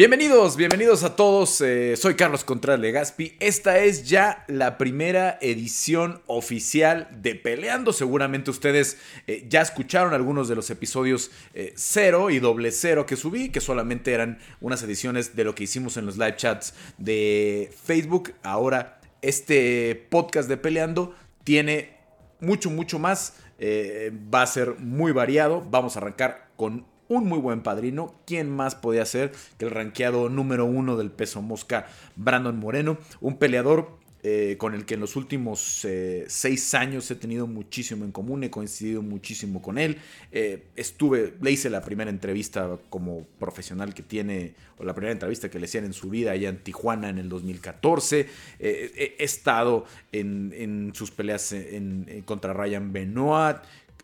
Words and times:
Bienvenidos, 0.00 0.56
bienvenidos 0.56 1.04
a 1.04 1.14
todos. 1.14 1.60
eh, 1.60 1.94
soy 1.94 2.14
Carlos 2.14 2.42
Contreras 2.42 2.80
Legaspi. 2.80 3.36
Esta 3.38 3.80
es 3.80 4.08
ya 4.08 4.46
la 4.48 4.78
primera 4.78 5.36
edición 5.42 6.22
oficial 6.26 7.06
de 7.20 7.34
Peleando. 7.34 7.92
Seguramente 7.92 8.50
ustedes 8.50 8.96
eh, 9.26 9.44
ya 9.46 9.60
escucharon 9.60 10.14
algunos 10.14 10.48
de 10.48 10.54
los 10.54 10.70
episodios 10.70 11.30
eh, 11.52 11.74
cero 11.76 12.30
y 12.30 12.38
doble 12.38 12.72
cero 12.72 13.04
que 13.04 13.14
subí, 13.14 13.50
que 13.50 13.60
solamente 13.60 14.14
eran 14.14 14.38
unas 14.62 14.82
ediciones 14.82 15.36
de 15.36 15.44
lo 15.44 15.54
que 15.54 15.64
hicimos 15.64 15.98
en 15.98 16.06
los 16.06 16.16
live 16.16 16.36
chats 16.36 16.72
de 16.96 17.70
Facebook. 17.84 18.32
Ahora, 18.42 19.02
este 19.20 20.06
podcast 20.08 20.48
de 20.48 20.56
Peleando 20.56 21.14
tiene 21.44 21.98
mucho, 22.40 22.70
mucho 22.70 22.98
más. 22.98 23.34
Va 23.62 24.40
a 24.40 24.46
ser 24.46 24.76
muy 24.78 25.12
variado. 25.12 25.62
Vamos 25.70 25.94
a 25.94 25.98
arrancar 25.98 26.48
con 26.56 26.86
un 27.10 27.26
muy 27.26 27.38
buen 27.40 27.62
padrino. 27.62 28.14
¿Quién 28.24 28.48
más 28.48 28.76
podía 28.76 29.04
ser 29.04 29.32
que 29.58 29.64
el 29.66 29.72
rankeado 29.72 30.28
número 30.28 30.64
uno 30.64 30.96
del 30.96 31.10
peso 31.10 31.42
mosca, 31.42 31.88
Brandon 32.14 32.56
Moreno? 32.56 32.98
Un 33.20 33.36
peleador 33.36 33.98
eh, 34.22 34.56
con 34.58 34.74
el 34.74 34.84
que 34.84 34.94
en 34.94 35.00
los 35.00 35.16
últimos 35.16 35.84
eh, 35.86 36.24
seis 36.28 36.74
años 36.74 37.10
he 37.10 37.16
tenido 37.16 37.46
muchísimo 37.46 38.04
en 38.04 38.12
común, 38.12 38.44
he 38.44 38.50
coincidido 38.50 39.02
muchísimo 39.02 39.60
con 39.60 39.76
él. 39.78 39.96
Eh, 40.30 40.66
estuve, 40.76 41.34
le 41.40 41.50
hice 41.50 41.68
la 41.68 41.80
primera 41.80 42.10
entrevista 42.10 42.78
como 42.90 43.26
profesional 43.38 43.92
que 43.94 44.02
tiene, 44.02 44.54
o 44.78 44.84
la 44.84 44.94
primera 44.94 45.12
entrevista 45.12 45.50
que 45.50 45.58
le 45.58 45.64
hacían 45.64 45.86
en 45.86 45.94
su 45.94 46.10
vida 46.10 46.32
allá 46.32 46.50
en 46.50 46.58
Tijuana 46.58 47.08
en 47.08 47.18
el 47.18 47.28
2014. 47.30 48.28
Eh, 48.58 49.16
he, 49.18 49.24
estado 49.24 49.84
en, 50.12 50.52
en 50.54 50.92
sus 50.94 51.10
peleas 51.10 51.52
en- 51.52 52.22
contra 52.26 52.52
Ryan 52.52 52.92
Benoit. 52.92 53.56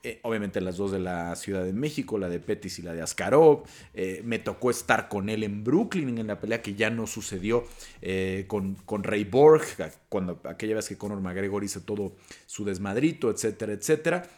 Eh, 0.07 0.21
obviamente 0.23 0.61
las 0.61 0.77
dos 0.77 0.93
de 0.93 1.01
la 1.01 1.35
Ciudad 1.35 1.65
de 1.65 1.73
México, 1.73 2.17
la 2.17 2.29
de 2.29 2.39
Pettis 2.39 2.79
y 2.79 2.83
la 2.83 2.93
de 2.93 3.03
Askarov. 3.03 3.65
Eh, 3.93 4.21
me 4.25 4.39
tocó 4.39 4.71
estar 4.71 5.09
con 5.09 5.29
él 5.29 5.43
en 5.43 5.65
Brooklyn 5.65 6.17
en 6.19 6.29
la 6.29 6.39
pelea 6.39 6.63
que 6.63 6.75
ya 6.77 6.91
no 6.91 7.09
sucedió 7.09 7.65
eh, 8.03 8.45
con, 8.47 8.77
con 8.87 9.03
Ray 9.03 9.25
Borg, 9.25 9.65
cuando 10.09 10.41
aquella 10.45 10.77
vez 10.77 10.87
que 10.89 10.97
Conor 10.97 11.21
McGregor 11.21 11.65
hizo 11.65 11.81
todo 11.81 12.15
su 12.47 12.65
desmadrito, 12.65 13.33
etcétera, 13.33 13.73
etcétera. 13.73 14.29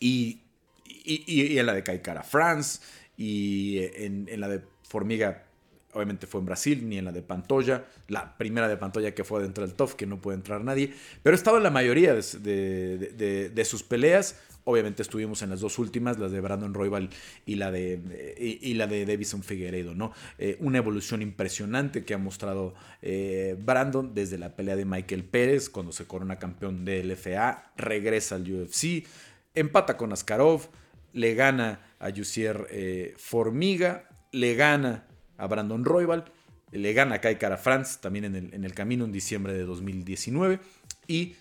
Y, 0.00 0.40
y, 0.86 1.58
en 1.58 1.66
la 1.66 1.74
de 1.74 1.82
Caicara 1.82 2.22
France, 2.22 2.80
y 3.18 3.80
en, 3.96 4.26
en 4.30 4.40
la 4.40 4.48
de 4.48 4.62
Formiga, 4.88 5.44
obviamente 5.92 6.26
fue 6.26 6.40
en 6.40 6.46
Brasil, 6.46 6.88
ni 6.88 6.96
en 6.96 7.04
la 7.04 7.12
de 7.12 7.20
Pantoya, 7.20 7.84
la 8.08 8.38
primera 8.38 8.68
de 8.68 8.78
Pantoya 8.78 9.14
que 9.14 9.22
fue 9.22 9.42
dentro 9.42 9.66
del 9.66 9.76
TOF, 9.76 9.96
que 9.96 10.06
no 10.06 10.18
puede 10.22 10.38
entrar 10.38 10.64
nadie, 10.64 10.94
pero 11.22 11.34
he 11.34 11.36
estado 11.36 11.58
en 11.58 11.62
la 11.62 11.70
mayoría 11.70 12.14
de- 12.14 13.50
de 13.54 13.64
sus 13.66 13.82
peleas. 13.82 14.36
Obviamente 14.64 15.02
estuvimos 15.02 15.42
en 15.42 15.50
las 15.50 15.60
dos 15.60 15.78
últimas, 15.78 16.18
las 16.18 16.32
de 16.32 16.40
Brandon 16.40 16.72
Royval 16.72 17.10
y 17.44 17.56
la 17.56 17.70
de, 17.70 18.38
y, 18.38 18.74
la 18.74 18.86
de 18.86 19.04
Davison 19.04 19.42
Figueiredo, 19.42 19.94
¿no? 19.94 20.12
Eh, 20.38 20.56
una 20.60 20.78
evolución 20.78 21.20
impresionante 21.20 22.04
que 22.04 22.14
ha 22.14 22.18
mostrado 22.18 22.74
eh, 23.02 23.56
Brandon 23.58 24.14
desde 24.14 24.38
la 24.38 24.56
pelea 24.56 24.74
de 24.74 24.86
Michael 24.86 25.24
Pérez, 25.24 25.68
cuando 25.68 25.92
se 25.92 26.06
corona 26.06 26.38
campeón 26.38 26.86
del 26.86 27.12
LFA, 27.12 27.72
regresa 27.76 28.36
al 28.36 28.50
UFC, 28.50 29.06
empata 29.54 29.98
con 29.98 30.12
Askarov, 30.12 30.70
le 31.12 31.34
gana 31.34 31.80
a 31.98 32.10
Jussier 32.10 32.66
eh, 32.70 33.14
Formiga, 33.18 34.08
le 34.32 34.54
gana 34.54 35.06
a 35.36 35.46
Brandon 35.46 35.84
Royval, 35.84 36.24
le 36.72 36.92
gana 36.94 37.16
a 37.16 37.20
Kai 37.20 37.38
Kara 37.38 37.58
France 37.58 37.98
también 38.00 38.24
en 38.24 38.34
el, 38.34 38.54
en 38.54 38.64
el 38.64 38.72
camino 38.72 39.04
en 39.04 39.12
diciembre 39.12 39.52
de 39.52 39.64
2019 39.64 40.58
y 41.06 41.36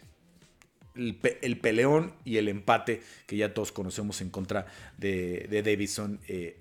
el, 0.96 1.16
pe- 1.16 1.40
el 1.42 1.60
peleón 1.60 2.14
y 2.24 2.38
el 2.38 2.48
empate 2.48 3.02
que 3.28 3.38
ya 3.38 3.54
todos 3.54 3.72
conocemos 3.72 4.22
en 4.22 4.30
contra 4.30 4.66
de, 4.98 5.48
de 5.50 5.64
Davison 5.64 6.20
eh. 6.28 6.58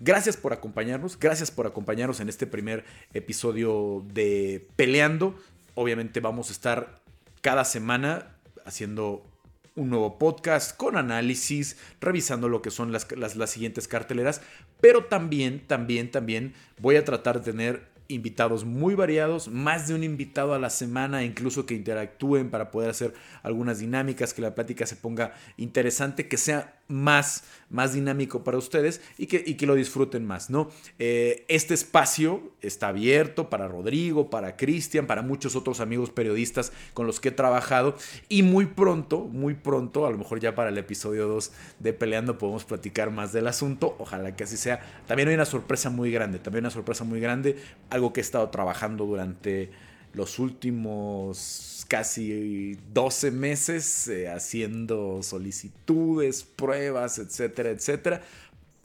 Gracias 0.00 0.36
por 0.36 0.52
acompañarnos, 0.52 1.18
gracias 1.18 1.50
por 1.50 1.66
acompañarnos 1.66 2.20
en 2.20 2.28
este 2.28 2.46
primer 2.46 2.84
episodio 3.14 4.04
de 4.12 4.66
Peleando. 4.76 5.34
Obviamente 5.74 6.20
vamos 6.20 6.50
a 6.50 6.52
estar 6.52 7.00
cada 7.40 7.64
semana 7.64 8.36
haciendo 8.64 9.26
un 9.74 9.88
nuevo 9.88 10.18
podcast 10.18 10.76
con 10.76 10.96
análisis, 10.96 11.78
revisando 12.00 12.48
lo 12.50 12.60
que 12.60 12.70
son 12.70 12.92
las, 12.92 13.10
las, 13.16 13.36
las 13.36 13.50
siguientes 13.50 13.88
carteleras, 13.88 14.42
pero 14.82 15.04
también, 15.06 15.66
también, 15.66 16.10
también 16.10 16.52
voy 16.78 16.96
a 16.96 17.04
tratar 17.04 17.38
de 17.42 17.52
tener 17.52 17.91
invitados 18.08 18.64
muy 18.64 18.94
variados, 18.94 19.48
más 19.48 19.88
de 19.88 19.94
un 19.94 20.04
invitado 20.04 20.54
a 20.54 20.58
la 20.58 20.70
semana, 20.70 21.24
incluso 21.24 21.66
que 21.66 21.74
interactúen 21.74 22.50
para 22.50 22.70
poder 22.70 22.90
hacer 22.90 23.14
algunas 23.42 23.78
dinámicas, 23.78 24.34
que 24.34 24.42
la 24.42 24.54
plática 24.54 24.86
se 24.86 24.96
ponga 24.96 25.34
interesante, 25.56 26.28
que 26.28 26.36
sea 26.36 26.81
más, 26.88 27.44
más 27.70 27.94
dinámico 27.94 28.44
para 28.44 28.58
ustedes 28.58 29.00
y 29.18 29.26
que, 29.26 29.42
y 29.46 29.54
que 29.54 29.66
lo 29.66 29.74
disfruten 29.74 30.26
más, 30.26 30.50
¿no? 30.50 30.70
Eh, 30.98 31.44
este 31.48 31.74
espacio 31.74 32.52
está 32.60 32.88
abierto 32.88 33.48
para 33.48 33.68
Rodrigo, 33.68 34.30
para 34.30 34.56
Cristian, 34.56 35.06
para 35.06 35.22
muchos 35.22 35.56
otros 35.56 35.80
amigos 35.80 36.10
periodistas 36.10 36.72
con 36.94 37.06
los 37.06 37.20
que 37.20 37.28
he 37.28 37.32
trabajado 37.32 37.96
y 38.28 38.42
muy 38.42 38.66
pronto, 38.66 39.20
muy 39.20 39.54
pronto, 39.54 40.06
a 40.06 40.10
lo 40.10 40.18
mejor 40.18 40.40
ya 40.40 40.54
para 40.54 40.70
el 40.70 40.78
episodio 40.78 41.26
2 41.28 41.52
de 41.78 41.92
Peleando 41.92 42.38
podemos 42.38 42.64
platicar 42.64 43.10
más 43.10 43.32
del 43.32 43.46
asunto, 43.46 43.96
ojalá 43.98 44.36
que 44.36 44.44
así 44.44 44.56
sea. 44.56 44.80
También 45.06 45.28
hay 45.28 45.34
una 45.34 45.44
sorpresa 45.44 45.90
muy 45.90 46.10
grande, 46.10 46.38
también 46.38 46.64
una 46.64 46.70
sorpresa 46.70 47.04
muy 47.04 47.20
grande, 47.20 47.56
algo 47.90 48.12
que 48.12 48.20
he 48.20 48.22
estado 48.22 48.48
trabajando 48.50 49.06
durante 49.06 49.70
los 50.14 50.38
últimos 50.38 51.84
casi 51.88 52.78
12 52.92 53.30
meses 53.30 54.08
eh, 54.08 54.28
haciendo 54.28 55.22
solicitudes, 55.22 56.42
pruebas, 56.44 57.18
etcétera, 57.18 57.70
etcétera. 57.70 58.22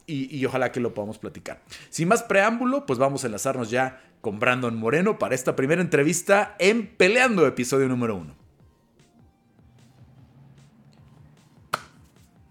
Y, 0.06 0.34
y 0.34 0.44
ojalá 0.46 0.72
que 0.72 0.80
lo 0.80 0.94
podamos 0.94 1.18
platicar. 1.18 1.62
Sin 1.90 2.08
más 2.08 2.22
preámbulo, 2.22 2.86
pues 2.86 2.98
vamos 2.98 3.24
a 3.24 3.26
enlazarnos 3.26 3.70
ya 3.70 4.02
con 4.20 4.38
Brandon 4.38 4.76
Moreno 4.76 5.18
para 5.18 5.34
esta 5.34 5.54
primera 5.54 5.82
entrevista 5.82 6.56
en 6.58 6.86
Peleando, 6.86 7.46
episodio 7.46 7.88
número 7.88 8.16
uno. 8.16 8.37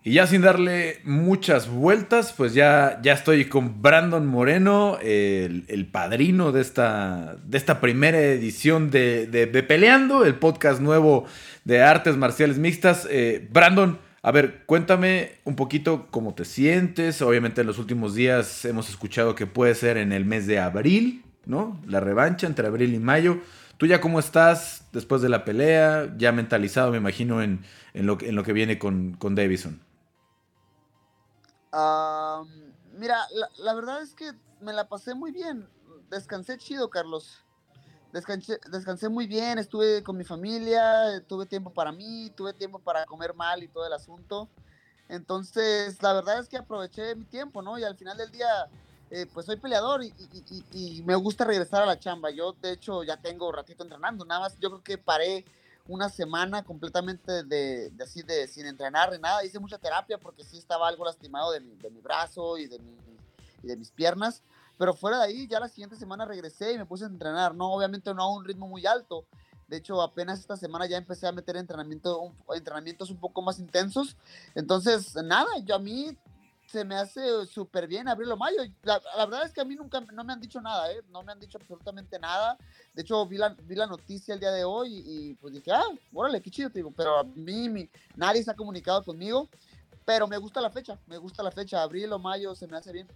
Y 0.07 0.13
ya 0.13 0.25
sin 0.25 0.41
darle 0.41 0.99
muchas 1.03 1.67
vueltas, 1.67 2.31
pues 2.31 2.53
ya, 2.53 2.97
ya 3.03 3.11
estoy 3.11 3.43
con 3.43 3.81
Brandon 3.81 4.25
Moreno, 4.25 4.97
el, 5.01 5.89
padrino 5.91 6.53
de 6.53 6.61
esta, 6.61 7.35
de 7.43 7.57
esta 7.57 7.81
primera 7.81 8.17
edición 8.17 8.89
de, 8.89 9.27
de- 9.27 9.47
Peleando, 9.63 10.23
el 10.23 10.35
podcast 10.35 10.79
nuevo 10.79 11.25
de 11.65 11.81
artes 11.81 12.15
marciales 12.15 12.57
mixtas. 12.57 13.05
Eh, 13.11 13.49
Brandon, 13.51 13.99
a 14.21 14.31
ver, 14.31 14.63
cuéntame 14.65 15.31
un 15.43 15.57
poquito 15.57 16.07
cómo 16.09 16.33
te 16.33 16.45
sientes. 16.45 17.21
Obviamente 17.21 17.59
en 17.59 17.67
los 17.67 17.77
últimos 17.77 18.15
días 18.15 18.63
hemos 18.63 18.89
escuchado 18.89 19.35
que 19.35 19.45
puede 19.45 19.75
ser 19.75 19.97
en 19.97 20.13
el 20.13 20.23
mes 20.23 20.47
de 20.47 20.59
abril, 20.59 21.25
¿no? 21.45 21.81
La 21.85 21.99
revancha 21.99 22.47
entre 22.47 22.65
abril 22.65 22.93
y 22.93 22.99
mayo. 22.99 23.41
¿Tú 23.75 23.85
ya 23.87 23.99
cómo 23.99 24.19
estás 24.19 24.87
después 24.93 25.21
de 25.21 25.27
la 25.27 25.43
pelea? 25.43 26.13
Ya 26.17 26.31
mentalizado, 26.31 26.91
me 26.91 26.97
imagino, 26.97 27.43
en, 27.43 27.59
en 27.93 28.05
lo, 28.05 28.17
en 28.21 28.35
lo 28.35 28.43
que 28.43 28.53
viene 28.53 28.79
con, 28.79 29.11
con 29.19 29.35
Davison. 29.35 29.81
Ah, 31.71 32.43
mira, 32.93 33.25
la, 33.31 33.49
la 33.57 33.73
verdad 33.73 34.01
es 34.01 34.13
que 34.13 34.31
me 34.59 34.73
la 34.73 34.87
pasé 34.87 35.13
muy 35.13 35.31
bien. 35.31 35.67
Descansé 36.09 36.57
chido, 36.57 36.89
Carlos. 36.89 37.43
Descansé, 38.13 38.59
descansé 38.71 39.09
muy 39.09 39.27
bien, 39.27 39.59
estuve 39.59 40.01
con 40.01 40.17
mi 40.17 40.23
familia, 40.23 41.23
tuve 41.27 41.45
tiempo 41.45 41.73
para 41.73 41.91
mí, 41.91 42.31
tuve 42.35 42.53
tiempo 42.53 42.79
para 42.79 43.05
comer 43.05 43.33
mal 43.33 43.61
y 43.63 43.67
todo 43.67 43.85
el 43.85 43.93
asunto. 43.93 44.49
Entonces, 45.09 46.01
la 46.01 46.13
verdad 46.13 46.39
es 46.39 46.47
que 46.49 46.57
aproveché 46.57 47.15
mi 47.15 47.25
tiempo, 47.25 47.61
¿no? 47.61 47.77
Y 47.77 47.83
al 47.83 47.97
final 47.97 48.17
del 48.17 48.31
día, 48.31 48.47
eh, 49.09 49.25
pues 49.33 49.45
soy 49.45 49.57
peleador 49.57 50.03
y, 50.03 50.07
y- 50.17 50.65
y- 50.71 50.99
y 50.99 51.03
me 51.03 51.15
gusta 51.15 51.45
regresar 51.45 51.83
a 51.83 51.85
la 51.85 51.99
chamba. 51.99 52.31
Yo, 52.31 52.53
de 52.53 52.71
hecho, 52.71 53.03
ya 53.03 53.17
tengo 53.21 53.51
ratito 53.51 53.83
entrenando, 53.83 54.25
nada 54.25 54.41
más 54.41 54.57
yo 54.59 54.69
creo 54.69 54.83
que 54.83 54.97
paré 54.97 55.45
una 55.87 56.09
semana 56.09 56.63
completamente 56.63 57.43
de, 57.43 57.89
de 57.91 58.03
así 58.03 58.21
de 58.21 58.47
sin 58.47 58.65
entrenar 58.65 59.11
ni 59.11 59.19
nada. 59.19 59.43
Hice 59.45 59.59
mucha 59.59 59.77
terapia 59.77 60.17
porque 60.17 60.43
sí 60.43 60.57
estaba 60.57 60.87
algo 60.87 61.05
lastimado 61.05 61.51
de 61.51 61.59
mi, 61.61 61.75
de 61.75 61.89
mi 61.89 62.01
brazo 62.01 62.57
y 62.57 62.67
de, 62.67 62.79
mi- 62.79 62.97
y 63.63 63.67
de 63.67 63.77
mis 63.77 63.91
piernas. 63.91 64.43
Pero 64.77 64.93
fuera 64.93 65.17
de 65.19 65.23
ahí, 65.25 65.47
ya 65.47 65.59
la 65.59 65.69
siguiente 65.69 65.95
semana 65.95 66.25
regresé 66.25 66.73
y 66.73 66.77
me 66.77 66.85
puse 66.85 67.05
a 67.05 67.07
entrenar. 67.07 67.55
No, 67.55 67.71
obviamente 67.73 68.13
no 68.13 68.23
a 68.23 68.31
un 68.35 68.45
ritmo 68.45 68.67
muy 68.67 68.85
alto. 68.85 69.25
De 69.67 69.77
hecho, 69.77 70.01
apenas 70.01 70.39
esta 70.39 70.55
semana 70.55 70.85
ya 70.85 70.97
empecé 70.97 71.27
a 71.27 71.31
meter 71.31 71.57
entrenamiento, 71.57 72.19
un- 72.19 72.35
entrenamientos 72.55 73.09
un 73.09 73.17
poco 73.17 73.41
más 73.41 73.59
intensos. 73.59 74.15
Entonces, 74.55 75.15
nada, 75.15 75.49
yo 75.63 75.75
a 75.75 75.79
mí 75.79 76.17
se 76.67 76.83
me 76.83 76.95
hace 76.95 77.45
súper 77.45 77.87
bien 77.87 78.07
abrirlo 78.07 78.35
mayo. 78.35 78.57
La, 78.83 78.99
verdad 79.25 79.45
es 79.45 79.53
que 79.53 79.61
a 79.61 79.65
mí 79.65 79.75
nunca 79.75 80.01
no 80.13 80.23
me 80.23 80.33
han 80.33 80.41
dicho 80.41 80.61
nada, 80.61 80.91
¿eh? 80.91 81.01
No 81.09 81.23
me 81.23 81.31
han 81.31 81.39
dicho 81.39 81.57
absolutamente 81.57 82.19
nada. 82.19 82.57
De 82.93 83.03
hecho, 83.03 83.25
vi 83.25 83.37
la, 83.37 83.55
vi 83.63 83.75
la 83.75 83.87
noticia 83.87 84.33
el 84.33 84.39
día 84.41 84.51
de 84.51 84.65
hoy 84.65 85.01
y, 85.05 85.33
pues 85.35 85.53
dije, 85.53 85.71
ah, 85.71 85.85
órale, 86.13 86.41
qué 86.41 86.51
chido. 86.51 86.69
Pero 86.95 87.19
a 87.19 87.23
mí, 87.23 87.89
nadie 88.15 88.43
se 88.43 88.51
ha 88.51 88.55
comunicado 88.55 89.03
conmigo. 89.03 89.47
Pero 90.05 90.27
me 90.27 90.37
gusta 90.37 90.61
la 90.61 90.69
fecha, 90.69 90.97
me 91.07 91.17
gusta 91.17 91.41
la 91.41 91.51
fecha. 91.51 91.81
Abril 91.81 92.11
o 92.11 92.19
mayo 92.19 92.53
se 92.53 92.67
me 92.67 92.77
hace 92.77 92.91
bien. 92.91 93.07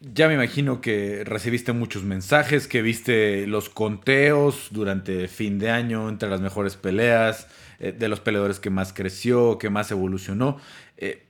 Ya 0.00 0.28
me 0.28 0.34
imagino 0.34 0.80
que 0.80 1.24
recibiste 1.24 1.72
muchos 1.72 2.04
mensajes, 2.04 2.68
que 2.68 2.82
viste 2.82 3.46
los 3.48 3.68
conteos 3.70 4.68
durante 4.70 5.26
fin 5.26 5.58
de 5.58 5.70
año 5.70 6.08
entre 6.08 6.28
las 6.28 6.40
mejores 6.40 6.76
peleas, 6.76 7.48
eh, 7.80 7.92
de 7.92 8.08
los 8.08 8.20
peleadores 8.20 8.60
que 8.60 8.70
más 8.70 8.92
creció, 8.92 9.58
que 9.58 9.70
más 9.70 9.90
evolucionó. 9.90 10.58
Eh, 10.96 11.25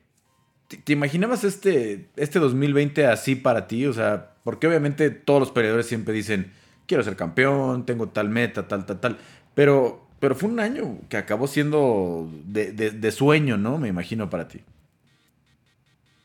¿te, 0.68 0.92
imaginabas 0.92 1.44
este, 1.44 2.08
este 2.16 2.38
2020 2.38 3.06
así 3.06 3.36
para 3.36 3.66
ti? 3.66 3.86
O 3.86 3.92
sea, 3.92 4.32
Porque 4.44 4.66
obviamente 4.66 5.10
todos 5.10 5.40
los 5.40 5.50
peleadores 5.50 5.86
siempre 5.86 6.14
dicen, 6.14 6.52
quiero 6.86 7.02
ser 7.02 7.16
campeón, 7.16 7.86
tengo 7.86 8.08
tal 8.08 8.28
meta, 8.28 8.68
tal, 8.68 8.86
tal, 8.86 9.00
tal. 9.00 9.18
Pero, 9.54 10.06
pero 10.20 10.34
fue 10.34 10.48
un 10.48 10.60
año 10.60 10.98
que 11.08 11.16
acabó 11.16 11.46
siendo 11.46 12.30
de, 12.44 13.12
sueño, 13.12 13.56
¿no? 13.56 13.78
Me 13.78 13.88
imagino 13.88 14.30
para 14.30 14.48
ti. 14.48 14.60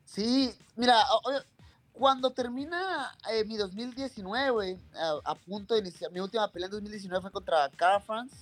Sí, 0.05 0.53
mira, 0.75 0.97
cuando 1.94 2.31
termina 2.31 3.11
eh, 3.31 3.45
mi 3.45 3.57
2019, 3.57 4.77
a, 5.23 5.35
punto 5.35 5.73
de 5.73 5.81
iniciar, 5.81 6.11
mi 6.11 6.19
última 6.19 6.47
pelea 6.49 6.65
en 6.65 6.71
2019 6.71 7.21
fue 7.21 7.31
contra 7.31 7.69
Cara 7.69 7.99
France 7.99 8.35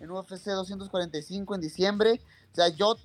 en 0.00 0.10
UFC 0.10 0.46
245 0.46 1.54
en 1.54 1.60
diciembre. 1.60 2.20
O 2.52 2.54
sea, 2.54 2.68
yo 2.68 2.96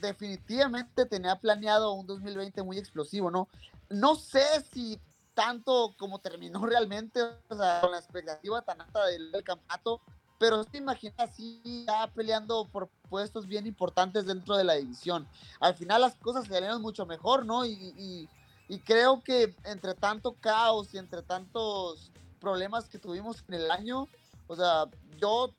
definitivamente 0.00 1.06
tenía 1.06 1.36
planeado 1.36 1.92
un 1.92 2.06
2020 2.06 2.62
muy 2.62 2.78
explosivo, 2.78 3.30
¿no? 3.30 3.48
No 3.88 4.14
sé 4.14 4.44
si 4.72 5.00
tanto 5.34 5.94
como 5.98 6.18
terminó 6.18 6.64
realmente, 6.66 7.22
o 7.48 7.56
sea, 7.56 7.80
con 7.80 7.92
la 7.92 7.98
expectativa 7.98 8.62
tan 8.62 8.80
alta 8.80 9.06
del, 9.06 9.32
campeonato, 9.44 10.00
pero 10.38 10.64
te 10.64 10.78
imaginas 10.78 11.18
así 11.18 11.84
ya 11.86 12.06
peleando 12.08 12.66
por 12.66 12.88
puestos 13.08 13.46
bien 13.46 13.66
importantes 13.66 14.26
dentro 14.26 14.56
de 14.56 14.64
la 14.64 14.74
división. 14.74 15.28
Al 15.60 15.74
final 15.74 16.00
las 16.00 16.14
cosas 16.16 16.46
salieron 16.46 16.80
mucho 16.80 17.04
mejor, 17.04 17.44
¿no? 17.44 17.66
Y, 17.66 18.28
y 18.68 18.78
creo 18.78 19.20
que 19.22 19.54
entre 19.64 19.94
tanto 19.94 20.34
caos 20.34 20.94
y 20.94 20.98
entre 20.98 21.22
tantos 21.22 22.12
problemas 22.40 22.88
que 22.88 22.98
tuvimos 22.98 23.42
en 23.48 23.54
el 23.54 23.70
año, 23.70 24.08
o 24.46 24.54
sea, 24.54 24.86
yo 25.18 25.52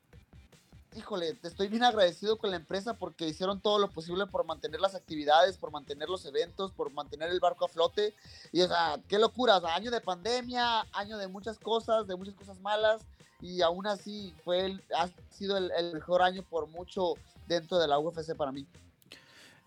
híjole, 0.96 1.38
estoy 1.44 1.68
bien 1.68 1.84
agradecido 1.84 2.38
con 2.38 2.52
la 2.52 2.58
empresa 2.58 2.94
porque 2.96 3.28
hicieron 3.28 3.62
todo 3.62 3.80
lo 3.80 3.90
posible 3.90 4.26
por 4.28 4.46
mantener 4.46 4.82
las 4.82 4.96
actividades, 4.96 5.58
por 5.58 5.72
mantener 5.72 6.10
los 6.10 6.26
eventos, 6.26 6.72
por 6.72 6.92
mantener 6.92 7.30
el 7.30 7.40
barco 7.40 7.66
a 7.66 7.70
flote. 7.70 8.14
Y 8.52 8.62
o 8.62 8.68
sea, 8.68 9.00
qué 9.08 9.18
locura, 9.18 9.62
año 9.74 9.92
de 9.92 10.02
pandemia, 10.02 10.82
año 10.92 11.18
de 11.18 11.28
muchas 11.28 11.58
cosas, 11.58 12.08
de 12.08 12.16
muchas 12.16 12.36
cosas 12.36 12.60
malas. 12.60 13.02
Y 13.42 13.62
aún 13.62 13.88
así 13.88 14.34
fue 14.44 14.66
el, 14.66 14.84
ha 14.96 15.10
sido 15.30 15.58
el, 15.58 15.94
mejor 15.94 16.22
año 16.22 16.44
por 16.44 16.68
mucho 16.68 17.16
dentro 17.48 17.80
de 17.80 17.88
la 17.88 17.98
UFC 17.98 18.36
para 18.36 18.52
mí. 18.52 18.68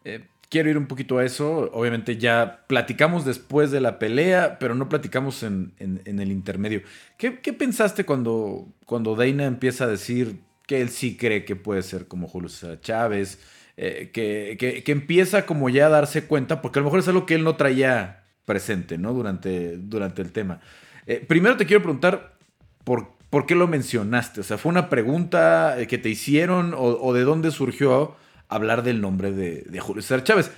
Eh, 0.04 0.28
quiero 0.48 0.70
ir 0.70 0.78
un 0.78 0.86
poquito 0.86 1.18
a 1.18 1.24
eso. 1.24 1.70
Obviamente 1.72 2.18
ya 2.18 2.64
platicamos 2.68 3.24
después 3.24 3.70
de 3.70 3.80
la 3.80 3.98
pelea, 3.98 4.58
pero 4.58 4.74
no 4.74 4.88
platicamos 4.88 5.42
en, 5.42 5.72
el 5.78 6.30
intermedio. 6.30 6.82
¿Qué, 7.16 7.40
¿Qué, 7.40 7.52
pensaste 7.52 8.04
cuando, 8.04 8.68
cuando 8.86 9.16
Dana 9.16 9.46
empieza 9.46 9.84
a 9.84 9.88
decir 9.88 10.40
que 10.66 10.80
él 10.80 10.88
sí 10.88 11.16
cree 11.16 11.44
que 11.44 11.56
puede 11.56 11.82
ser 11.82 12.06
como 12.08 12.28
Julio 12.28 12.48
César 12.48 12.80
Chávez, 12.80 13.38
eh, 13.76 14.10
que, 14.12 14.82
empieza 14.86 15.46
como 15.46 15.68
ya 15.68 15.86
a 15.86 15.90
darse 15.90 16.26
cuenta, 16.26 16.62
porque 16.62 16.78
a 16.78 16.82
lo 16.82 16.86
mejor 16.86 17.00
es 17.00 17.08
algo 17.08 17.26
que 17.26 17.34
él 17.34 17.44
no 17.44 17.56
traía 17.56 18.24
presente, 18.44 18.98
¿no? 18.98 19.12
Durante, 19.12 19.76
durante 19.76 20.22
el 20.22 20.32
tema. 20.32 20.60
Eh, 21.06 21.24
primero 21.26 21.56
te 21.56 21.66
quiero 21.66 21.82
preguntar, 21.82 22.36
¿por, 22.84 23.08
¿por, 23.30 23.46
qué 23.46 23.54
lo 23.54 23.66
mencionaste? 23.66 24.40
O 24.40 24.44
sea, 24.44 24.58
¿fue 24.58 24.70
una 24.70 24.88
pregunta 24.88 25.80
eh, 25.80 25.86
que 25.86 25.98
te 25.98 26.08
hicieron 26.08 26.74
o, 26.76 27.12
de 27.12 27.24
dónde 27.24 27.50
surgió 27.50 28.16
hablar 28.48 28.82
del 28.82 29.00
nombre 29.00 29.32
de, 29.32 29.80
Julio 29.80 30.02
César 30.02 30.24
Chávez? 30.24 30.50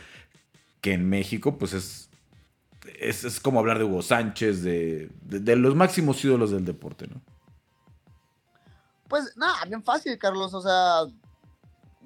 Que 0.80 0.92
en 0.92 1.08
México, 1.08 1.58
pues 1.58 1.72
es, 1.72 2.10
es, 3.00 3.40
como 3.40 3.58
hablar 3.58 3.78
de 3.78 3.84
Hugo 3.84 4.02
Sánchez, 4.02 4.62
de, 4.62 5.08
de 5.22 5.56
los 5.56 5.74
máximos 5.74 6.22
ídolos 6.24 6.50
del 6.50 6.64
deporte, 6.64 7.06
¿no? 7.08 7.22
Pues 9.08 9.36
nada, 9.36 9.64
bien 9.66 9.82
fácil, 9.82 10.18
Carlos. 10.18 10.52
O 10.54 10.60
sea, 10.60 11.06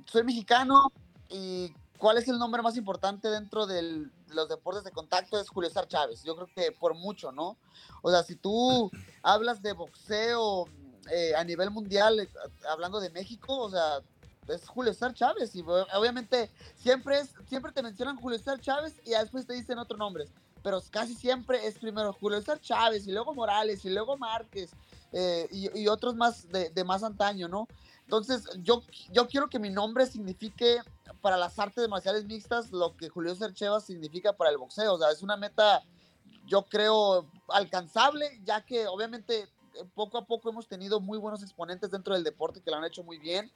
soy 0.06 0.25
mexicano 0.25 0.93
y 1.29 1.73
¿cuál 1.99 2.19
es 2.19 2.29
el 2.29 2.38
nombre 2.38 2.62
más 2.62 2.76
importante 2.76 3.29
dentro 3.29 3.67
de 3.67 4.06
los 4.29 4.49
deportes 4.49 4.85
de 4.85 4.91
contacto? 4.91 5.41
Es 5.41 5.49
Julio 5.49 5.70
César 5.70 5.88
Chávez. 5.88 6.23
Yo 6.25 6.35
creo 6.35 6.49
que 6.55 6.73
por 6.73 6.94
mucho, 6.94 7.32
¿no? 7.32 7.56
O 8.02 8.11
sea, 8.11 8.23
si 8.23 8.37
tú 8.37 8.91
hablas 9.23 9.62
de 9.62 9.73
boxeo 9.73 10.67
eh, 11.11 11.35
a 11.37 11.44
nivel 11.44 11.70
mundial, 11.70 12.20
eh, 12.20 12.29
hablando 12.69 13.00
de 13.00 13.11
México, 13.11 13.56
o 13.56 13.70
sea, 13.70 14.00
es 14.49 14.69
Julio 14.69 14.93
César 14.93 15.14
Chávez. 15.14 15.55
Y 15.55 15.62
obviamente 15.62 16.50
siempre, 16.76 17.20
es, 17.20 17.31
siempre 17.49 17.73
te 17.73 17.82
mencionan 17.82 18.17
Julio 18.17 18.38
César 18.38 18.61
Chávez 18.61 18.94
y 19.05 19.11
después 19.11 19.46
te 19.46 19.55
dicen 19.55 19.79
otros 19.79 19.99
nombres. 19.99 20.31
Pero 20.62 20.83
casi 20.91 21.15
siempre 21.15 21.67
es 21.67 21.79
primero 21.79 22.12
Julio 22.12 22.39
César 22.39 22.61
Chávez 22.61 23.07
y 23.07 23.12
luego 23.12 23.35
Morales 23.35 23.85
y 23.85 23.91
luego 23.91 24.17
Márquez 24.17 24.71
eh, 25.12 25.49
y, 25.51 25.89
otros 25.89 26.15
más 26.15 26.47
de, 26.51 26.85
más 26.85 27.03
antaño, 27.03 27.49
¿no? 27.49 27.67
Entonces, 28.05 28.45
yo, 28.62 28.83
yo 29.12 29.29
quiero 29.29 29.49
que 29.49 29.59
mi 29.59 29.71
nombre 29.71 30.07
signifique 30.07 30.81
para 31.21 31.37
las 31.37 31.59
artes 31.59 31.89
marciales 31.89 32.25
mixtas 32.25 32.73
lo 32.73 32.97
que 32.97 33.09
Julio 33.09 33.35
Cercheva 33.35 33.81
significa 33.81 34.33
para 34.33 34.51
el 34.51 34.59
boxeo. 34.59 34.95
O 34.95 34.99
sea, 34.99 35.11
es 35.11 35.23
una 35.23 35.37
meta, 35.37 35.83
yo 36.47 36.63
creo, 36.63 37.27
alcanzable, 37.49 38.41
ya 38.45 38.65
que 38.65 38.87
obviamente 38.87 39.43
eh, 39.43 39.85
poco 39.95 40.19
a 40.19 40.25
poco 40.25 40.51
hemos 40.51 40.67
tenido 40.67 41.01
muy 41.01 41.19
buenos 41.19 41.43
exponentes 41.43 41.91
dentro 41.91 42.15
del 42.15 42.25
deporte 42.25 42.61
que 42.61 42.71
lo 42.71 42.77
han 42.77 42.85
hecho 42.85 43.03
muy 43.03 43.19
bien 43.19 43.51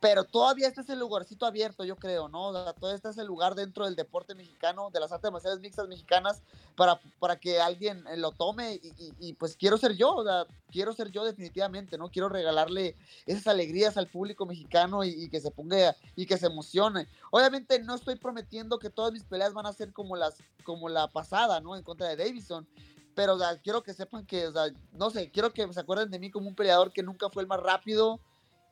pero 0.00 0.24
todavía 0.24 0.66
este 0.66 0.80
es 0.80 0.88
el 0.88 0.98
lugarcito 0.98 1.44
abierto, 1.44 1.84
yo 1.84 1.96
creo, 1.96 2.28
¿no? 2.28 2.48
O 2.48 2.52
sea, 2.52 2.72
todavía 2.72 2.96
este 2.96 3.10
es 3.10 3.18
el 3.18 3.26
lugar 3.26 3.54
dentro 3.54 3.84
del 3.84 3.96
deporte 3.96 4.34
mexicano, 4.34 4.88
de 4.90 4.98
las 4.98 5.12
artes 5.12 5.30
marciales 5.30 5.60
mixtas 5.60 5.88
mexicanas, 5.88 6.42
para, 6.74 6.98
para 7.18 7.36
que 7.38 7.60
alguien 7.60 8.06
eh, 8.06 8.16
lo 8.16 8.32
tome 8.32 8.80
y, 9.18 9.34
pues 9.34 9.56
quiero 9.56 9.76
ser 9.76 9.92
yo, 9.92 10.14
o 10.14 10.24
sea, 10.24 10.46
quiero 10.70 10.94
ser 10.94 11.10
yo 11.10 11.22
definitivamente, 11.22 11.98
¿no? 11.98 12.10
Quiero 12.10 12.30
regalarle 12.30 12.96
esas 13.26 13.46
alegrías 13.46 13.98
al 13.98 14.06
público 14.06 14.46
mexicano 14.46 15.04
y, 15.04 15.28
que 15.28 15.40
se 15.40 15.50
ponga 15.50 15.94
y 16.16 16.24
que 16.24 16.38
se 16.38 16.46
emocione. 16.46 17.06
Obviamente 17.30 17.78
no 17.80 17.94
estoy 17.94 18.16
prometiendo 18.16 18.78
que 18.78 18.88
todas 18.88 19.12
mis 19.12 19.24
peleas 19.24 19.52
van 19.52 19.66
a 19.66 19.72
ser 19.74 19.92
como, 19.92 20.16
las, 20.16 20.36
como 20.64 20.88
la 20.88 21.08
pasada, 21.08 21.60
¿no? 21.60 21.76
En 21.76 21.82
contra 21.82 22.08
de 22.08 22.16
Davison, 22.16 22.66
pero 23.14 23.36
quiero 23.62 23.82
que 23.82 23.92
sepan 23.92 24.24
que, 24.24 24.46
o 24.46 24.52
sea, 24.52 24.72
no 24.92 25.10
sé, 25.10 25.30
quiero 25.30 25.52
que 25.52 25.70
se 25.70 25.80
acuerden 25.80 26.10
de 26.10 26.18
mí 26.18 26.30
como 26.30 26.48
un 26.48 26.54
peleador 26.54 26.90
que 26.90 27.02
nunca 27.02 27.28
fue 27.28 27.42
el 27.42 27.48
más 27.48 27.60
rápido, 27.60 28.18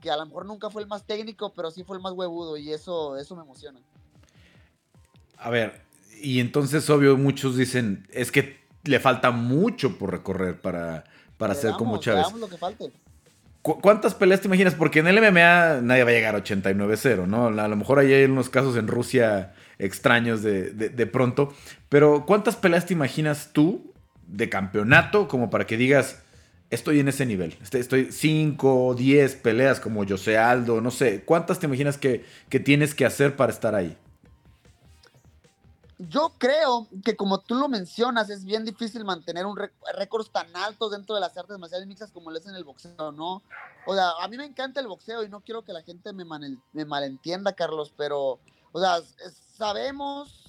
que 0.00 0.10
a 0.10 0.16
lo 0.16 0.26
mejor 0.26 0.46
nunca 0.46 0.70
fue 0.70 0.82
el 0.82 0.88
más 0.88 1.04
técnico, 1.04 1.52
pero 1.54 1.70
sí 1.70 1.84
fue 1.84 1.96
el 1.96 2.02
más 2.02 2.12
huevudo 2.12 2.56
y 2.56 2.72
eso, 2.72 3.16
eso 3.16 3.36
me 3.36 3.42
emociona. 3.42 3.80
A 5.36 5.50
ver, 5.50 5.82
y 6.20 6.40
entonces 6.40 6.88
obvio 6.90 7.16
muchos 7.16 7.56
dicen, 7.56 8.06
es 8.10 8.32
que 8.32 8.58
le 8.84 9.00
falta 9.00 9.30
mucho 9.30 9.98
por 9.98 10.10
recorrer 10.10 10.60
para, 10.60 11.04
para 11.36 11.54
ser 11.54 11.72
como 11.72 11.98
Chávez. 11.98 12.32
Lo 12.32 12.48
que 12.48 12.56
falte. 12.56 12.92
¿Cuántas 13.62 14.14
peleas 14.14 14.40
te 14.40 14.46
imaginas? 14.46 14.74
Porque 14.74 15.00
en 15.00 15.08
el 15.08 15.20
MMA 15.20 15.82
nadie 15.82 16.04
va 16.04 16.10
a 16.10 16.12
llegar 16.12 16.34
a 16.34 16.42
89-0, 16.42 17.26
¿no? 17.26 17.48
A 17.48 17.68
lo 17.68 17.76
mejor 17.76 17.98
hay 17.98 18.24
unos 18.24 18.48
casos 18.48 18.76
en 18.76 18.86
Rusia 18.86 19.52
extraños 19.78 20.42
de, 20.42 20.70
de, 20.70 21.06
pronto. 21.06 21.52
Pero 21.88 22.24
¿cuántas 22.24 22.56
peleas 22.56 22.86
te 22.86 22.94
imaginas 22.94 23.50
tú 23.52 23.92
de 24.26 24.48
campeonato 24.48 25.28
como 25.28 25.50
para 25.50 25.66
que 25.66 25.76
digas, 25.76 26.22
estoy 26.70 27.00
en 27.00 27.08
ese 27.08 27.26
nivel. 27.26 27.56
Este, 27.62 27.78
estoy 27.78 28.12
5, 28.12 28.94
10 28.94 29.36
peleas 29.36 29.80
como 29.80 30.06
José 30.06 30.38
Aldo, 30.38 30.80
no 30.80 30.90
sé. 30.90 31.24
¿Cuántas 31.24 31.58
te 31.58 31.66
imaginas 31.66 31.98
que, 31.98 32.24
tienes 32.64 32.94
que 32.94 33.06
hacer 33.06 33.36
para 33.36 33.52
estar 33.52 33.74
ahí? 33.74 33.96
Yo 35.98 36.32
creo 36.38 36.86
que 37.04 37.16
como 37.16 37.40
tú 37.40 37.56
lo 37.56 37.68
mencionas, 37.68 38.30
es 38.30 38.44
bien 38.44 38.64
difícil 38.64 39.04
mantener 39.04 39.46
un 39.46 39.58
récord 39.96 40.26
tan 40.28 40.54
alto 40.54 40.88
dentro 40.88 41.16
de 41.16 41.20
las 41.20 41.36
artes 41.36 41.58
marciales 41.58 41.88
mixtas 41.88 42.12
como 42.12 42.30
lo 42.30 42.38
es 42.38 42.46
en 42.46 42.54
el 42.54 42.62
boxeo, 42.62 43.10
¿no? 43.10 43.42
O 43.84 43.94
sea, 43.94 44.10
a 44.20 44.28
mí 44.28 44.36
me 44.36 44.44
encanta 44.44 44.78
el 44.78 44.86
boxeo 44.86 45.24
y 45.24 45.28
no 45.28 45.40
quiero 45.40 45.64
que 45.64 45.72
la 45.72 45.82
gente 45.82 46.12
me, 46.12 46.24
me 46.72 46.84
malentienda, 46.84 47.52
Carlos, 47.52 47.92
pero, 47.96 48.38
o 48.70 48.80
sea, 48.80 49.00
sabemos 49.56 50.44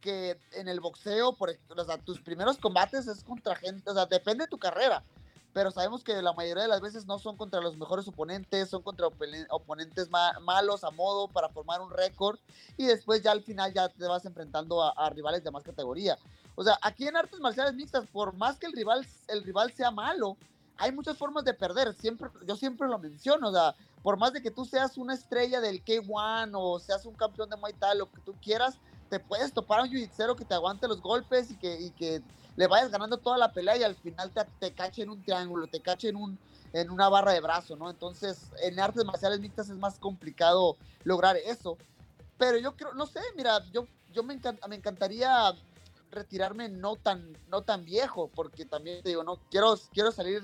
que 0.00 0.38
en 0.52 0.68
el 0.68 0.78
boxeo, 0.78 1.34
por 1.34 1.50
o 1.50 1.98
tus 2.04 2.20
primeros 2.20 2.58
combates 2.58 3.08
es 3.08 3.24
contra 3.24 3.56
gente, 3.56 3.90
o 3.90 3.94
sea, 3.94 4.06
depende 4.06 4.44
de 4.44 4.48
tu 4.48 4.58
carrera 4.58 5.02
pero 5.54 5.70
sabemos 5.70 6.02
que 6.02 6.20
la 6.20 6.32
mayoría 6.32 6.64
de 6.64 6.68
las 6.68 6.80
veces 6.80 7.06
no 7.06 7.18
son 7.20 7.36
contra 7.36 7.60
los 7.60 7.76
mejores 7.78 8.06
oponentes, 8.08 8.68
son 8.68 8.82
contra 8.82 9.06
oponentes 9.06 10.10
malos 10.10 10.82
a 10.82 10.90
modo 10.90 11.28
para 11.28 11.48
formar 11.48 11.80
un 11.80 11.90
récord 11.90 12.38
y 12.76 12.86
después 12.86 13.22
ya 13.22 13.30
al 13.30 13.40
final 13.40 13.72
ya 13.72 13.88
te 13.88 14.04
vas 14.04 14.24
enfrentando 14.26 14.82
a, 14.82 15.08
rivales 15.10 15.44
de 15.44 15.52
más 15.52 15.62
categoría. 15.62 16.18
O 16.56 16.64
sea, 16.64 16.76
aquí 16.82 17.06
en 17.06 17.16
artes 17.16 17.38
marciales 17.38 17.74
mixtas, 17.74 18.04
por 18.08 18.34
más 18.34 18.58
que 18.58 18.66
el 18.66 18.72
rival, 18.72 19.06
el 19.28 19.44
rival 19.44 19.72
sea 19.72 19.92
malo, 19.92 20.36
hay 20.76 20.90
muchas 20.90 21.16
formas 21.16 21.44
de 21.44 21.54
perder, 21.54 21.94
siempre, 21.94 22.28
yo 22.44 22.56
siempre 22.56 22.88
lo 22.88 22.98
menciono, 22.98 23.50
o 23.50 23.52
sea, 23.52 23.76
por 24.02 24.18
más 24.18 24.32
de 24.32 24.42
que 24.42 24.50
tú 24.50 24.64
seas 24.64 24.98
una 24.98 25.14
estrella 25.14 25.60
del 25.60 25.84
K1 25.84 26.50
o 26.52 26.80
seas 26.80 27.06
un 27.06 27.14
campeón 27.14 27.48
de 27.48 27.56
Muay 27.56 27.74
Thai, 27.74 27.96
lo 27.96 28.10
que 28.10 28.20
tú 28.22 28.34
quieras, 28.42 28.76
te 29.08 29.20
puedes 29.20 29.52
topar 29.52 29.78
a 29.78 29.82
un 29.84 29.88
jiu 29.88 30.08
que 30.36 30.44
te 30.44 30.54
aguante 30.54 30.88
los 30.88 31.00
golpes 31.00 31.52
y 31.52 31.56
que 31.56 32.22
le 32.56 32.66
vayas 32.66 32.90
ganando 32.90 33.18
toda 33.18 33.38
la 33.38 33.52
pelea 33.52 33.76
y 33.76 33.82
al 33.82 33.96
final 33.96 34.30
te, 34.30 34.44
te 34.58 34.72
cache 34.72 35.02
en 35.02 35.10
un 35.10 35.22
triángulo, 35.22 35.66
te 35.66 35.80
cache 35.80 36.08
en, 36.08 36.16
un, 36.16 36.38
en 36.72 36.90
una 36.90 37.08
barra 37.08 37.32
de 37.32 37.40
brazo, 37.40 37.76
¿no? 37.76 37.90
Entonces, 37.90 38.50
en 38.62 38.78
artes 38.78 39.04
marciales 39.04 39.40
mixtas 39.40 39.70
es 39.70 39.76
más 39.76 39.98
complicado 39.98 40.76
lograr 41.02 41.36
eso. 41.36 41.76
Pero 42.38 42.58
yo 42.58 42.76
creo, 42.76 42.94
no 42.94 43.06
sé, 43.06 43.20
mira, 43.36 43.64
yo, 43.72 43.86
yo 44.12 44.22
me, 44.22 44.40
me 44.68 44.76
encantaría 44.76 45.54
retirarme 46.10 46.68
no 46.68 46.96
tan, 46.96 47.36
no 47.48 47.62
tan 47.62 47.84
viejo, 47.84 48.30
porque 48.34 48.64
también 48.64 49.02
te 49.02 49.10
digo, 49.10 49.24
no, 49.24 49.40
quiero, 49.50 49.74
quiero 49.92 50.12
salir, 50.12 50.42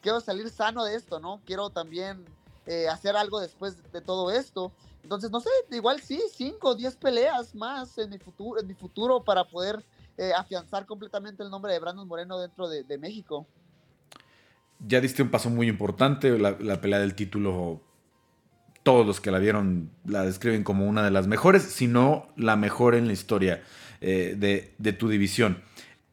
quiero 0.00 0.20
salir 0.20 0.48
sano 0.50 0.84
de 0.84 0.94
esto, 0.94 1.20
¿no? 1.20 1.40
Quiero 1.44 1.70
también 1.70 2.24
eh, 2.66 2.88
hacer 2.88 3.16
algo 3.16 3.40
después 3.40 3.92
de 3.92 4.00
todo 4.00 4.30
esto. 4.30 4.72
Entonces, 5.02 5.30
no 5.30 5.40
sé, 5.40 5.50
igual 5.70 6.00
sí, 6.00 6.20
cinco 6.34 6.70
o 6.70 6.74
diez 6.74 6.96
peleas 6.96 7.54
más 7.54 7.98
en 7.98 8.10
mi 8.10 8.18
futuro, 8.18 8.60
en 8.60 8.66
mi 8.66 8.74
futuro 8.74 9.22
para 9.22 9.44
poder 9.44 9.84
eh, 10.22 10.32
afianzar 10.32 10.86
completamente 10.86 11.42
el 11.42 11.50
nombre 11.50 11.72
de 11.72 11.80
Brandon 11.80 12.06
Moreno 12.06 12.38
dentro 12.38 12.68
de, 12.68 12.98
México. 12.98 13.44
Ya 14.78 15.00
diste 15.00 15.20
un 15.20 15.30
paso 15.30 15.50
muy 15.50 15.68
importante, 15.68 16.38
la, 16.38 16.80
pelea 16.80 17.00
del 17.00 17.16
título 17.16 17.82
todos 18.84 19.04
los 19.04 19.20
que 19.20 19.32
la 19.32 19.40
vieron 19.40 19.90
la 20.04 20.24
describen 20.24 20.62
como 20.62 20.86
una 20.86 21.02
de 21.02 21.10
las 21.10 21.26
mejores, 21.26 21.64
si 21.64 21.88
no 21.88 22.28
la 22.36 22.54
mejor 22.54 22.94
en 22.94 23.08
la 23.08 23.14
historia 23.14 23.64
eh, 24.00 24.36
de, 24.38 24.92
tu 24.92 25.08
división. 25.08 25.60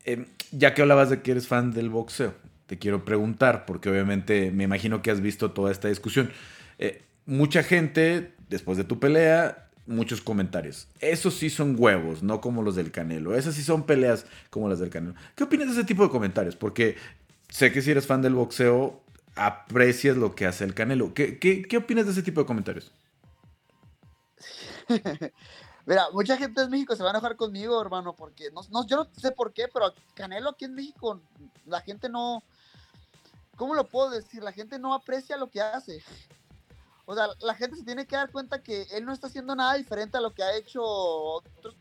Em, 0.06 0.26
ya 0.52 0.74
que 0.74 0.82
hablabas 0.82 1.12
de 1.12 1.22
que 1.22 1.30
eres 1.30 1.48
fan 1.48 1.72
del 1.72 1.92
boxeo, 1.92 2.34
te 2.66 2.80
quiero 2.80 3.06
preguntar, 3.06 3.68
porque 3.68 3.92
obviamente 3.92 4.50
me 4.50 4.64
imagino 4.64 5.04
que 5.04 5.12
has 5.12 5.22
visto 5.22 5.52
toda 5.52 5.72
esta 5.72 5.88
discusión. 5.88 6.32
Eh, 6.80 7.04
mucha 7.28 7.62
gente, 7.62 8.34
después 8.50 8.76
de 8.80 8.86
tu 8.86 9.00
pelea, 9.00 9.69
muchos 9.90 10.22
comentarios. 10.22 10.88
Esos 11.00 11.34
sí 11.34 11.50
son 11.50 11.76
huevos, 11.78 12.24
no 12.24 12.40
como 12.40 12.62
los 12.62 12.76
del 12.76 12.92
Canelo. 12.92 13.36
Esas 13.36 13.56
sí 13.56 13.64
son 13.64 13.84
peleas 13.84 14.26
como 14.50 14.70
las 14.70 14.80
del 14.80 14.90
Canelo. 14.90 15.16
¿Qué 15.36 15.44
opinas 15.44 15.68
de 15.68 15.74
ese 15.74 15.84
tipo 15.84 16.04
de 16.04 16.10
comentarios? 16.10 16.56
Porque 16.56 16.96
sé 17.50 17.72
que 17.72 17.82
si 17.82 17.92
eres 17.92 18.06
fan 18.06 18.22
del 18.22 18.36
boxeo, 18.36 19.02
aprecias 19.36 20.16
lo 20.16 20.36
que 20.36 20.46
hace 20.46 20.64
el 20.64 20.76
Canelo. 20.76 21.14
¿Qué, 21.14 21.40
qué, 21.40 21.78
opinas 21.78 22.06
de 22.06 22.12
ese 22.12 22.24
tipo 22.24 22.40
de 22.40 22.48
comentarios? 22.48 22.92
Mira, 25.86 26.06
mucha 26.14 26.38
gente 26.38 26.62
en 26.62 26.70
México 26.70 26.96
se 26.96 27.02
va 27.02 27.10
a 27.10 27.14
enojar 27.14 27.36
conmigo, 27.36 27.82
hermano, 27.82 28.14
porque 28.14 28.52
no, 28.52 28.62
no, 28.70 28.86
yo 28.86 28.98
no 28.98 29.08
sé 29.18 29.32
por 29.32 29.52
qué, 29.54 29.68
pero 29.74 29.92
Canelo 30.14 30.52
aquí 30.52 30.66
en 30.66 30.76
México, 30.76 31.20
la 31.66 31.82
gente 31.82 32.10
no, 32.10 32.44
¿cómo 33.56 33.74
lo 33.74 33.86
puedo 33.86 34.12
decir? 34.12 34.44
La 34.44 34.52
gente 34.52 34.78
no 34.78 34.94
aprecia 34.94 35.36
lo 35.36 35.50
que 35.50 35.62
hace. 35.62 36.04
O 37.10 37.16
sea, 37.16 37.28
la 37.40 37.56
gente 37.56 37.76
se 37.76 37.84
tiene 37.84 38.06
que 38.06 38.16
dar 38.16 38.32
cuenta 38.32 38.62
que 38.62 38.84
él 38.92 39.04
no 39.04 39.12
está 39.12 39.26
haciendo 39.26 39.56
nada 39.56 39.74
diferente 39.74 40.16
a 40.16 40.22
lo 40.22 40.32
que 40.32 40.44
ha 40.44 40.56
hecho 40.56 40.84
otros 40.84 41.76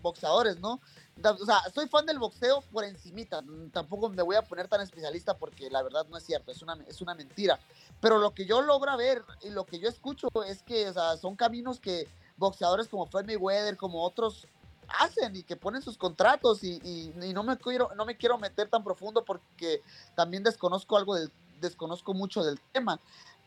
boxeadores, 0.00 0.60
¿no? 0.60 0.80
O 1.20 1.44
sea, 1.44 1.62
soy 1.74 1.88
fan 1.88 2.06
del 2.06 2.20
boxeo 2.20 2.60
por 2.70 2.84
encimita, 2.84 3.42
tampoco 3.72 4.08
me 4.08 4.22
voy 4.22 4.36
a 4.36 4.42
poner 4.42 4.68
tan 4.68 4.80
especialista 4.80 5.36
porque 5.36 5.68
la 5.68 5.82
verdad 5.82 6.06
no 6.08 6.16
es 6.16 6.22
cierto, 6.22 6.52
es 6.52 6.62
una, 6.62 6.78
es 6.86 7.00
una 7.02 7.16
mentira. 7.16 7.58
Pero 8.00 8.18
lo 8.18 8.34
que 8.34 8.46
yo 8.46 8.62
logro 8.62 8.96
ver 8.96 9.24
y 9.42 9.50
lo 9.50 9.66
que 9.66 9.80
yo 9.80 9.88
escucho 9.88 10.28
es 10.46 10.62
que, 10.62 10.88
o 10.88 10.92
sea, 10.92 11.16
son 11.16 11.34
caminos 11.34 11.80
que 11.80 12.06
boxeadores 12.36 12.86
como 12.86 13.06
Floyd 13.06 13.26
Mayweather, 13.26 13.76
como 13.76 14.04
otros, 14.04 14.46
hacen 15.00 15.34
y 15.34 15.42
que 15.42 15.56
ponen 15.56 15.82
sus 15.82 15.98
contratos 15.98 16.62
y, 16.62 16.74
y, 16.84 17.32
no, 17.32 17.42
me 17.42 17.56
quiero, 17.56 17.90
no 17.96 18.04
me 18.04 18.16
quiero 18.16 18.38
meter 18.38 18.68
tan 18.68 18.84
profundo 18.84 19.24
porque 19.24 19.82
también 20.14 20.44
desconozco 20.44 20.96
algo 20.96 21.16
del, 21.16 21.32
desconozco 21.62 22.12
mucho 22.12 22.44
del 22.44 22.60
tema. 22.72 23.00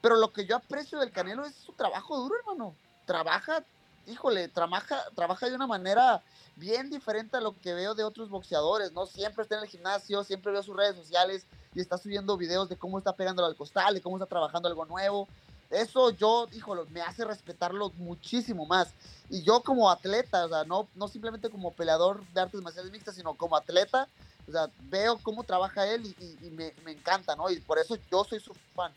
Pero 0.06 0.18
lo 0.18 0.32
que 0.32 0.46
yo 0.46 0.58
aprecio 0.58 1.00
del 1.00 1.10
Canelo 1.10 1.48
es 1.48 1.56
su 1.56 1.72
trabajo 1.72 2.16
duro, 2.20 2.36
hermano. 2.38 2.76
Trabaja, 3.08 3.64
híjole, 4.06 4.48
trabaja, 4.50 5.02
trabaja 5.16 5.50
de 5.50 5.56
una 5.56 5.66
manera 5.66 6.22
bien 6.58 6.92
diferente 6.92 7.38
a 7.38 7.42
lo 7.42 7.60
que 7.60 7.74
veo 7.74 7.96
de 7.96 8.04
otros 8.04 8.30
boxeadores, 8.30 8.92
¿no? 8.92 9.08
Siempre 9.08 9.42
está 9.42 9.56
en 9.56 9.64
el 9.64 9.68
gimnasio, 9.68 10.24
siempre 10.24 10.52
veo 10.52 10.62
sus 10.62 10.78
redes 10.78 10.96
sociales 10.96 11.48
y 11.74 11.82
está 11.82 11.98
subiendo 11.98 12.38
videos 12.38 12.70
de 12.70 12.78
cómo 12.78 13.00
está 13.00 13.14
pegándolo 13.14 13.48
al 13.48 13.56
costal, 13.56 13.96
de 13.96 14.02
cómo 14.02 14.18
está 14.18 14.28
trabajando 14.28 14.70
algo 14.70 14.86
nuevo. 14.86 15.28
Eso 15.72 16.12
yo, 16.12 16.48
híjole, 16.52 16.84
me 16.92 17.02
hace 17.02 17.26
respetarlo 17.26 17.90
muchísimo 17.98 18.68
más. 18.68 18.94
Y 19.32 19.42
yo 19.42 19.62
como 19.62 19.90
atleta, 19.90 20.46
o 20.46 20.50
sea, 20.50 20.66
no, 20.66 20.88
no 20.94 21.08
simplemente 21.08 21.50
como 21.50 21.72
peleador 21.72 22.24
de 22.28 22.42
artes 22.42 22.62
marciales 22.62 22.92
mixtas, 22.92 23.16
sino 23.16 23.34
como 23.34 23.56
atleta, 23.56 24.08
o 24.48 24.52
sea, 24.52 24.70
veo 24.82 25.18
cómo 25.24 25.44
trabaja 25.44 25.88
él 25.88 26.16
y, 26.44 26.52
me, 26.52 26.76
me 26.84 26.92
encanta, 26.92 27.36
¿no? 27.36 27.50
Y 27.50 27.60
por 27.60 27.80
eso 27.80 27.98
yo 28.12 28.24
soy 28.24 28.40
su 28.40 28.54
fan. 28.76 28.94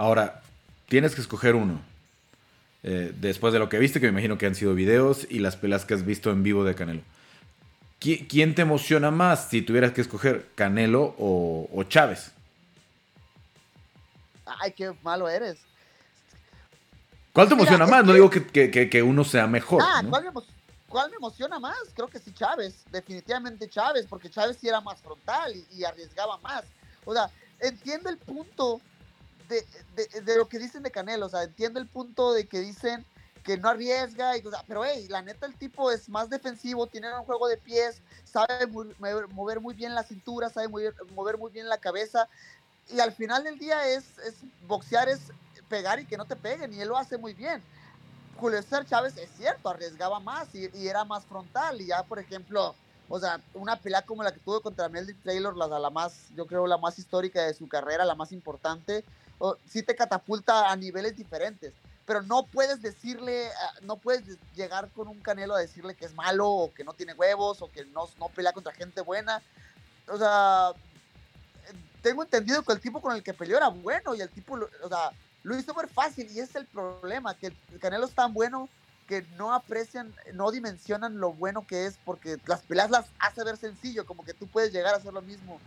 Ahora, 0.00 0.40
tienes 0.88 1.14
que 1.14 1.20
escoger 1.20 1.54
uno. 1.54 1.78
Eh, 2.82 3.12
después 3.20 3.52
de 3.52 3.58
lo 3.58 3.68
que 3.68 3.78
viste, 3.78 4.00
que 4.00 4.06
me 4.06 4.12
imagino 4.12 4.38
que 4.38 4.46
han 4.46 4.54
sido 4.54 4.74
videos 4.74 5.26
y 5.28 5.40
las 5.40 5.56
peleas 5.56 5.84
que 5.84 5.92
has 5.92 6.06
visto 6.06 6.30
en 6.30 6.42
vivo 6.42 6.64
de 6.64 6.74
Canelo. 6.74 7.02
¿Quién 7.98 8.54
te 8.54 8.62
emociona 8.62 9.10
más 9.10 9.50
si 9.50 9.60
tuvieras 9.60 9.92
que 9.92 10.00
escoger 10.00 10.48
Canelo 10.54 11.14
o, 11.18 11.84
Chávez? 11.86 12.32
Ay, 14.46 14.72
qué 14.72 14.90
malo 15.02 15.28
eres. 15.28 15.58
¿Cuál 17.34 17.48
te 17.48 17.52
emociona 17.52 17.86
más? 17.86 18.02
No 18.02 18.14
digo 18.14 18.30
que, 18.30 19.02
uno 19.02 19.22
sea 19.22 19.46
mejor. 19.46 19.82
Ah, 19.84 20.02
¿cuál, 20.88 21.10
me, 21.10 21.16
emociona 21.18 21.58
más? 21.58 21.76
Creo 21.94 22.08
que 22.08 22.18
sí 22.18 22.32
Chávez, 22.32 22.84
definitivamente 22.90 23.68
Chávez, 23.68 24.06
porque 24.08 24.30
Chávez 24.30 24.56
sí 24.58 24.66
era 24.66 24.80
más 24.80 24.98
frontal 25.02 25.54
y, 25.54 25.66
y 25.76 25.84
arriesgaba 25.84 26.38
más. 26.38 26.64
O 27.04 27.12
sea, 27.12 27.28
entiendo 27.60 28.08
el 28.08 28.16
punto 28.16 28.80
de, 29.50 30.36
lo 30.36 30.48
que 30.48 30.58
dicen 30.58 30.82
de 30.82 30.90
Canelo, 30.90 31.26
o 31.26 31.28
sea, 31.28 31.42
entiendo 31.42 31.80
el 31.80 31.86
punto 31.86 32.32
de 32.32 32.46
que 32.46 32.60
dicen 32.60 33.04
que 33.42 33.56
no 33.56 33.68
arriesga, 33.68 34.36
y, 34.36 34.42
pero 34.66 34.84
hey, 34.84 35.06
la 35.08 35.22
neta 35.22 35.46
el 35.46 35.56
tipo 35.56 35.90
es 35.90 36.08
más 36.08 36.30
defensivo, 36.30 36.86
tiene 36.86 37.12
un 37.12 37.24
juego 37.24 37.48
de 37.48 37.56
pies, 37.56 38.00
sabe 38.24 38.66
mover, 38.66 39.60
muy 39.60 39.74
bien 39.74 39.94
la 39.94 40.02
cintura, 40.02 40.50
sabe 40.50 40.68
mover, 40.68 40.94
mover, 41.14 41.38
muy 41.38 41.50
bien 41.50 41.68
la 41.68 41.78
cabeza, 41.78 42.28
y 42.92 43.00
al 43.00 43.12
final 43.12 43.44
del 43.44 43.58
día 43.58 43.88
es, 43.88 44.18
es 44.18 44.34
boxear, 44.66 45.08
es 45.08 45.20
pegar 45.68 46.00
y 46.00 46.06
que 46.06 46.16
no 46.16 46.24
te 46.24 46.36
peguen, 46.36 46.72
y 46.72 46.80
él 46.80 46.88
lo 46.88 46.98
hace 46.98 47.16
muy 47.16 47.32
bien. 47.32 47.62
Julio 48.36 48.62
César 48.62 48.86
Chávez 48.86 49.16
es 49.18 49.30
cierto, 49.36 49.68
arriesgaba 49.68 50.18
más 50.18 50.48
y, 50.54 50.70
era 50.86 51.04
más 51.04 51.24
frontal, 51.24 51.80
y 51.80 51.86
ya 51.86 52.02
por 52.02 52.18
ejemplo, 52.18 52.74
o 53.08 53.20
sea, 53.20 53.40
una 53.54 53.76
pelea 53.76 54.02
como 54.02 54.22
la 54.22 54.32
que 54.32 54.40
tuvo 54.40 54.60
contra 54.60 54.88
Melody 54.88 55.14
Taylor, 55.14 55.56
la, 55.56 55.66
la 55.78 55.90
más, 55.90 56.28
yo 56.34 56.46
creo, 56.46 56.66
la 56.66 56.78
más 56.78 56.98
histórica 56.98 57.42
de 57.42 57.54
su 57.54 57.68
carrera, 57.68 58.04
la 58.04 58.14
más 58.14 58.32
importante, 58.32 59.04
sí 59.68 59.82
te 59.82 59.94
catapulta 59.94 60.70
a 60.70 60.76
niveles 60.76 61.16
diferentes. 61.16 61.72
Pero 62.06 62.22
no 62.22 62.44
puedes 62.46 62.82
decirle, 62.82 63.48
ah, 63.50 63.72
no 63.82 63.96
puedes 63.96 64.22
llegar 64.56 64.88
con 64.90 65.06
un 65.08 65.20
Canelo 65.20 65.54
a 65.54 65.60
decirle 65.60 65.94
que 65.94 66.06
es 66.06 66.14
malo 66.14 66.48
o 66.48 66.72
que 66.72 66.82
no 66.82 66.92
tiene 66.92 67.14
huevos 67.14 67.62
o 67.62 67.70
que 67.70 67.84
no, 67.86 68.08
no 68.18 68.28
pelea 68.28 68.52
contra 68.52 68.72
gente 68.72 69.00
buena. 69.00 69.40
O 70.08 70.18
sea, 70.18 70.72
tengo 72.02 72.22
entendido 72.22 72.62
que 72.62 72.72
el 72.72 72.80
tipo 72.80 73.00
con 73.00 73.14
el 73.14 73.22
que 73.22 73.34
peleó 73.34 73.56
era 73.56 73.68
bueno 73.68 74.14
y 74.14 74.20
el 74.20 74.28
tipo, 74.28 74.58
o 74.82 74.88
sea, 74.88 75.10
lo 75.42 75.56
hizo 75.56 75.72
muy 75.74 75.86
fácil 75.86 76.26
y 76.26 76.40
ese 76.40 76.42
es 76.42 76.56
el 76.56 76.66
problema, 76.66 77.34
que 77.34 77.46
el 77.46 77.78
Canelo 77.80 78.06
es 78.06 78.14
tan 78.14 78.32
bueno 78.34 78.68
que 79.06 79.24
no 79.36 79.52
aprecian, 79.52 80.12
no 80.34 80.50
dimensionan 80.50 81.18
lo 81.18 81.32
bueno 81.32 81.66
que 81.66 81.86
es 81.86 81.98
porque 82.04 82.38
las 82.46 82.60
peleas 82.60 82.90
las 82.90 83.06
hace 83.18 83.44
ver 83.44 83.56
sencillo, 83.56 84.06
como 84.06 84.24
que 84.24 84.34
tú 84.34 84.46
puedes 84.46 84.72
llegar 84.72 84.94
a 84.94 84.98
hacer 84.98 85.12
lo 85.12 85.22
mismo 85.22 85.60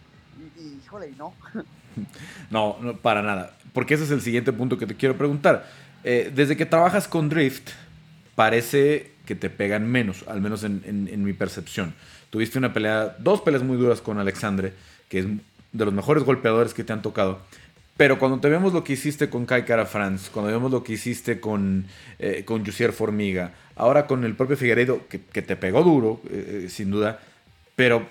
y, 0.58 0.80
híjole, 0.84 1.12
no. 1.18 1.34
no, 2.50 2.78
no, 2.80 2.98
para 2.98 3.22
nada. 3.22 3.56
Porque 3.74 3.96
ese 3.96 4.04
es 4.04 4.12
el 4.12 4.22
siguiente 4.22 4.54
punto 4.54 4.78
que 4.78 4.86
te 4.86 4.96
quiero 4.96 5.18
preguntar. 5.18 5.68
Eh, 6.04 6.32
desde 6.34 6.56
que 6.56 6.66
trabajas 6.66 7.08
con 7.08 7.30
Drift, 7.30 7.70
parece 8.36 9.12
que 9.26 9.36
te 9.36 9.50
pegan 9.50 9.90
menos, 9.90 10.26
al 10.28 10.42
menos 10.42 10.64
en, 10.64 11.24
mi 11.24 11.34
percepción. 11.34 11.94
Tuviste 12.30 12.58
una 12.58 12.74
pelea, 12.74 13.16
dos 13.20 13.42
peleas 13.42 13.64
muy 13.64 13.78
duras 13.78 14.02
con 14.02 14.20
Alexandre, 14.20 14.74
que 15.10 15.20
es 15.20 15.26
de 15.72 15.86
los 15.86 15.94
mejores 15.94 16.24
golpeadores 16.24 16.74
que 16.74 16.84
te 16.84 16.94
han 16.94 17.02
tocado. 17.02 17.40
Pero 17.96 18.18
cuando 18.18 18.40
te 18.40 18.50
vemos 18.50 18.74
lo 18.74 18.84
que 18.84 18.94
hiciste 18.94 19.30
con 19.30 19.46
Kai 19.46 19.66
Cara 19.66 19.86
France, 19.86 20.30
cuando 20.34 20.52
vemos 20.52 20.72
lo 20.72 20.84
que 20.84 20.94
hiciste 20.94 21.40
con, 21.40 21.86
eh, 22.20 22.44
con 22.44 22.66
Jussier 22.66 22.92
Formiga, 22.92 23.54
ahora 23.76 24.08
con 24.08 24.24
el 24.26 24.36
propio 24.36 24.58
Figueiredo, 24.58 25.08
que, 25.08 25.20
te 25.20 25.56
pegó 25.56 25.84
duro, 25.84 26.20
eh, 26.30 26.68
sin 26.70 26.90
duda, 26.90 27.20
pero 27.76 28.08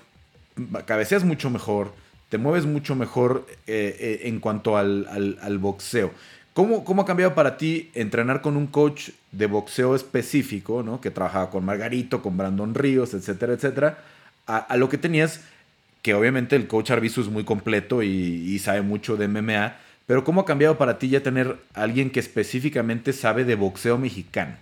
cabeceas 0.87 1.25
mucho 1.25 1.51
mejor, 1.51 1.93
te 2.33 2.39
mueves 2.39 2.65
mucho 2.65 2.95
mejor 2.95 3.45
eh, 3.67 3.95
eh, 4.01 4.21
en 4.25 4.41
cuanto 4.41 4.79
al, 4.79 5.59
boxeo. 5.61 6.13
¿Cómo, 6.55 6.83
¿Cómo, 6.83 7.03
ha 7.03 7.05
cambiado 7.05 7.35
para 7.35 7.59
ti 7.59 7.91
entrenar 7.93 8.41
con 8.41 8.57
un 8.57 8.69
coach 8.69 9.11
de 9.33 9.45
boxeo 9.45 9.95
específico, 9.95 10.83
¿no? 10.83 10.99
que 10.99 11.11
trabajaba 11.11 11.51
con 11.51 11.63
Margarito, 11.63 12.23
con 12.23 12.39
Brandon 12.39 12.75
Ríos, 12.75 13.13
etcétera, 13.13 13.53
etcétera, 13.53 13.99
a, 14.47 14.75
lo 14.79 14.89
que 14.89 14.97
tenías, 14.97 15.41
que 16.01 16.15
obviamente 16.15 16.57
el 16.57 16.69
coach 16.69 16.91
Arbizu 16.91 17.21
es 17.21 17.29
muy 17.29 17.45
completo 17.45 18.03
y, 18.03 18.59
sabe 18.61 18.81
mucho 18.81 19.19
de 19.19 19.29
MMA, 19.29 19.77
pero 20.07 20.25
¿cómo 20.25 20.41
ha 20.41 20.47
cambiado 20.47 20.79
para 20.79 20.99
ti 20.99 21.11
ya 21.11 21.23
tener 21.23 21.59
alguien 21.75 22.09
que 22.09 22.21
específicamente 22.21 23.13
sabe 23.13 23.45
de 23.45 23.57
boxeo 23.57 23.99
mexicano? 23.99 24.57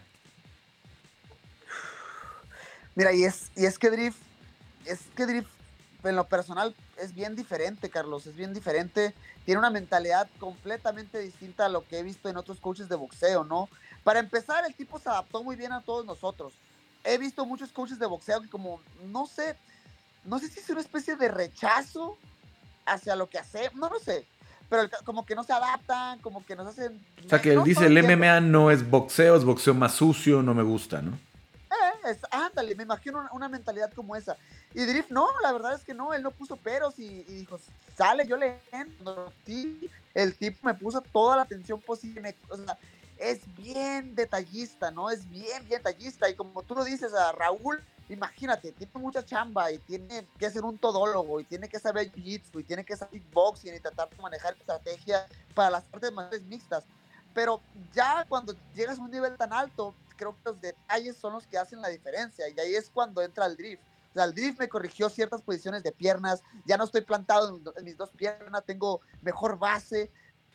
Mira, 2.96 3.12
y 3.12 3.22
es, 3.22 3.52
y 3.56 3.66
es 3.66 3.78
que 3.78 3.90
Drift, 3.90 4.18
es 4.86 4.98
que 5.14 5.24
Drift 5.24 5.59
en 6.08 6.16
lo 6.16 6.24
personal 6.24 6.74
es 6.98 7.14
bien 7.14 7.36
diferente, 7.36 7.90
Carlos, 7.90 8.26
es 8.26 8.34
bien 8.34 8.54
diferente. 8.54 9.14
Tiene 9.44 9.58
una 9.58 9.70
mentalidad 9.70 10.28
completamente 10.38 11.18
distinta 11.18 11.66
a 11.66 11.68
lo 11.68 11.86
que 11.86 11.98
he 11.98 12.02
visto 12.02 12.28
en 12.28 12.36
otros 12.36 12.60
coaches 12.60 12.88
de 12.88 12.96
boxeo, 12.96 13.44
¿no? 13.44 13.68
Para 14.04 14.20
empezar, 14.20 14.64
el 14.64 14.74
tipo 14.74 14.98
se 14.98 15.08
adaptó 15.08 15.42
muy 15.42 15.56
bien 15.56 15.72
a 15.72 15.82
todos 15.82 16.06
nosotros. 16.06 16.54
He 17.04 17.18
visto 17.18 17.44
muchos 17.46 17.72
coaches 17.72 17.98
de 17.98 18.06
boxeo 18.06 18.42
que 18.42 18.48
como, 18.48 18.80
no 19.06 19.26
sé, 19.26 19.56
no 20.24 20.38
sé 20.38 20.48
si 20.48 20.60
es 20.60 20.70
una 20.70 20.80
especie 20.80 21.16
de 21.16 21.28
rechazo 21.28 22.16
hacia 22.86 23.16
lo 23.16 23.28
que 23.28 23.38
hace, 23.38 23.70
no 23.74 23.88
lo 23.88 23.98
sé, 23.98 24.26
pero 24.68 24.88
como 25.04 25.24
que 25.24 25.34
no 25.34 25.44
se 25.44 25.52
adaptan, 25.52 26.18
como 26.20 26.44
que 26.44 26.56
nos 26.56 26.66
hacen... 26.66 27.00
O 27.24 27.28
sea, 27.28 27.40
que 27.40 27.52
él 27.52 27.64
dice, 27.64 27.86
el 27.86 28.02
MMA 28.02 28.40
no 28.40 28.70
es 28.70 28.88
boxeo, 28.88 29.36
es 29.36 29.44
boxeo 29.44 29.74
más 29.74 29.94
sucio, 29.94 30.42
no 30.42 30.54
me 30.54 30.62
gusta, 30.62 31.00
¿no? 31.02 31.18
Ándale, 32.30 32.74
me 32.74 32.84
imagino 32.84 33.28
una, 33.32 33.48
mentalidad 33.48 33.92
como 33.92 34.16
esa. 34.16 34.36
Y 34.74 34.84
Drift, 34.84 35.10
no, 35.10 35.28
la 35.42 35.52
verdad 35.52 35.74
es 35.74 35.84
que 35.84 35.94
no, 35.94 36.14
él 36.14 36.22
no 36.22 36.30
puso 36.30 36.56
peros 36.56 36.98
y, 36.98 37.22
dijo, 37.24 37.58
sale, 37.96 38.26
yo 38.26 38.36
le 38.36 38.60
el 40.14 40.34
tipo 40.36 40.66
me 40.66 40.74
puso 40.74 41.00
toda 41.00 41.36
la 41.36 41.42
atención 41.42 41.80
posible. 41.80 42.36
es 43.18 43.40
bien 43.56 44.14
detallista, 44.14 44.90
¿no? 44.90 45.10
Es 45.10 45.28
bien, 45.30 45.66
bien 45.68 45.82
detallista. 45.82 46.28
Y 46.28 46.34
como 46.34 46.62
tú 46.62 46.74
lo 46.74 46.84
dices 46.84 47.12
a 47.14 47.32
Raúl, 47.32 47.82
imagínate, 48.08 48.72
tiene 48.72 48.92
mucha 48.94 49.24
chamba 49.24 49.70
y 49.70 49.78
tiene 49.78 50.26
que 50.38 50.50
ser 50.50 50.64
un 50.64 50.78
todólogo 50.78 51.40
y 51.40 51.44
tiene 51.44 51.68
que 51.68 51.78
saber 51.78 52.10
jiu-jitsu 52.12 52.60
y 52.60 52.64
tiene 52.64 52.84
que 52.84 52.96
saber 52.96 53.20
boxing 53.32 53.74
y 53.74 53.80
tratar 53.80 54.10
de 54.10 54.16
manejar 54.22 54.56
estrategia 54.56 55.26
para 55.54 55.70
las 55.70 55.84
artes 55.92 56.12
marciales 56.12 56.46
mixtas. 56.46 56.84
Pero 57.34 57.60
ya 57.92 58.24
cuando 58.28 58.54
llegas 58.74 58.98
a 58.98 59.02
un 59.02 59.10
nivel 59.10 59.36
tan 59.36 59.52
alto, 59.52 59.94
creo 60.16 60.34
que 60.34 60.50
los 60.50 60.60
detalles 60.60 61.16
son 61.16 61.32
los 61.32 61.46
que 61.46 61.58
hacen 61.58 61.80
la 61.80 61.88
diferencia 61.88 62.48
y 62.48 62.58
ahí 62.60 62.74
es 62.74 62.90
cuando 62.90 63.22
entra 63.22 63.46
el 63.46 63.56
drift. 63.56 63.82
O 64.10 64.12
sea, 64.14 64.24
el 64.24 64.34
drift 64.34 64.58
me 64.58 64.68
corrigió 64.68 65.08
ciertas 65.08 65.40
posiciones 65.40 65.82
de 65.82 65.92
piernas, 65.92 66.42
ya 66.66 66.76
no 66.76 66.84
estoy 66.84 67.02
plantado 67.02 67.60
en, 67.76 67.84
mis 67.84 67.96
dos 67.96 68.10
piernas, 68.10 68.64
tengo 68.66 69.00
mejor 69.22 69.58
base, 69.58 70.10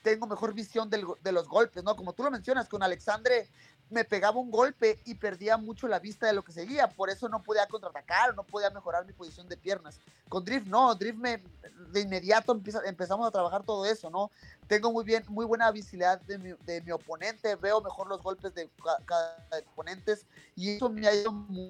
tengo 0.05 0.27
mejor 0.27 0.53
visión 0.53 0.87
de 0.87 1.31
los 1.31 1.47
golpes, 1.49 1.83
¿no? 1.83 1.95
Como 1.95 2.13
tú 2.13 2.21
lo 2.21 2.29
mencionas, 2.29 2.69
con 2.69 2.83
Alexandre 2.83 3.49
me 3.89 4.05
pegaba 4.05 4.39
un 4.39 4.51
golpe 4.51 4.99
y 5.03 5.15
perdía 5.15 5.57
mucho 5.57 5.87
la 5.87 5.97
vista 5.97 6.27
de 6.27 6.33
lo 6.33 6.43
que 6.43 6.51
seguía, 6.51 6.87
por 6.87 7.09
eso 7.09 7.27
no 7.27 7.41
podía 7.41 7.67
contraatacar, 7.67 8.35
no 8.35 8.43
podía 8.43 8.69
mejorar 8.69 9.03
mi 9.07 9.13
posición 9.13 9.49
de 9.49 9.57
piernas. 9.57 9.99
Con 10.29 10.45
Drift 10.45 10.67
no, 10.67 10.93
Drift 10.93 11.17
me, 11.17 11.43
de 11.91 12.01
inmediato 12.01 12.59
empezamos 12.85 13.27
a 13.27 13.31
trabajar 13.31 13.63
todo 13.63 13.83
eso, 13.83 14.11
¿no? 14.11 14.29
Tengo 14.67 14.91
muy 14.91 15.03
bien, 15.03 15.23
muy 15.27 15.45
buena 15.45 15.71
visibilidad 15.71 16.21
de 16.21 16.37
mi, 16.37 16.91
oponente, 16.91 17.55
veo 17.55 17.81
mejor 17.81 18.07
los 18.07 18.21
golpes 18.21 18.53
de 18.53 18.69
cada, 19.05 19.35
oponente 19.71 20.19
y 20.55 20.75
eso 20.75 20.87
me 20.87 21.07
ha 21.07 21.15
ido 21.15 21.31
muy... 21.31 21.69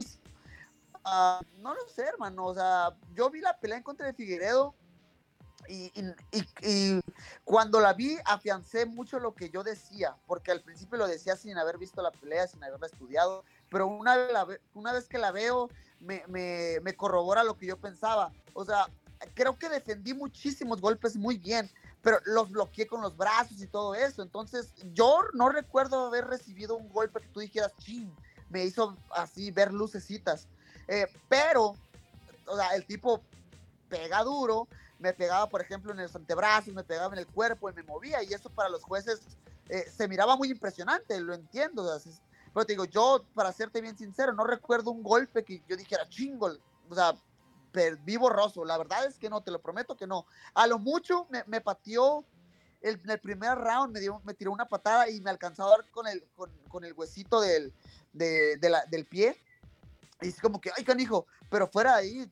Ah, 1.06 1.40
no 1.60 1.74
lo 1.74 1.88
sé, 1.88 2.04
hermano, 2.04 2.48
o 2.48 2.54
sea, 2.54 2.94
yo 3.14 3.30
vi 3.30 3.40
la 3.40 3.58
pelea 3.58 3.78
en 3.78 3.84
contra 3.84 4.08
de 4.08 4.14
Figueredo 4.14 4.76
y, 5.68 5.92
y, 6.62 7.00
cuando 7.44 7.80
la 7.80 7.94
vi, 7.94 8.18
afiancé 8.26 8.86
mucho 8.86 9.20
lo 9.20 9.34
que 9.34 9.50
yo 9.50 9.64
decía, 9.64 10.16
porque 10.28 10.52
al 10.52 10.62
principio 10.62 10.98
lo 10.98 11.08
decía 11.08 11.36
sin 11.36 11.58
haber 11.58 11.78
visto 11.78 12.02
la 12.02 12.12
pelea, 12.12 12.48
sin 12.48 12.64
haberla 12.64 12.88
estudiado, 12.88 13.44
pero 13.70 13.88
una 13.88 14.18
vez, 14.18 14.60
una 14.74 14.94
vez 14.94 15.08
que 15.08 15.18
la 15.18 15.32
veo, 15.32 15.70
me, 16.00 16.24
me, 16.28 16.80
me, 16.82 16.96
corrobora 16.96 17.44
lo 17.44 17.58
que 17.58 17.66
yo 17.66 17.78
pensaba. 17.78 18.32
O 18.54 18.66
sea, 18.66 18.88
creo 19.34 19.58
que 19.58 19.70
defendí 19.70 20.14
muchísimos 20.14 20.82
golpes 20.82 21.16
muy 21.16 21.38
bien, 21.38 21.70
pero 22.02 22.20
los 22.26 22.52
bloqueé 22.52 22.88
con 22.88 23.02
los 23.02 23.18
brazos 23.18 23.62
y 23.62 23.68
todo 23.68 23.96
eso. 23.96 24.22
Entonces, 24.22 24.74
yo 24.94 25.22
no 25.34 25.50
recuerdo 25.50 26.08
haber 26.08 26.26
recibido 26.26 26.76
un 26.76 26.90
golpe 26.90 27.22
que 27.22 27.28
tú 27.30 27.40
dijeras, 27.40 27.74
ching, 27.80 28.14
me 28.50 28.64
hizo 28.64 28.96
así 29.12 29.52
ver 29.52 29.74
lucecitas. 29.74 30.48
Eh, 30.88 31.08
pero, 31.28 31.76
o 32.46 32.56
sea, 32.56 32.76
el 32.76 32.86
tipo 32.86 33.22
pega 33.90 34.24
duro, 34.24 34.68
me 35.06 35.14
pegaba, 35.14 35.48
por 35.48 35.62
ejemplo, 35.62 35.92
en 35.92 35.98
los 35.98 36.16
antebrazos, 36.16 36.74
me 36.74 36.84
pegaba 36.84 37.14
en 37.14 37.20
el 37.20 37.28
cuerpo 37.28 37.70
y 37.70 37.74
me 37.74 37.84
movía, 37.84 38.24
y 38.24 38.34
eso 38.34 38.50
para 38.50 38.70
los 38.70 38.84
jueces 38.84 39.22
eh, 39.70 39.86
se 39.96 40.08
miraba 40.08 40.36
muy 40.36 40.50
impresionante, 40.50 41.20
lo 41.20 41.34
entiendo. 41.34 41.88
pero 42.54 42.66
te 42.66 42.74
digo, 42.74 42.86
yo, 42.86 43.24
para 43.34 43.52
serte 43.52 43.82
bien 43.82 43.98
sincero, 43.98 44.34
no 44.34 44.44
recuerdo 44.46 44.92
un 44.92 45.04
golpe 45.04 45.44
que 45.44 45.62
yo 45.68 45.78
dijera 45.78 46.10
chingo, 46.10 46.52
o 46.90 46.96
sea, 46.96 47.14
vivo 48.04 48.24
borroso. 48.24 48.66
La 48.66 48.78
verdad 48.78 49.06
es 49.06 49.18
que 49.18 49.30
no, 49.30 49.42
te 49.42 49.52
lo 49.52 49.62
prometo 49.62 49.96
que 49.96 50.08
no. 50.08 50.26
A 50.54 50.66
lo 50.66 50.80
mucho 50.80 51.28
me, 51.30 51.44
me 51.46 51.62
pateó 51.62 52.26
el, 52.82 53.00
en 53.04 53.10
el 53.10 53.20
primer 53.20 53.58
round, 53.58 53.94
me, 53.94 54.00
dio, 54.00 54.22
me 54.24 54.34
tiró 54.34 54.52
una 54.52 54.66
patada 54.66 55.10
y 55.10 55.22
me 55.22 55.30
alcanzó 55.30 55.68
a 55.68 55.70
dar 55.72 55.90
con 55.92 56.08
el, 56.08 56.24
con, 56.36 56.52
con 56.68 56.84
el 56.84 56.94
huesito 56.94 57.42
del, 57.42 57.74
de, 58.14 58.58
de 58.58 58.70
la, 58.70 58.86
del 58.86 59.06
pie. 59.06 59.38
Y 60.22 60.30
es 60.30 60.40
como 60.40 60.62
que, 60.62 60.72
ay, 60.76 60.84
canijo, 60.84 61.28
pero 61.50 61.68
fuera 61.68 61.96
ahí, 61.96 62.32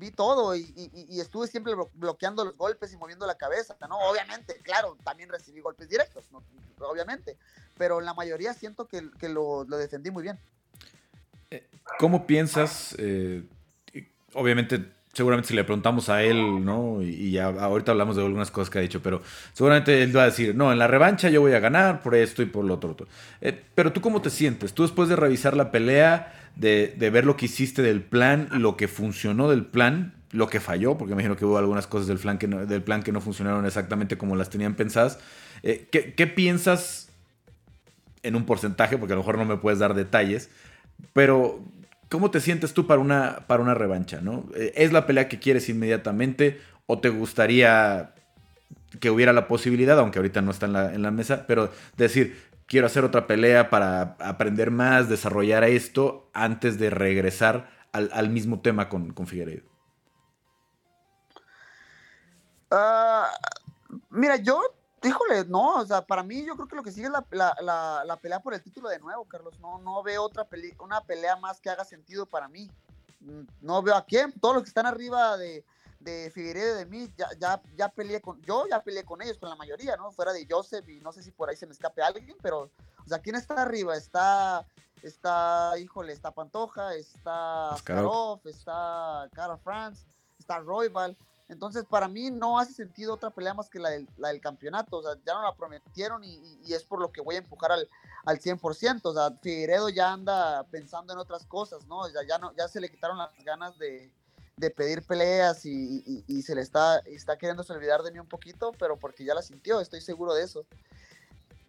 vi 0.00 0.10
todo 0.10 0.56
y, 0.56 1.20
estuve 1.20 1.46
siempre 1.46 1.74
bloqueando 1.94 2.44
los 2.44 2.56
golpes 2.56 2.92
y 2.92 2.96
moviendo 2.96 3.26
la 3.26 3.36
cabeza, 3.36 3.76
¿no? 3.88 3.98
Obviamente, 3.98 4.54
claro, 4.62 4.96
también 5.04 5.28
recibí 5.28 5.60
golpes 5.60 5.88
directos, 5.88 6.28
obviamente, 6.80 7.36
pero 7.76 8.00
en 8.00 8.06
la 8.06 8.14
mayoría 8.14 8.54
siento 8.54 8.88
que, 8.88 9.28
lo, 9.28 9.64
defendí 9.64 10.10
muy 10.10 10.24
bien. 10.24 10.38
Eh, 11.50 11.68
¿Cómo 11.98 12.26
piensas? 12.26 12.96
Eh, 12.98 13.44
obviamente, 14.34 14.90
seguramente 15.12 15.48
si 15.48 15.54
le 15.54 15.64
preguntamos 15.64 16.08
a 16.08 16.22
él, 16.22 16.64
¿no? 16.64 17.02
Y, 17.02 17.32
ya 17.32 17.46
ahorita 17.46 17.92
hablamos 17.92 18.16
de 18.16 18.22
algunas 18.22 18.50
cosas 18.50 18.70
que 18.70 18.78
ha 18.78 18.82
dicho, 18.82 19.02
pero 19.02 19.22
seguramente 19.52 20.02
él 20.02 20.16
va 20.16 20.22
a 20.22 20.26
decir, 20.26 20.54
no, 20.54 20.72
en 20.72 20.78
la 20.78 20.86
revancha 20.86 21.28
yo 21.28 21.40
voy 21.40 21.52
a 21.52 21.60
ganar 21.60 22.02
por 22.02 22.14
esto 22.14 22.42
y 22.42 22.46
por 22.46 22.64
lo 22.64 22.74
otro. 22.74 22.90
otro. 22.90 23.06
Eh, 23.40 23.60
pero 23.74 23.92
tú 23.92 24.00
cómo 24.00 24.22
te 24.22 24.30
sientes? 24.30 24.72
Tú 24.72 24.82
después 24.82 25.08
de 25.08 25.16
revisar 25.16 25.56
la 25.56 25.70
pelea 25.70 26.34
de, 26.56 27.10
ver 27.12 27.24
lo 27.24 27.36
que 27.36 27.46
hiciste 27.46 27.82
del 27.82 28.02
plan, 28.02 28.48
lo 28.52 28.76
que 28.76 28.88
funcionó 28.88 29.50
del 29.50 29.64
plan, 29.64 30.14
lo 30.32 30.48
que 30.48 30.60
falló, 30.60 30.96
porque 30.96 31.14
me 31.14 31.22
imagino 31.22 31.36
que 31.36 31.44
hubo 31.44 31.58
algunas 31.58 31.86
cosas 31.86 32.06
del 32.06 32.18
plan 32.18 32.38
que 32.38 32.46
no, 32.46 32.66
del 32.66 32.82
plan 32.82 33.02
que 33.02 33.12
no 33.12 33.20
funcionaron 33.20 33.66
exactamente 33.66 34.16
como 34.16 34.36
las 34.36 34.50
tenían 34.50 34.74
pensadas. 34.74 35.18
Eh, 35.62 35.88
¿qué, 35.90 36.26
piensas 36.26 37.08
en 38.22 38.36
un 38.36 38.44
porcentaje? 38.44 38.96
Porque 38.96 39.12
a 39.12 39.16
lo 39.16 39.22
mejor 39.22 39.38
no 39.38 39.44
me 39.44 39.56
puedes 39.56 39.78
dar 39.78 39.94
detalles, 39.94 40.50
pero 41.12 41.60
¿cómo 42.10 42.30
te 42.30 42.40
sientes 42.40 42.74
tú 42.74 42.86
para 42.86 43.00
una, 43.00 43.44
para 43.46 43.62
una 43.62 43.74
revancha? 43.74 44.20
¿no? 44.20 44.44
Eh, 44.54 44.72
¿Es 44.76 44.92
la 44.92 45.06
pelea 45.06 45.28
que 45.28 45.38
quieres 45.38 45.68
inmediatamente 45.70 46.60
o 46.86 46.98
te 46.98 47.08
gustaría 47.08 48.12
que 48.98 49.10
hubiera 49.10 49.32
la 49.32 49.46
posibilidad, 49.46 49.98
aunque 49.98 50.18
ahorita 50.18 50.42
no 50.42 50.50
está 50.50 50.66
en 50.66 51.02
la, 51.02 51.10
mesa, 51.12 51.44
pero 51.46 51.70
decir, 51.96 52.42
quiero 52.66 52.86
hacer 52.86 53.04
otra 53.04 53.28
pelea 53.28 53.70
para 53.70 54.16
aprender 54.18 54.72
más, 54.72 55.08
desarrollar 55.08 55.62
esto 55.62 56.28
antes 56.34 56.78
de 56.78 56.90
regresar 56.90 57.70
al, 57.92 58.30
mismo 58.30 58.60
tema 58.60 58.88
con, 58.88 59.12
con? 59.12 59.26
Ah, 62.72 63.28
mira, 64.10 64.36
yo, 64.36 64.60
híjole, 65.02 65.44
no, 65.46 65.76
o 65.76 65.86
sea, 65.86 66.02
para 66.02 66.22
mí 66.22 66.44
yo 66.44 66.54
creo 66.56 66.68
que 66.68 66.76
lo 66.76 66.82
que 66.82 66.92
sigue 66.92 67.06
es 67.06 67.12
la, 67.12 68.18
pelea 68.20 68.40
por 68.40 68.54
el 68.54 68.62
título 68.62 68.88
de 68.88 68.98
nuevo, 68.98 69.24
Carlos. 69.24 69.58
No, 69.60 69.78
no 69.78 70.02
veo 70.02 70.22
otra 70.22 70.46
una 70.80 71.00
pelea 71.02 71.36
más 71.36 71.60
que 71.60 71.70
haga 71.70 71.84
sentido 71.84 72.26
para 72.26 72.48
mí. 72.48 72.70
Mm, 73.20 73.42
no 73.60 73.82
veo 73.82 73.94
a 73.96 74.04
quién, 74.04 74.32
todos 74.40 74.54
los 74.54 74.64
que 74.64 74.68
están 74.68 74.86
arriba 74.86 75.36
de, 75.36 75.64
de 76.00 76.30
Figueiredo 76.34 76.76
de 76.76 76.86
mí, 76.86 77.12
ya, 77.16 77.28
ya, 77.38 77.62
ya 77.76 77.88
peleé 77.88 78.20
con, 78.20 78.40
yo 78.42 78.66
ya 78.68 78.82
peleé 78.82 79.04
con 79.04 79.20
ellos, 79.22 79.38
con 79.38 79.50
la 79.50 79.56
mayoría, 79.56 79.96
¿no? 79.96 80.10
Fuera 80.12 80.32
de 80.32 80.46
Joseph 80.48 80.88
y 80.88 81.00
no 81.00 81.12
sé 81.12 81.22
si 81.22 81.30
por 81.30 81.48
ahí 81.48 81.56
se 81.56 81.66
me 81.66 81.72
escape 81.72 82.02
alguien, 82.02 82.36
pero, 82.42 82.70
o 83.04 83.08
sea, 83.08 83.18
¿quién 83.18 83.36
está 83.36 83.60
arriba? 83.60 83.96
Está, 83.96 84.66
está, 85.02 85.72
híjole, 85.78 86.12
está 86.12 86.30
Pantoja, 86.30 86.94
está 86.94 87.74
Askarov, 87.74 88.40
está 88.44 89.28
Cara 89.34 89.58
France, 89.58 90.06
está 90.38 90.58
Royval. 90.58 91.16
Entonces, 91.50 91.84
para 91.84 92.06
mí 92.06 92.30
no 92.30 92.58
hace 92.58 92.72
sentido 92.72 93.14
otra 93.14 93.30
pelea 93.30 93.54
más 93.54 93.68
que 93.68 93.80
la 93.80 93.90
del, 93.90 94.40
campeonato. 94.40 94.98
O 94.98 95.02
sea, 95.02 95.20
ya 95.26 95.34
no 95.34 95.42
la 95.42 95.54
prometieron 95.56 96.22
y, 96.22 96.40
y, 96.64 96.72
es 96.74 96.84
por 96.84 97.00
lo 97.00 97.10
que 97.10 97.20
voy 97.20 97.34
a 97.34 97.38
empujar 97.38 97.72
al, 97.72 97.88
al 98.24 98.40
100%. 98.40 99.00
O 99.02 99.12
sea, 99.12 99.36
Figueiredo 99.42 99.88
ya 99.88 100.12
anda 100.12 100.64
pensando 100.70 101.12
en 101.12 101.18
otras 101.18 101.44
cosas, 101.46 101.86
¿no? 101.86 102.08
Ya, 102.08 102.20
ya, 102.26 102.38
no, 102.38 102.54
ya 102.56 102.68
se 102.68 102.80
le 102.80 102.88
quitaron 102.88 103.18
las 103.18 103.30
ganas 103.44 103.76
de, 103.78 104.12
de 104.60 104.70
pedir 104.70 105.02
peleas 105.02 105.64
y, 105.64 106.42
se 106.42 106.54
le 106.54 106.60
está, 106.60 106.98
está 107.00 107.36
queriendo 107.36 107.64
olvidar 107.68 108.02
de 108.02 108.12
mí 108.12 108.20
un 108.20 108.28
poquito, 108.28 108.72
pero 108.78 108.96
porque 108.96 109.24
ya 109.24 109.34
la 109.34 109.42
sintió, 109.42 109.80
estoy 109.80 110.00
seguro 110.02 110.34
de 110.34 110.44
eso. 110.44 110.66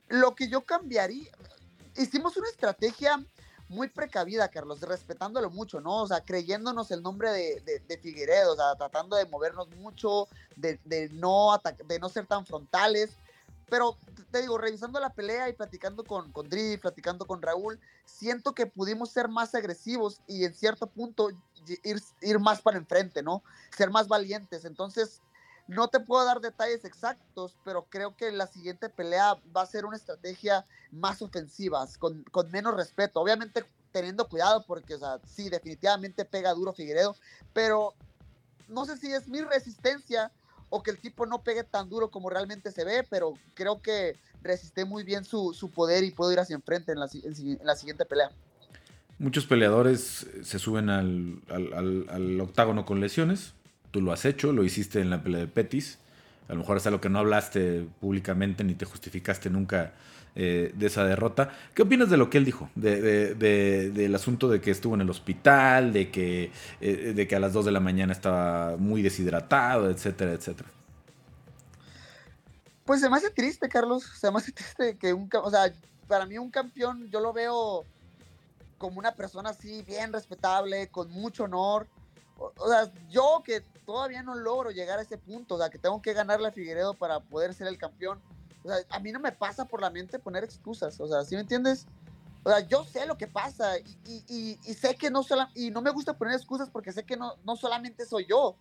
Lo 0.10 0.36
que 0.36 0.48
yo 0.48 0.62
cambiaría, 0.62 1.32
hicimos 1.96 2.38
una 2.38 2.50
estrategia 2.50 3.26
muy 3.71 3.88
precavida, 3.88 4.49
Carlos, 4.49 4.81
respetándolo 4.81 5.49
mucho, 5.49 5.79
¿no? 5.79 6.01
O 6.01 6.07
sea, 6.07 6.21
creyéndonos 6.21 6.91
el 6.91 7.01
nombre 7.01 7.31
de, 7.31 7.81
de, 7.88 7.97
Figueredo, 7.97 8.53
o 8.53 8.55
sea, 8.57 8.75
tratando 8.75 9.15
de 9.15 9.25
movernos 9.27 9.69
mucho, 9.77 10.27
de, 10.57 10.77
de 10.84 11.07
no, 11.13 11.60
de 11.88 11.99
no 11.99 12.10
ser 12.10 12.27
tan 12.27 12.45
frontales. 12.45 13.12
Pero 13.69 13.97
te 14.29 14.41
digo, 14.41 14.57
revisando 14.57 14.99
la 14.99 15.13
pelea 15.13 15.47
y 15.47 15.53
platicando 15.53 16.03
con, 16.03 16.34
con 16.34 16.49
Dri, 16.49 16.75
platicando 16.75 17.25
con 17.25 17.41
Raúl, 17.41 17.79
siento 18.03 18.53
que 18.53 18.65
pudimos 18.65 19.10
ser 19.10 19.29
más 19.29 19.55
agresivos 19.55 20.19
y 20.27 20.43
en 20.43 20.53
cierto 20.53 20.88
punto 20.88 21.29
ir, 21.84 22.01
ir 22.19 22.39
más 22.39 22.62
para 22.62 22.77
enfrente, 22.77 23.23
¿no? 23.23 23.41
Ser 23.77 23.89
más 23.89 24.10
valientes. 24.10 24.65
Entonces, 24.65 25.21
no 25.67 25.88
te 25.88 26.00
puedo 26.00 26.26
dar 26.26 26.41
detalles 26.41 26.86
exactos, 26.86 27.58
pero 27.63 27.86
creo 27.89 28.15
que 28.15 28.32
la 28.32 28.47
siguiente 28.47 28.89
pelea 28.89 29.36
va 29.56 29.62
a 29.62 29.65
ser 29.65 29.86
una 29.86 29.97
estrategia 29.97 30.65
más 30.91 31.21
ofensiva, 31.21 31.88
con, 32.00 32.24
con 32.24 32.52
menos 32.52 32.76
respeto. 32.76 33.21
Obviamente 33.21 33.65
teniendo 33.91 34.28
cuidado 34.28 34.65
porque, 34.65 34.95
o 34.95 35.00
sea, 35.00 35.19
sí, 35.26 35.50
definitivamente 35.50 36.26
pega 36.26 36.54
duro 36.54 36.74
Figueredo, 36.74 37.15
pero 37.54 37.93
no 38.67 38.86
sé 38.86 38.97
si 38.97 39.12
es 39.12 39.28
mi 39.28 39.41
resistencia 39.41 40.32
o 40.69 40.82
que 40.82 40.91
el 40.91 40.97
tipo 40.97 41.26
no 41.26 41.43
pegue 41.43 41.63
tan 41.63 41.89
duro 41.89 42.10
como 42.10 42.30
realmente 42.30 42.71
se 42.71 42.86
ve, 42.86 43.06
pero 43.10 43.34
creo 43.54 43.82
que 43.82 44.15
resiste 44.41 44.86
muy 44.86 45.04
bien 45.04 45.26
su, 45.26 45.71
poder 45.76 46.04
y 46.04 46.12
puedo 46.12 46.32
ir 46.32 46.39
hacia 46.39 46.56
enfrente 46.56 46.93
en 46.93 47.00
la, 47.00 47.10
en 47.13 47.60
la 47.63 47.76
siguiente 47.76 48.06
pelea. 48.06 48.32
Muchos 49.19 49.45
peleadores 49.45 50.26
se 50.41 50.58
suben 50.58 50.89
al, 50.89 52.39
octágono 52.41 52.86
con 52.86 53.02
lesiones. 53.02 53.54
Tú 53.91 54.01
lo 54.01 54.12
has 54.12 54.25
hecho, 54.25 54.54
lo 54.54 54.63
hiciste 54.63 55.01
en 55.01 55.10
la 55.10 55.21
pelea 55.21 55.41
de 55.41 55.47
Petis. 55.47 55.99
A 56.47 56.54
lo 56.54 56.60
mejor 56.60 56.77
es 56.77 56.88
algo 56.88 56.99
que 56.99 57.10
no 57.10 57.19
hablaste 57.19 57.86
públicamente 57.99 58.63
ni 58.63 58.73
te 58.73 58.86
justificaste 58.86 59.49
nunca 59.49 59.93
eh, 60.34 60.71
de 60.75 60.88
esa 60.88 61.04
derrota. 61.04 61.49
¿Qué 61.73 61.82
opinas 61.82 62.10
de 62.10 62.17
lo 62.17 62.30
que 62.30 62.38
él 62.38 62.45
dijo? 62.45 62.69
del 62.75 64.15
asunto 64.15 64.47
de 64.47 64.62
que 64.62 64.71
estuvo 64.71 64.95
en 64.95 65.01
el 65.01 65.10
hospital, 65.10 65.91
de 65.91 66.10
que, 66.10 66.51
eh, 66.80 67.27
a 67.36 67.39
las 67.39 67.54
2 67.54 67.65
de 67.65 67.71
la 67.71 67.82
mañana 67.82 68.13
estaba 68.13 68.77
muy 68.77 69.01
deshidratado, 69.01 69.89
etcétera, 69.89 70.32
etcétera. 70.32 70.69
Pues 72.86 73.01
se 73.01 73.10
me 73.10 73.17
hace 73.17 73.30
triste, 73.30 73.67
Carlos. 73.69 74.04
Se 74.04 74.32
me 74.32 74.38
hace 74.38 74.51
triste 74.51 74.97
que 74.97 75.13
un... 75.13 75.30
O 75.43 75.49
sea, 75.49 75.71
para 76.08 76.25
mí 76.25 76.38
un 76.38 76.49
campeón, 76.49 77.10
yo 77.10 77.19
lo 77.19 77.34
veo 77.34 77.86
como 78.77 78.99
una 78.99 79.13
persona 79.13 79.51
así, 79.51 79.84
bien 79.84 80.12
respetable, 80.12 80.88
con 80.88 81.12
mucho 81.12 81.43
honor. 81.43 81.88
O, 82.58 82.67
sea, 82.67 82.91
yo 83.10 83.41
que 83.45 83.62
todavía 83.86 84.23
no 84.23 84.36
logro 84.36 84.71
llegar 84.71 84.99
a 84.99 85.04
ese 85.04 85.17
punto, 85.17 85.56
o 85.56 85.58
sea, 85.58 85.69
que 85.69 85.77
tengo 85.77 86.01
que 86.01 86.13
ganarle 86.13 86.47
a 86.47 86.51
Figueredo 86.51 86.93
para 86.93 87.19
poder 87.19 87.54
ser 87.54 87.67
el 87.67 87.77
campeón. 87.77 88.21
O 88.63 88.67
sea, 88.67 88.77
a 88.89 88.99
mí 88.99 89.12
no 89.12 89.19
me 89.19 89.32
pasa 89.32 89.65
por 89.65 89.82
la 89.82 89.89
mente 89.89 90.19
poner 90.19 90.43
excusas, 90.43 90.99
o 90.99 91.08
sea, 91.08 91.23
¿sí 91.23 91.36
me 91.36 91.41
entiendes? 91.41 91.88
O 92.43 92.49
sea, 92.49 92.60
yo 92.62 92.84
sé 92.84 93.06
lo 93.06 93.17
que 93.17 93.27
pasa 93.27 93.77
y, 93.77 94.58
sé 94.73 94.95
que 94.95 95.12
no 95.12 95.23
solo, 95.23 95.47
y 95.54 95.69
no 95.69 95.82
me 95.82 95.91
gusta 95.91 96.17
poner 96.17 96.36
excusas 96.36 96.69
porque 96.69 96.91
sé 96.91 97.04
que 97.04 97.15
no, 97.15 97.36
no 97.43 97.56
solamente 97.56 98.06
soy 98.06 98.25
yo. 98.25 98.56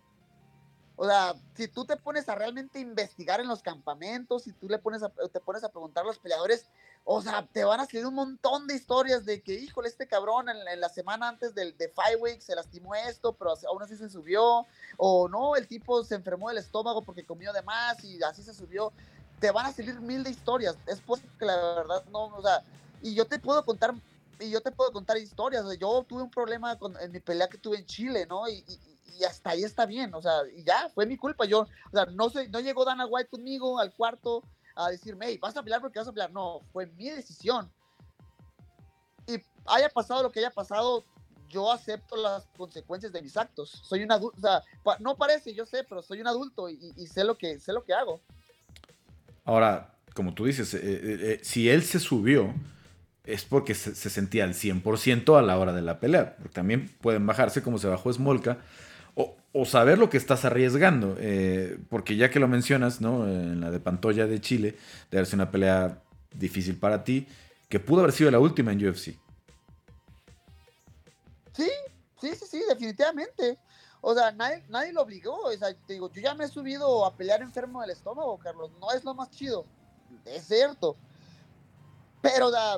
O 0.95 1.05
sea, 1.05 1.33
si 1.55 1.67
tú 1.67 1.83
te 1.83 1.97
pones 1.97 2.29
a 2.29 2.35
realmente 2.35 2.79
investigar 2.79 3.39
en 3.39 3.47
los 3.47 3.63
campamentos, 3.63 4.43
si 4.43 4.53
tú 4.53 4.69
le 4.69 4.77
pones 4.77 5.01
a, 5.01 5.09
te 5.09 5.39
pones 5.39 5.63
a 5.63 5.69
preguntar 5.69 6.03
a 6.03 6.07
los 6.07 6.19
peleadores, 6.19 6.69
o 7.03 7.21
sea, 7.21 7.47
te 7.51 7.63
van 7.63 7.79
a 7.79 7.85
salir 7.85 8.05
un 8.05 8.13
montón 8.13 8.67
de 8.67 8.75
historias 8.75 9.25
de 9.25 9.41
que, 9.41 9.53
híjole, 9.53 9.87
este 9.87 10.07
cabrón 10.07 10.47
en, 10.49 10.79
la 10.79 10.89
semana 10.89 11.27
antes 11.27 11.55
del 11.55 11.75
de 11.77 11.89
Five 11.89 12.17
Weeks 12.17 12.45
se 12.45 12.55
lastimó 12.55 12.93
esto, 12.93 13.33
pero 13.33 13.53
aún 13.67 13.81
así 13.81 13.97
se 13.97 14.09
subió. 14.09 14.65
O 14.97 15.27
no, 15.27 15.55
el 15.55 15.67
tipo 15.67 16.03
se 16.03 16.15
enfermó 16.15 16.49
del 16.49 16.59
estómago 16.59 17.01
porque 17.01 17.25
comió 17.25 17.51
de 17.53 17.63
más 17.63 18.03
y 18.03 18.21
así 18.23 18.43
se 18.43 18.53
subió. 18.53 18.93
Te 19.39 19.51
van 19.51 19.65
a 19.65 19.73
salir 19.73 19.99
mil 19.99 20.23
de 20.23 20.29
historias. 20.29 20.77
Es 20.85 21.01
posible 21.01 21.31
que 21.39 21.45
la 21.45 21.55
verdad 21.75 22.03
no, 22.11 22.25
o 22.25 22.41
sea, 22.41 22.63
y 23.01 23.15
yo 23.15 23.25
te 23.25 23.39
puedo 23.39 23.65
contar, 23.65 23.95
y 24.39 24.51
yo 24.51 24.61
te 24.61 24.71
puedo 24.71 24.91
contar 24.91 25.17
historias. 25.17 25.65
yo 25.79 26.05
tuve 26.07 26.21
un 26.21 26.31
problema 26.31 26.77
con, 26.77 26.95
en 27.01 27.11
mi 27.11 27.19
pelea 27.19 27.49
que 27.49 27.57
tuve 27.57 27.77
en 27.77 27.85
Chile, 27.87 28.27
¿no? 28.27 28.47
Y, 28.47 28.63
y 29.17 29.23
hasta 29.23 29.51
ahí 29.51 29.63
está 29.63 29.85
bien, 29.85 30.13
o 30.13 30.21
sea, 30.21 30.41
y 30.55 30.63
ya, 30.63 30.89
fue 30.93 31.05
mi 31.05 31.17
culpa. 31.17 31.45
Yo, 31.45 31.61
o 31.61 31.91
sea, 31.91 32.05
no, 32.05 32.29
sé, 32.29 32.47
no 32.49 32.59
llegó 32.59 32.85
Dana 32.85 33.05
White 33.05 33.29
conmigo 33.29 33.79
al 33.79 33.93
cuarto 33.93 34.43
a 34.75 34.89
decirme, 34.89 35.27
hey, 35.27 35.37
vas 35.41 35.55
a 35.55 35.63
pelear 35.63 35.81
porque 35.81 35.99
vas 35.99 36.07
a 36.07 36.11
pelear. 36.11 36.31
No, 36.31 36.61
fue 36.71 36.85
mi 36.87 37.09
decisión. 37.09 37.71
Y 39.27 39.41
haya 39.65 39.89
pasado 39.89 40.23
lo 40.23 40.31
que 40.31 40.39
haya 40.39 40.51
pasado, 40.51 41.05
yo 41.49 41.71
acepto 41.71 42.15
las 42.15 42.47
consecuencias 42.57 43.11
de 43.11 43.21
mis 43.21 43.37
actos. 43.37 43.69
Soy 43.83 44.03
un 44.03 44.11
adulto, 44.11 44.37
o 44.37 44.41
sea, 44.41 44.63
no 44.99 45.15
parece, 45.17 45.53
yo 45.53 45.65
sé, 45.65 45.83
pero 45.87 46.01
soy 46.01 46.21
un 46.21 46.27
adulto 46.27 46.69
y, 46.69 47.07
sé, 47.07 47.23
lo 47.23 47.37
que, 47.37 47.59
sé 47.59 47.73
lo 47.73 47.83
que 47.83 47.93
hago. 47.93 48.21
Ahora, 49.43 49.95
como 50.13 50.33
tú 50.33 50.45
dices, 50.45 50.73
eh, 50.73 50.79
eh, 50.83 50.99
eh, 51.03 51.39
si 51.43 51.69
él 51.69 51.83
se 51.83 51.99
subió, 51.99 52.53
es 53.23 53.45
porque 53.45 53.75
se, 53.75 53.93
sentía 54.09 54.45
al 54.45 54.53
100% 54.53 55.37
a 55.37 55.41
la 55.41 55.57
hora 55.57 55.73
de 55.73 55.81
la 55.81 55.99
pelea. 55.99 56.35
Porque 56.37 56.53
también 56.53 56.89
pueden 57.01 57.25
bajarse 57.25 57.61
como 57.61 57.77
se 57.77 57.87
bajó 57.87 58.11
Smolka 58.11 58.59
o, 59.15 59.65
saber 59.65 59.97
lo 59.97 60.09
que 60.09 60.17
estás 60.17 60.45
arriesgando. 60.45 61.15
Eh, 61.19 61.77
porque 61.89 62.15
ya 62.15 62.29
que 62.29 62.39
lo 62.39 62.47
mencionas, 62.47 63.01
¿no? 63.01 63.27
En 63.27 63.59
la 63.59 63.71
de 63.71 63.79
Pantoya 63.79 64.25
de 64.25 64.39
Chile, 64.39 64.77
de 65.09 65.17
haberse 65.17 65.35
una 65.35 65.51
pelea 65.51 66.01
difícil 66.33 66.77
para 66.77 67.03
ti, 67.03 67.27
que 67.69 67.79
pudo 67.79 68.01
haber 68.01 68.13
sido 68.13 68.31
la 68.31 68.39
última 68.39 68.71
en 68.71 68.87
UFC. 68.87 69.17
Sí, 71.53 71.69
sí, 72.19 72.35
sí, 72.35 72.45
sí, 72.49 72.61
definitivamente. 72.69 73.57
O 74.01 74.15
sea, 74.15 74.31
nadie, 74.31 74.63
nadie 74.69 74.93
lo 74.93 75.01
obligó. 75.01 75.35
O 75.43 75.51
sea, 75.51 75.73
te 75.73 75.93
digo, 75.93 76.11
yo 76.11 76.21
ya 76.21 76.33
me 76.33 76.45
he 76.45 76.47
subido 76.47 77.05
a 77.05 77.15
pelear 77.15 77.41
enfermo 77.41 77.81
del 77.81 77.91
estómago, 77.91 78.37
Carlos. 78.39 78.71
No 78.79 78.91
es 78.91 79.03
lo 79.03 79.13
más 79.13 79.29
chido. 79.31 79.65
Es 80.25 80.47
cierto. 80.47 80.95
Pero, 82.21 82.47
o 82.47 82.51
sea, 82.51 82.77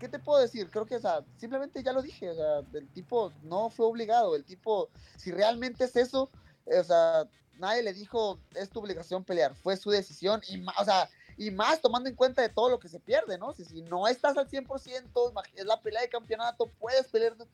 ¿qué 0.00 0.08
te 0.08 0.18
puedo 0.18 0.40
decir? 0.40 0.68
Creo 0.70 0.86
que, 0.86 0.96
o 0.96 1.00
sea, 1.00 1.24
simplemente 1.36 1.82
ya 1.82 1.92
lo 1.92 2.02
dije, 2.02 2.30
o 2.30 2.34
sea, 2.34 2.58
el 2.72 2.88
tipo 2.88 3.32
no 3.42 3.70
fue 3.70 3.86
obligado, 3.86 4.34
el 4.34 4.44
tipo, 4.44 4.88
si 5.16 5.30
realmente 5.30 5.84
es 5.84 5.94
eso, 5.94 6.30
o 6.66 6.84
sea, 6.84 7.28
nadie 7.58 7.82
le 7.82 7.92
dijo, 7.92 8.40
es 8.54 8.70
tu 8.70 8.80
obligación 8.80 9.22
pelear, 9.22 9.54
fue 9.54 9.76
su 9.76 9.90
decisión, 9.90 10.40
y 10.48 10.56
más, 10.56 10.74
o 10.80 10.84
sea, 10.84 11.08
y 11.36 11.50
más 11.50 11.80
tomando 11.80 12.08
en 12.08 12.16
cuenta 12.16 12.42
de 12.42 12.48
todo 12.48 12.70
lo 12.70 12.80
que 12.80 12.88
se 12.88 12.98
pierde, 12.98 13.38
¿no? 13.38 13.52
Si, 13.52 13.82
no 13.82 14.08
estás 14.08 14.36
al 14.36 14.48
100%, 14.48 15.32
es 15.54 15.66
la 15.66 15.80
pelea 15.80 16.00
de 16.00 16.08
campeonato, 16.08 16.70
puedes 16.78 17.06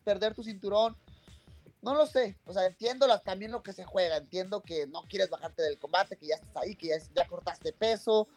perder, 0.04 0.34
tu 0.34 0.44
cinturón, 0.44 0.96
no 1.82 1.94
lo 1.94 2.06
sé, 2.06 2.38
o 2.46 2.52
sea, 2.52 2.64
entiendo 2.66 3.06
también 3.20 3.50
lo 3.50 3.62
que 3.62 3.72
se 3.72 3.84
juega, 3.84 4.16
entiendo 4.16 4.62
que 4.62 4.86
no 4.86 5.02
quieres 5.02 5.30
bajarte 5.30 5.62
del 5.62 5.78
combate, 5.78 6.16
que 6.16 6.28
ya 6.28 6.36
estás 6.36 6.56
ahí, 6.56 6.76
que 6.76 6.88
ya 6.88 7.26
cortaste 7.26 7.72
peso, 7.72 8.28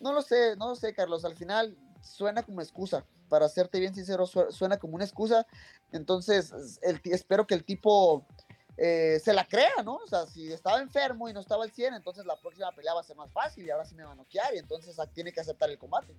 no 0.00 0.12
lo 0.12 0.22
sé, 0.22 0.56
no 0.56 0.68
lo 0.68 0.74
sé, 0.74 0.94
Carlos, 0.94 1.24
al 1.24 1.36
final 1.36 1.76
suena 2.02 2.42
como 2.42 2.60
excusa, 2.60 3.04
para 3.34 3.48
serte 3.48 3.80
bien 3.80 3.92
sincero, 3.92 4.26
suena 4.28 4.76
como 4.76 4.94
una 4.94 5.02
excusa. 5.02 5.44
Entonces, 5.90 6.78
el, 6.82 7.00
espero 7.02 7.48
que 7.48 7.54
el 7.56 7.64
tipo 7.64 8.24
eh, 8.76 9.20
se 9.24 9.32
la 9.32 9.44
crea, 9.44 9.82
¿no? 9.84 9.96
O 9.96 10.06
sea, 10.06 10.24
si 10.24 10.52
estaba 10.52 10.80
enfermo 10.80 11.28
y 11.28 11.32
no 11.32 11.40
estaba 11.40 11.64
al 11.64 11.72
100, 11.72 11.94
entonces 11.94 12.24
la 12.26 12.36
próxima 12.36 12.70
pelea 12.70 12.94
va 12.94 13.00
a 13.00 13.02
ser 13.02 13.16
más 13.16 13.32
fácil 13.32 13.66
y 13.66 13.70
ahora 13.70 13.86
sí 13.86 13.96
me 13.96 14.04
va 14.04 14.12
a 14.12 14.14
noquear 14.14 14.54
y 14.54 14.58
entonces 14.58 14.96
tiene 15.12 15.32
que 15.32 15.40
aceptar 15.40 15.68
el 15.68 15.78
combate. 15.78 16.14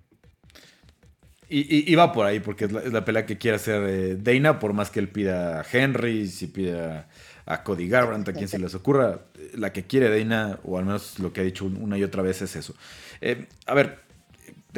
Y, 1.48 1.94
va 1.94 2.12
por 2.12 2.26
ahí, 2.26 2.40
porque 2.40 2.66
es 2.66 2.92
la, 2.92 3.04
pelea 3.06 3.24
que 3.24 3.38
quiere 3.38 3.56
hacer 3.56 3.82
eh, 3.84 4.16
Dana, 4.16 4.58
por 4.58 4.74
más 4.74 4.90
que 4.90 5.00
él 5.00 5.08
pida 5.08 5.60
a 5.60 5.66
Henry, 5.72 6.28
si 6.28 6.48
pida 6.48 7.08
a 7.46 7.62
Cody 7.62 7.88
Garbrandt, 7.88 8.28
a 8.28 8.34
quien 8.34 8.48
se 8.48 8.58
les 8.58 8.74
ocurra, 8.74 9.20
la 9.54 9.72
que 9.72 9.86
quiere 9.86 10.10
Dana, 10.10 10.60
o 10.64 10.76
al 10.76 10.84
menos 10.84 11.18
lo 11.18 11.32
que 11.32 11.40
ha 11.40 11.44
dicho 11.44 11.64
una 11.64 11.96
y 11.96 12.04
otra 12.04 12.20
vez 12.20 12.42
es 12.42 12.56
eso. 12.56 12.74
Eh, 13.22 13.46
a 13.64 13.72
ver, 13.72 14.05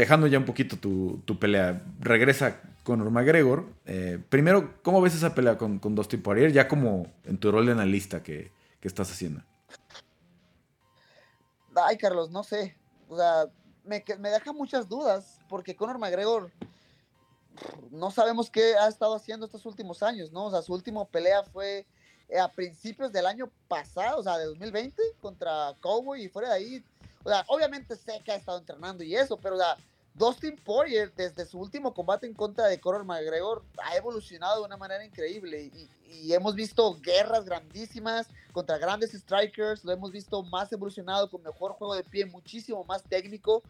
dejando 0.02 0.26
ya 0.28 0.38
un 0.38 0.44
poquito 0.44 0.76
tu, 0.76 1.38
pelea, 1.38 1.82
regresa 2.00 2.60
Conor 2.84 3.10
McGregor. 3.10 3.66
Eh, 3.84 4.22
primero, 4.28 4.74
¿cómo 4.82 5.00
ves 5.00 5.14
esa 5.14 5.34
pelea 5.34 5.58
con, 5.58 5.78
con 5.78 5.94
Dustin 5.94 6.22
Poirier? 6.22 6.52
Ya 6.52 6.68
como 6.68 7.06
en 7.24 7.38
tu 7.38 7.50
rol 7.50 7.66
de 7.66 7.72
analista 7.72 8.22
que, 8.22 8.52
que 8.80 8.88
estás 8.88 9.10
haciendo. 9.10 9.42
Ay, 11.74 11.96
Carlos, 11.98 12.30
no 12.30 12.44
sé. 12.44 12.76
O 13.08 13.16
sea, 13.16 13.46
me, 13.84 14.04
me 14.18 14.30
deja 14.30 14.52
muchas 14.52 14.88
dudas 14.88 15.40
porque 15.48 15.74
Conor 15.74 15.98
McGregor 15.98 16.52
no 17.90 18.10
sabemos 18.10 18.50
qué 18.50 18.76
ha 18.76 18.86
estado 18.86 19.16
haciendo 19.16 19.46
estos 19.46 19.66
últimos 19.66 20.02
años, 20.02 20.30
¿no? 20.30 20.46
O 20.46 20.50
sea, 20.50 20.62
su 20.62 20.72
última 20.72 21.04
pelea 21.04 21.42
fue 21.42 21.86
a 22.40 22.52
principios 22.52 23.10
del 23.10 23.26
año 23.26 23.50
pasado, 23.66 24.20
o 24.20 24.22
sea, 24.22 24.38
de 24.38 24.44
2020 24.44 25.02
contra 25.20 25.74
Cowboy 25.80 26.22
y 26.22 26.28
fuera 26.28 26.50
de 26.50 26.54
ahí 26.54 26.84
obviamente 27.46 27.96
sé 27.96 28.20
que 28.24 28.32
ha 28.32 28.36
estado 28.36 28.58
entrenando 28.58 29.02
y 29.04 29.14
eso, 29.14 29.36
pero 29.36 29.54
o 29.54 29.58
sea, 29.58 29.76
Dustin 30.14 30.56
Poirier, 30.56 31.12
desde 31.14 31.46
su 31.46 31.58
último 31.58 31.94
combate 31.94 32.26
en 32.26 32.34
contra 32.34 32.66
de 32.66 32.80
Conor 32.80 33.04
McGregor, 33.04 33.64
ha 33.84 33.96
evolucionado 33.96 34.58
de 34.60 34.66
una 34.66 34.76
manera 34.76 35.04
increíble 35.04 35.70
y, 35.72 35.88
y, 36.10 36.32
hemos 36.32 36.54
visto 36.56 36.98
guerras 37.00 37.44
grandísimas 37.44 38.26
contra 38.52 38.78
grandes 38.78 39.12
strikers, 39.12 39.84
lo 39.84 39.92
hemos 39.92 40.10
visto 40.10 40.42
más 40.42 40.72
evolucionado, 40.72 41.30
con 41.30 41.42
mejor 41.42 41.72
juego 41.72 41.94
de 41.94 42.02
pie, 42.02 42.26
muchísimo 42.26 42.84
más 42.84 43.04
técnico. 43.04 43.62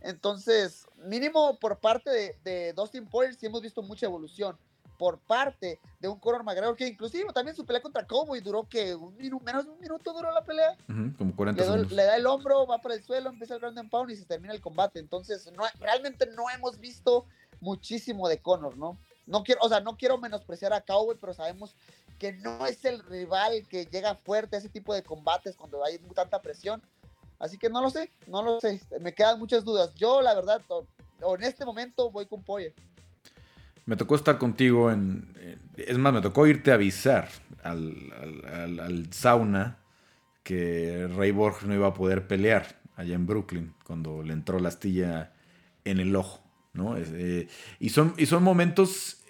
Entonces, 0.00 0.86
mínimo 0.96 1.58
por 1.58 1.78
parte 1.78 2.10
de, 2.10 2.36
de 2.44 2.72
Dustin 2.72 3.06
Poirier 3.06 3.34
sí 3.34 3.46
hemos 3.46 3.60
visto 3.60 3.82
mucha 3.82 4.06
evolución 4.06 4.56
por 4.98 5.18
parte 5.18 5.80
de 6.00 6.08
un 6.08 6.18
Conor 6.18 6.44
McGregor 6.44 6.76
que 6.76 6.86
inclusive 6.86 7.32
también 7.32 7.56
su 7.56 7.64
pelea 7.64 7.82
contra 7.82 8.06
Cowboy 8.06 8.40
duró 8.40 8.68
que 8.68 8.94
un 8.94 9.16
minuto, 9.16 9.44
menos 9.44 9.64
de 9.64 9.70
un 9.70 9.80
minuto 9.80 10.12
duró 10.12 10.32
la 10.32 10.44
pelea. 10.44 10.76
como 11.18 11.34
40 11.34 11.76
le, 11.76 11.84
le, 11.86 12.04
da 12.04 12.16
el 12.16 12.26
hombro, 12.26 12.66
va 12.66 12.78
para 12.78 12.94
el 12.94 13.02
suelo, 13.02 13.30
empieza 13.30 13.54
el 13.54 13.60
ground 13.60 13.78
and 13.78 13.90
pound 13.90 14.10
y 14.10 14.16
se 14.16 14.24
termina 14.24 14.54
el 14.54 14.60
combate. 14.60 14.98
Entonces, 14.98 15.50
no, 15.56 15.64
realmente 15.80 16.26
no 16.34 16.50
hemos 16.50 16.78
visto 16.78 17.26
muchísimo 17.60 18.28
de 18.28 18.38
Conor, 18.38 18.76
¿no? 18.76 18.98
No 19.26 19.42
quiero, 19.42 19.62
o 19.62 19.68
sea, 19.68 19.80
no 19.80 19.96
quiero 19.96 20.18
menospreciar 20.18 20.72
a 20.72 20.82
Cowboy, 20.82 21.16
pero 21.20 21.32
sabemos 21.32 21.74
que 22.18 22.32
no 22.32 22.66
es 22.66 22.84
el 22.84 23.02
rival 23.04 23.66
que 23.68 23.86
llega 23.86 24.14
fuerte 24.14 24.56
a 24.56 24.58
ese 24.58 24.68
tipo 24.68 24.94
de 24.94 25.02
combates 25.02 25.56
cuando 25.56 25.84
hay 25.84 25.98
tanta 26.14 26.40
presión. 26.40 26.82
Así 27.38 27.58
que 27.58 27.68
no 27.68 27.82
lo 27.82 27.90
sé, 27.90 28.10
no 28.26 28.42
lo 28.42 28.60
sé. 28.60 28.80
Me 29.00 29.12
quedan 29.12 29.38
muchas 29.38 29.64
dudas. 29.64 29.94
Yo, 29.94 30.22
la 30.22 30.34
verdad, 30.34 30.62
en 31.20 31.42
este 31.42 31.64
momento 31.64 32.10
voy 32.10 32.26
con 32.26 32.42
Poyer. 32.42 32.74
Me 33.86 33.96
tocó 33.96 34.14
estar 34.14 34.38
contigo 34.38 34.90
en, 34.90 35.34
Es 35.76 35.98
más, 35.98 36.12
me 36.12 36.20
tocó 36.20 36.46
irte 36.46 36.70
a 36.70 36.74
avisar 36.74 37.28
al, 37.62 39.08
sauna 39.10 39.78
que 40.42 41.08
Ray 41.16 41.30
Borg 41.30 41.66
no 41.66 41.74
iba 41.74 41.88
a 41.88 41.94
poder 41.94 42.26
pelear 42.26 42.80
allá 42.96 43.14
en 43.14 43.26
Brooklyn 43.26 43.74
cuando 43.84 44.22
le 44.22 44.32
entró 44.32 44.58
la 44.58 44.68
astilla 44.68 45.32
en 45.84 46.00
el 46.00 46.14
ojo. 46.16 46.42
¿no? 46.72 46.96
Eh, 46.96 47.48
y, 47.78 47.90
son, 47.90 48.14
y 48.16 48.26
son 48.26 48.42
momentos 48.42 49.23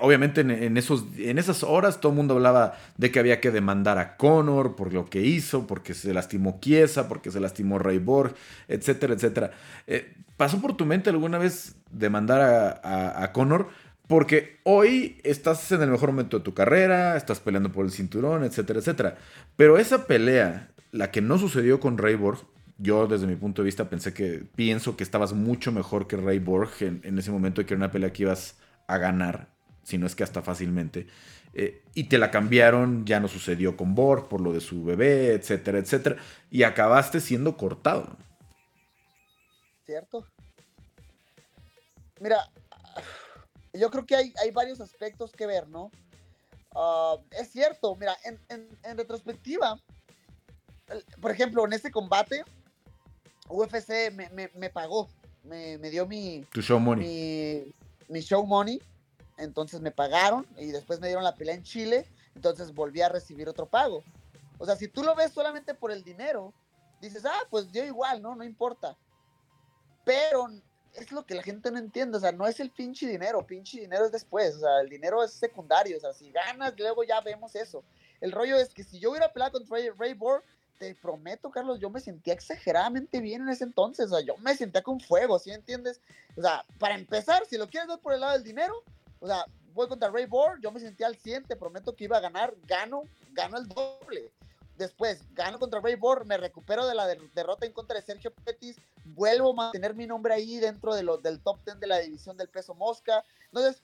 obviamente 0.00 0.42
en, 0.42 0.76
esos, 0.76 1.06
en 1.16 1.38
esas 1.38 1.62
horas 1.62 2.00
todo 2.00 2.12
el 2.12 2.16
mundo 2.16 2.34
hablaba 2.34 2.76
de 2.98 3.10
que 3.10 3.18
había 3.18 3.40
que 3.40 3.50
demandar 3.50 3.98
a 3.98 4.16
Conor 4.16 4.76
por 4.76 4.92
lo 4.92 5.06
que 5.06 5.22
hizo, 5.22 5.66
porque 5.66 5.94
se 5.94 6.12
lastimó 6.12 6.58
Chiesa, 6.60 7.08
porque 7.08 7.30
se 7.30 7.40
lastimó 7.40 7.78
Ray 7.78 7.98
Borg, 7.98 8.34
etcétera, 8.68 9.14
etcétera. 9.14 9.52
Eh, 9.86 10.14
¿Pasó 10.36 10.60
por 10.60 10.76
tu 10.76 10.84
mente 10.84 11.08
alguna 11.08 11.38
vez 11.38 11.76
demandar 11.90 12.80
a, 12.82 13.22
a, 13.22 13.32
Conor? 13.32 13.68
Porque 14.06 14.60
hoy 14.64 15.18
estás 15.24 15.72
en 15.72 15.80
el 15.80 15.90
mejor 15.90 16.10
momento 16.10 16.38
de 16.38 16.44
tu 16.44 16.52
carrera, 16.52 17.16
estás 17.16 17.40
peleando 17.40 17.72
por 17.72 17.86
el 17.86 17.92
cinturón, 17.92 18.44
etcétera, 18.44 18.80
etcétera. 18.80 19.16
Pero 19.56 19.78
esa 19.78 20.06
pelea, 20.06 20.68
la 20.92 21.10
que 21.10 21.22
no 21.22 21.38
sucedió 21.38 21.80
con 21.80 21.96
Ray 21.96 22.14
Borg, 22.14 22.40
yo 22.76 23.06
desde 23.06 23.26
mi 23.26 23.36
punto 23.36 23.62
de 23.62 23.66
vista 23.66 23.88
pensé 23.88 24.12
que, 24.12 24.44
pienso 24.54 24.98
que 24.98 25.02
estabas 25.02 25.32
mucho 25.32 25.72
mejor 25.72 26.06
que 26.06 26.18
Ray 26.18 26.40
Borg 26.40 26.70
en 26.80 27.18
ese 27.18 27.30
momento 27.30 27.62
y 27.62 27.64
que 27.64 27.72
era 27.72 27.78
una 27.78 27.90
pelea 27.90 28.12
que 28.12 28.24
ibas 28.24 28.56
a 28.86 28.98
ganar, 28.98 29.48
si 29.82 29.98
no 29.98 30.06
es 30.06 30.14
que 30.14 30.24
hasta 30.24 30.42
fácilmente. 30.42 31.06
Eh, 31.54 31.82
y 31.94 32.04
te 32.04 32.18
la 32.18 32.30
cambiaron, 32.30 33.06
ya 33.06 33.18
no 33.18 33.28
sucedió 33.28 33.76
con 33.76 33.94
Borg 33.94 34.28
por 34.28 34.40
lo 34.40 34.52
de 34.52 34.60
su 34.60 34.84
bebé, 34.84 35.32
etcétera, 35.32 35.78
etcétera. 35.78 36.16
Y 36.50 36.64
acabaste 36.64 37.20
siendo 37.20 37.56
cortado. 37.56 38.16
¿Cierto? 39.86 40.26
Mira, 42.20 42.50
yo 43.72 43.90
creo 43.90 44.04
que 44.04 44.16
hay, 44.16 44.34
hay 44.42 44.50
varios 44.50 44.80
aspectos 44.80 45.32
que 45.32 45.46
ver, 45.46 45.68
¿no? 45.68 45.90
Ah, 46.74 47.16
es 47.30 47.50
cierto, 47.50 47.96
mira, 47.96 48.14
en, 48.24 48.68
en, 48.82 48.98
retrospectiva, 48.98 49.80
por 51.20 51.30
ejemplo, 51.30 51.64
en 51.64 51.72
este 51.72 51.90
combate, 51.90 52.44
UFC 53.48 54.12
me, 54.12 54.28
me, 54.30 54.50
me 54.54 54.68
pagó, 54.68 55.08
me, 55.44 55.78
me, 55.78 55.88
dio 55.88 56.06
mi, 56.06 56.44
show 56.52 56.78
money. 56.78 57.06
Mi, 57.06 57.74
mi, 58.08 58.20
show 58.20 58.44
money, 58.46 58.80
entonces 59.38 59.80
me 59.80 59.90
pagaron 59.90 60.46
y 60.56 60.66
después 60.66 61.00
me 61.00 61.08
dieron 61.08 61.24
la 61.24 61.34
pelea 61.34 61.54
en 61.54 61.62
Chile, 61.62 62.06
entonces 62.34 62.74
volví 62.74 63.02
a 63.02 63.08
recibir 63.08 63.48
otro 63.48 63.66
pago. 63.66 64.02
O 64.58 64.66
sea, 64.66 64.76
si 64.76 64.88
tú 64.88 65.02
lo 65.02 65.14
ves 65.14 65.32
solamente 65.32 65.74
por 65.74 65.90
el 65.92 66.02
dinero, 66.02 66.54
dices, 67.00 67.24
ah, 67.26 67.42
pues 67.50 67.70
yo 67.72 67.84
igual, 67.84 68.22
¿no? 68.22 68.34
No 68.34 68.44
importa. 68.44 68.96
Pero 70.04 70.48
es 70.94 71.12
lo 71.12 71.26
que 71.26 71.34
la 71.34 71.42
gente 71.42 71.70
no 71.70 71.78
entiende, 71.78 72.16
o 72.16 72.20
sea, 72.20 72.32
no 72.32 72.46
es 72.46 72.58
el 72.60 72.70
pinche 72.70 73.06
dinero, 73.06 73.46
pinche 73.46 73.80
dinero 73.80 74.06
es 74.06 74.12
después, 74.12 74.56
o 74.56 74.60
sea, 74.60 74.80
el 74.80 74.88
dinero 74.88 75.22
es 75.22 75.32
secundario, 75.32 75.96
o 75.96 76.00
sea, 76.00 76.12
si 76.12 76.30
ganas, 76.30 76.74
luego 76.78 77.04
ya 77.04 77.20
vemos 77.20 77.54
eso. 77.54 77.84
El 78.20 78.32
rollo 78.32 78.56
es 78.56 78.72
que 78.72 78.82
si 78.82 78.98
yo 78.98 79.10
hubiera 79.10 79.32
peleado 79.32 79.52
contra 79.52 79.76
Ray, 79.76 79.90
Ray 79.90 80.14
te 80.78 80.94
prometo, 80.94 81.50
Carlos, 81.50 81.80
yo 81.80 81.90
me 81.90 82.00
sentía 82.00 82.34
exageradamente 82.34 83.20
bien 83.20 83.42
en 83.42 83.48
ese 83.48 83.64
entonces, 83.64 84.06
o 84.06 84.16
sea, 84.16 84.24
yo 84.24 84.36
me 84.38 84.56
sentía 84.56 84.82
con 84.82 85.00
fuego, 85.00 85.38
¿sí 85.38 85.50
entiendes? 85.50 86.00
O 86.36 86.42
sea, 86.42 86.64
para 86.78 86.94
empezar, 86.94 87.44
si 87.46 87.56
lo 87.56 87.68
quieres 87.68 87.88
ver 87.88 87.98
por 87.98 88.12
el 88.12 88.20
lado 88.20 88.34
del 88.34 88.44
dinero, 88.44 88.74
o 89.20 89.26
sea, 89.26 89.44
voy 89.74 89.88
contra 89.88 90.10
Ray 90.10 90.26
Borg, 90.26 90.60
yo 90.60 90.70
me 90.70 90.80
sentía 90.80 91.06
al 91.06 91.16
100, 91.16 91.44
te 91.44 91.56
prometo 91.56 91.94
que 91.94 92.04
iba 92.04 92.16
a 92.16 92.20
ganar, 92.20 92.54
gano, 92.66 93.02
gano 93.32 93.58
el 93.58 93.68
doble. 93.68 94.32
Después, 94.76 95.22
gano 95.34 95.58
contra 95.58 95.80
Ray 95.80 95.94
Borg, 95.94 96.26
me 96.26 96.36
recupero 96.36 96.86
de 96.86 96.94
la 96.94 97.06
derrota 97.06 97.64
en 97.64 97.72
contra 97.72 97.96
de 97.96 98.02
Sergio 98.02 98.32
Pettis, 98.44 98.76
vuelvo 99.04 99.50
a 99.50 99.54
mantener 99.54 99.94
mi 99.94 100.06
nombre 100.06 100.34
ahí 100.34 100.58
dentro 100.58 100.94
de 100.94 101.02
lo, 101.02 101.16
del 101.16 101.40
top 101.40 101.58
10 101.64 101.80
de 101.80 101.86
la 101.86 101.98
división 101.98 102.36
del 102.36 102.48
peso 102.48 102.74
mosca. 102.74 103.24
Entonces, 103.46 103.82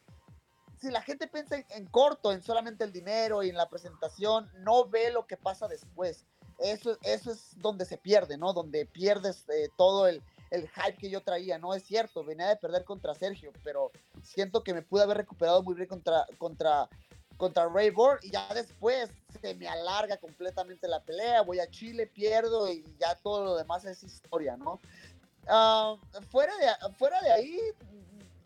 si 0.83 0.91
la 0.91 1.01
gente 1.01 1.29
piensa 1.29 1.57
en, 1.71 1.87
corto, 1.87 2.33
en 2.33 2.43
solamente 2.43 2.85
el 2.85 2.93
dinero 2.93 3.43
y 3.43 3.49
en 3.49 3.57
la 3.57 3.69
presentación, 3.69 4.51
no 4.59 4.87
ve 4.89 5.13
lo 5.13 5.27
que 5.27 5.37
pasa 5.37 5.69
después. 5.69 6.27
Eso, 6.59 6.97
eso 7.03 7.33
es 7.33 7.51
donde 7.59 7.85
se 7.85 7.99
pierde, 7.99 8.37
¿no? 8.37 8.53
Donde 8.53 8.87
pierdes 8.87 9.49
eh, 9.49 9.69
todo 9.77 10.07
el, 10.07 10.23
el 10.51 10.69
hype 10.69 10.99
que 10.99 11.11
yo 11.11 11.23
traía, 11.23 11.59
¿no? 11.59 11.75
Es 11.75 11.85
cierto, 11.85 12.25
venía 12.25 12.49
de 12.49 12.57
perder 12.57 12.85
contra 12.85 13.15
Sergio, 13.15 13.53
pero 13.65 13.91
siento 14.23 14.62
que 14.62 14.75
me 14.75 14.83
pude 14.83 15.03
haber 15.03 15.19
recuperado 15.19 15.62
muy 15.62 15.75
bien 15.75 15.88
contra, 15.88 16.27
contra 16.38 16.88
contra 17.43 17.69
Ray 17.69 17.91
Borg 17.91 18.21
y 18.23 18.31
ya 18.31 18.47
después 18.55 19.11
se 19.41 19.55
me 19.57 19.67
alarga 19.67 20.17
completamente 20.19 20.87
la 20.87 21.01
pelea, 21.01 21.43
voy 21.43 21.59
a 21.59 21.69
Chile, 21.69 22.07
pierdo 22.07 22.71
y 22.71 22.85
ya 23.01 23.17
todo 23.17 23.43
lo 23.43 23.57
demás 23.57 23.85
es 23.85 24.05
historia, 24.05 24.57
¿no? 24.57 24.79
Ah, 25.49 25.97
fuera, 26.31 26.53
de, 26.59 26.95
fuera 26.95 27.21
de 27.21 27.33
ahí, 27.33 27.59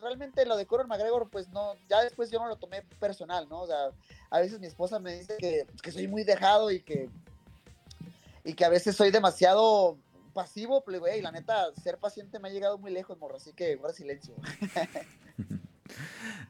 realmente 0.00 0.46
lo 0.46 0.56
de 0.56 0.66
Conor 0.66 0.86
McGregor, 0.86 1.28
pues 1.28 1.48
no, 1.50 1.74
ya 1.90 2.00
después 2.00 2.30
yo 2.30 2.38
no 2.38 2.48
lo 2.48 2.56
tomé 2.56 2.80
personal, 2.98 3.46
¿no? 3.50 3.62
O 3.62 3.66
sea, 3.66 3.90
a 4.30 4.40
veces 4.40 4.60
mi 4.60 4.66
esposa 4.66 4.98
me 4.98 5.18
dice 5.18 5.36
que, 5.38 5.66
que 5.82 5.92
soy 5.92 6.08
muy 6.08 6.24
dejado 6.24 6.70
y 6.70 6.80
que, 6.80 7.10
y 8.46 8.54
que 8.54 8.64
a 8.64 8.68
veces 8.68 8.96
soy 8.96 9.10
demasiado 9.10 9.98
pasivo, 10.32 10.84
pero 10.84 11.00
güey, 11.00 11.20
la 11.20 11.32
neta, 11.32 11.74
ser 11.82 11.98
paciente 11.98 12.38
me 12.38 12.48
ha 12.48 12.52
llegado 12.52 12.78
muy 12.78 12.92
lejos, 12.92 13.18
morro, 13.18 13.36
así 13.36 13.52
que 13.52 13.76
guarda 13.76 13.94
silencio. 13.94 14.34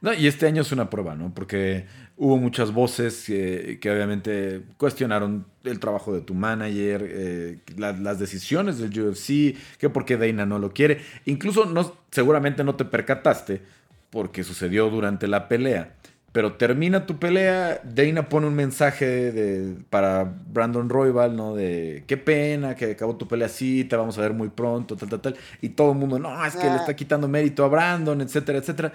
No, 0.00 0.12
y 0.12 0.26
este 0.26 0.46
año 0.46 0.62
es 0.62 0.72
una 0.72 0.90
prueba, 0.90 1.14
¿no? 1.14 1.32
Porque 1.34 1.86
hubo 2.16 2.36
muchas 2.36 2.72
voces 2.72 3.24
que, 3.26 3.78
obviamente 3.84 4.62
cuestionaron 4.76 5.46
el 5.64 5.78
trabajo 5.78 6.12
de 6.14 6.20
tu 6.22 6.34
manager, 6.34 7.06
eh, 7.06 7.60
las 7.76 8.18
decisiones 8.18 8.78
del 8.78 8.98
UFC, 8.98 9.56
que 9.78 9.90
por 9.90 10.04
qué 10.04 10.16
Dana 10.16 10.46
no 10.46 10.58
lo 10.58 10.72
quiere. 10.72 11.02
Incluso 11.26 11.66
no, 11.66 11.96
seguramente 12.10 12.64
no 12.64 12.76
te 12.76 12.84
percataste 12.84 13.62
porque 14.10 14.44
sucedió 14.44 14.88
durante 14.90 15.26
la 15.28 15.48
pelea. 15.48 15.95
Pero 16.36 16.52
termina 16.52 17.06
tu 17.06 17.18
pelea, 17.18 17.80
Dana 17.82 18.28
pone 18.28 18.46
un 18.46 18.54
mensaje 18.54 19.32
de, 19.32 19.74
para 19.88 20.24
Brandon 20.24 20.90
Royval, 20.90 21.34
¿no? 21.34 21.54
De 21.54 22.04
qué 22.06 22.18
pena 22.18 22.74
que 22.74 22.90
acabó 22.90 23.16
tu 23.16 23.26
pelea 23.26 23.46
así, 23.46 23.84
te 23.84 23.96
vamos 23.96 24.18
a 24.18 24.20
ver 24.20 24.34
muy 24.34 24.50
pronto, 24.50 24.96
tal, 24.96 25.08
tal, 25.08 25.22
tal. 25.22 25.36
Y 25.62 25.70
todo 25.70 25.92
el 25.92 25.98
mundo, 25.98 26.18
no, 26.18 26.44
es 26.44 26.54
que 26.54 26.64
le 26.64 26.72
ah. 26.72 26.76
está 26.76 26.94
quitando 26.94 27.26
mérito 27.26 27.64
a 27.64 27.68
Brandon, 27.68 28.20
etcétera, 28.20 28.58
etcétera. 28.58 28.92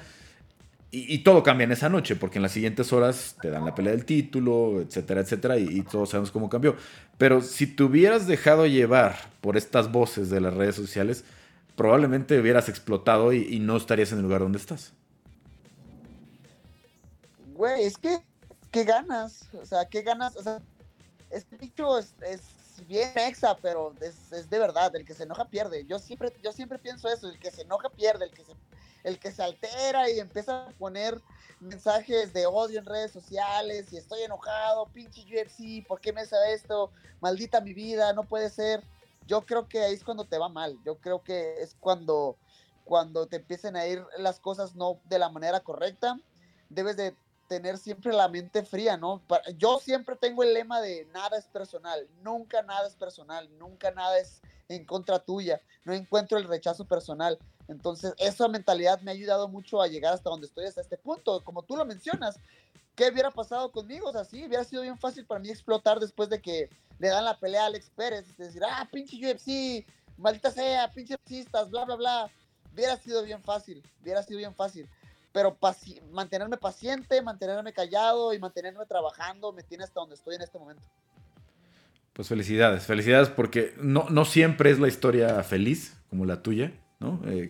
Y, 0.92 1.18
todo 1.24 1.42
cambia 1.42 1.64
en 1.64 1.72
esa 1.72 1.90
noche, 1.90 2.16
porque 2.16 2.38
en 2.38 2.44
las 2.44 2.52
siguientes 2.52 2.94
horas 2.94 3.36
te 3.42 3.50
dan 3.50 3.66
la 3.66 3.74
pelea 3.74 3.94
del 3.94 4.06
título, 4.06 4.80
etcétera, 4.80 5.22
etcétera, 5.22 5.58
y, 5.58 5.82
todos 5.82 6.12
sabemos 6.12 6.30
cómo 6.30 6.48
cambió. 6.48 6.76
Pero 7.18 7.42
si 7.42 7.66
te 7.66 7.82
hubieras 7.82 8.28
dejado 8.28 8.68
llevar 8.68 9.16
por 9.42 9.58
estas 9.58 9.92
voces 9.92 10.30
de 10.30 10.42
las 10.42 10.54
redes 10.54 10.76
sociales, 10.76 11.24
probablemente 11.76 12.40
hubieras 12.40 12.70
explotado 12.70 13.34
y, 13.34 13.58
no 13.58 13.78
estarías 13.78 14.12
en 14.12 14.20
el 14.20 14.26
lugar 14.26 14.42
donde 14.42 14.60
estás. 14.60 14.94
Güey, 17.62 17.84
es 17.84 17.96
que, 17.96 18.26
¿qué 18.72 18.84
ganas? 18.84 19.48
O 19.54 19.64
sea, 19.68 19.86
¿qué 19.86 20.02
ganas? 20.02 20.36
O 20.36 20.42
sea, 20.42 20.60
este 21.30 21.60
dicho 21.60 22.00
es, 22.00 22.16
bien 22.88 23.12
exa, 23.16 23.56
pero 23.56 23.94
es, 24.02 24.32
es, 24.32 24.50
de 24.50 24.58
verdad, 24.58 24.96
el 24.96 25.06
que 25.06 25.14
se 25.14 25.26
enoja 25.26 25.46
pierde. 25.46 25.86
Yo 25.86 26.00
siempre, 26.00 26.34
yo 26.42 26.52
siempre 26.54 26.80
pienso 26.80 27.08
eso, 27.08 27.30
el 27.30 27.38
que 27.38 27.52
se 27.52 27.62
enoja 27.62 27.90
pierde, 27.90 28.26
el 28.26 28.32
que 28.32 28.44
se 28.44 28.54
el 29.04 29.20
que 29.20 29.32
se 29.32 29.44
altera 29.44 30.10
y 30.10 30.20
empieza 30.20 30.66
a 30.66 30.70
poner 30.72 31.22
mensajes 31.60 32.34
de 32.34 32.48
odio 32.48 32.80
en 32.80 32.86
redes 32.88 33.12
sociales 33.12 33.94
y 33.94 33.98
estoy 33.98 34.24
enojado, 34.24 34.88
pinche 34.88 35.22
UFC, 35.22 35.88
¿por 35.88 36.02
qué 36.02 36.14
me 36.14 36.22
hace 36.22 36.36
esto? 36.54 36.90
Maldita 37.20 37.62
mi 37.62 37.76
vida, 37.76 38.12
no 38.14 38.24
puede 38.24 38.50
ser. 38.50 38.84
Yo 39.28 39.46
creo 39.46 39.70
que 39.70 39.82
ahí 39.82 39.94
es 39.94 40.04
cuando 40.04 40.26
te 40.26 40.40
va 40.40 40.50
mal. 40.50 40.80
Yo 40.84 40.98
creo 40.98 41.22
que 41.22 41.62
es 41.62 41.76
cuando, 41.80 42.38
cuando 42.86 43.28
te 43.28 43.36
empiecen 43.36 43.76
a 43.76 43.86
ir 43.86 44.04
las 44.18 44.40
cosas 44.40 44.74
no 44.74 45.00
de 45.06 45.20
la 45.20 45.30
manera 45.30 45.60
correcta. 45.60 46.18
Debes 46.68 46.98
de 46.98 47.14
tener 47.52 47.78
siempre 47.78 48.14
la 48.14 48.30
mente 48.30 48.64
fría, 48.64 48.96
¿no? 48.96 49.22
Yo 49.58 49.78
siempre 49.80 50.16
tengo 50.16 50.42
el 50.42 50.54
lema 50.54 50.80
de 50.80 51.06
nada 51.14 51.38
es 51.38 51.48
personal, 51.48 52.08
nunca 52.24 52.62
nada 52.62 52.88
es 52.88 52.96
personal, 52.96 53.50
nunca 53.60 53.92
nada 53.92 54.18
es 54.20 54.40
en 54.70 54.86
contra 54.86 55.20
tuya, 55.20 55.62
no 55.84 55.92
encuentro 55.92 56.38
el 56.38 56.46
rechazo 56.46 56.86
personal. 56.86 57.38
Entonces, 57.68 58.14
esa 58.20 58.48
mentalidad 58.48 59.02
me 59.02 59.12
ha 59.12 59.14
ayudado 59.14 59.50
mucho 59.50 59.82
a 59.82 59.88
llegar 59.88 60.14
hasta 60.14 60.30
donde 60.30 60.48
estoy, 60.48 60.64
hasta 60.64 60.80
este 60.80 60.96
punto. 60.96 61.44
Como 61.44 61.64
tú 61.64 61.76
lo 61.76 61.84
mencionas, 61.84 62.40
¿qué 62.96 63.10
hubiera 63.10 63.32
pasado 63.32 63.70
conmigo? 63.70 64.08
O 64.08 64.14
sea, 64.14 64.24
sí, 64.24 64.46
hubiera 64.46 64.64
sido 64.64 64.84
bien 64.84 64.98
fácil 64.98 65.26
para 65.26 65.42
mí 65.42 65.50
explotar 65.50 66.00
después 66.00 66.30
de 66.30 66.42
que 66.42 66.70
le 67.00 67.10
dan 67.10 67.26
la 67.26 67.38
pelea 67.38 67.64
a 67.64 67.66
Alex 67.66 67.90
Pérez. 67.94 68.30
Y 68.30 68.44
decir, 68.44 68.64
ah, 68.64 68.88
pinche 68.90 69.18
UFC, 69.18 69.86
maldita 70.16 70.52
sea, 70.52 70.90
pinche 70.90 71.16
UFCistas, 71.16 71.70
bla, 71.70 71.84
bla, 71.84 71.98
bla. 71.98 72.32
Hubiera 72.74 72.96
sido 72.96 73.24
bien 73.24 73.44
fácil, 73.44 73.84
hubiera 74.02 74.24
sido 74.24 74.38
bien 74.38 74.56
fácil. 74.56 74.88
Pero 75.32 75.58
mantenerme 76.12 76.58
paciente, 76.58 77.22
mantenerme 77.22 77.72
callado 77.74 78.34
y 78.34 78.40
mantenerme 78.40 78.86
trabajando 78.86 79.54
me 79.54 79.64
tiene 79.64 79.84
hasta 79.84 80.00
donde 80.00 80.16
estoy 80.16 80.36
en 80.36 80.42
este 80.42 80.60
momento. 80.60 80.84
Pues 82.14 82.28
felicidades, 82.28 82.84
felicidades 82.84 83.30
porque 83.30 83.74
no, 83.78 84.08
no 84.10 84.26
siempre 84.26 84.72
es 84.72 84.80
la 84.80 84.90
historia 84.90 85.42
feliz 85.44 85.98
como 86.10 86.26
la 86.26 86.42
tuya. 86.42 86.74
¿no? 87.02 87.20
Eh, 87.26 87.50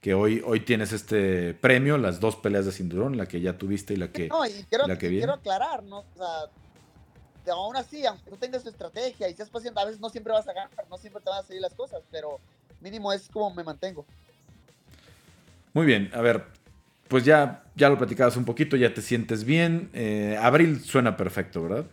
que, 0.00 0.14
hoy, 0.14 0.42
hoy 0.46 0.60
tienes 0.60 0.92
este 0.92 1.54
premio, 1.54 1.98
las 1.98 2.20
dos 2.20 2.36
peleas 2.36 2.64
de 2.64 2.72
cinturón, 2.72 3.16
la 3.16 3.26
que 3.26 3.40
ya 3.40 3.58
tuviste 3.58 3.94
y 3.94 3.96
la 3.96 4.12
que, 4.12 4.28
no, 4.28 4.46
y 4.46 4.64
quiero, 4.68 4.86
la 4.86 4.96
que 4.96 5.08
viene. 5.08 5.22
quiero 5.22 5.34
aclarar, 5.34 5.82
¿no? 5.82 6.00
O 6.00 6.04
sea, 6.16 7.52
aún 7.52 7.76
así, 7.76 8.06
aunque 8.06 8.30
tú 8.30 8.36
tengas 8.36 8.62
tu 8.62 8.68
estrategia 8.68 9.28
y 9.28 9.34
seas 9.34 9.50
paciente, 9.50 9.80
a 9.80 9.84
veces 9.84 10.00
no 10.00 10.08
siempre 10.08 10.32
vas 10.32 10.46
a 10.46 10.52
ganar, 10.52 10.70
no 10.88 10.98
siempre 10.98 11.22
te 11.22 11.30
van 11.30 11.40
a 11.40 11.42
salir 11.42 11.60
las 11.60 11.74
cosas, 11.74 12.02
pero 12.10 12.38
mínimo 12.80 13.12
es 13.12 13.28
como 13.28 13.52
me 13.54 13.64
mantengo. 13.64 14.06
Muy 15.72 15.86
bien, 15.86 16.10
a 16.14 16.20
ver, 16.20 16.44
pues 17.08 17.24
ya, 17.24 17.64
ya 17.74 17.88
lo 17.88 17.98
platicabas 17.98 18.36
un 18.36 18.44
poquito, 18.44 18.76
ya 18.76 18.92
te 18.92 19.02
sientes 19.02 19.44
bien. 19.44 19.90
Eh, 19.92 20.38
abril 20.40 20.82
suena 20.82 21.16
perfecto, 21.16 21.62
¿verdad? 21.62 21.86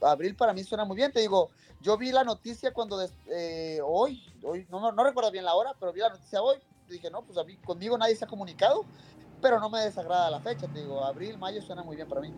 Abril 0.00 0.34
para 0.34 0.52
mí 0.52 0.62
suena 0.62 0.84
muy 0.84 0.96
bien, 0.96 1.10
te 1.12 1.20
digo, 1.20 1.50
yo 1.80 1.96
vi 1.96 2.12
la 2.12 2.24
noticia 2.24 2.72
cuando 2.72 2.98
eh, 3.30 3.78
hoy, 3.84 4.22
hoy 4.42 4.66
no, 4.70 4.92
no, 4.92 5.04
recuerdo 5.04 5.30
bien 5.30 5.44
la 5.44 5.54
hora, 5.54 5.72
pero 5.78 5.92
vi 5.92 6.00
la 6.00 6.10
noticia 6.10 6.42
hoy. 6.42 6.56
Dije, 6.88 7.10
no, 7.10 7.22
pues 7.22 7.36
a 7.38 7.44
mí, 7.44 7.56
conmigo 7.64 7.98
nadie 7.98 8.14
se 8.14 8.24
ha 8.24 8.28
comunicado, 8.28 8.84
pero 9.42 9.58
no 9.58 9.68
me 9.68 9.80
desagrada 9.80 10.30
la 10.30 10.40
fecha. 10.40 10.68
Te 10.68 10.80
digo, 10.80 11.04
abril, 11.04 11.36
mayo 11.38 11.60
suena 11.62 11.82
muy 11.82 11.96
bien 11.96 12.08
para 12.08 12.20
mí. 12.20 12.32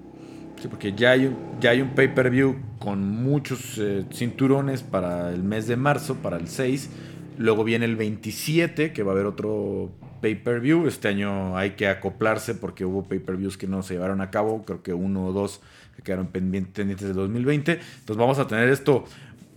Sí, 0.61 0.69
porque 0.69 0.93
ya 0.93 1.13
hay, 1.13 1.35
ya 1.61 1.71
hay 1.71 1.83
un 1.83 1.95
pay-per-view 1.95 2.57
con 2.79 3.09
muchos 3.09 3.79
eh, 3.79 4.07
cinturones 4.13 4.83
para 4.83 5.31
el 5.31 5.43
mes 5.43 5.67
de 5.67 5.77
marzo, 5.77 6.17
para 6.17 6.37
el 6.37 6.49
6. 6.49 6.91
Luego 7.37 7.63
viene 7.63 7.85
el 7.85 7.97
27, 7.97 8.93
que 8.93 9.03
va 9.03 9.13
a 9.13 9.15
haber 9.15 9.27
otro 9.27 9.91
pay-per-view. 10.21 10.87
Este 10.87 11.09
año 11.09 11.57
hay 11.57 11.71
que 11.73 11.89
acoplarse 11.89 12.55
porque 12.55 12.85
hubo 12.85 13.05
pay-per-views 13.05 13.57
que 13.57 13.67
no 13.67 13.83
se 13.83 13.95
llevaron 13.95 14.21
a 14.21 14.31
cabo. 14.31 14.65
Creo 14.65 14.83
que 14.83 14.93
uno 14.93 15.27
o 15.27 15.33
dos 15.33 15.61
que 15.97 16.03
quedaron 16.03 16.29
pendientes 16.29 17.01
de 17.01 17.13
2020. 17.13 17.73
Entonces 17.73 18.17
vamos 18.17 18.39
a 18.39 18.47
tener 18.47 18.69
esto 18.69 19.05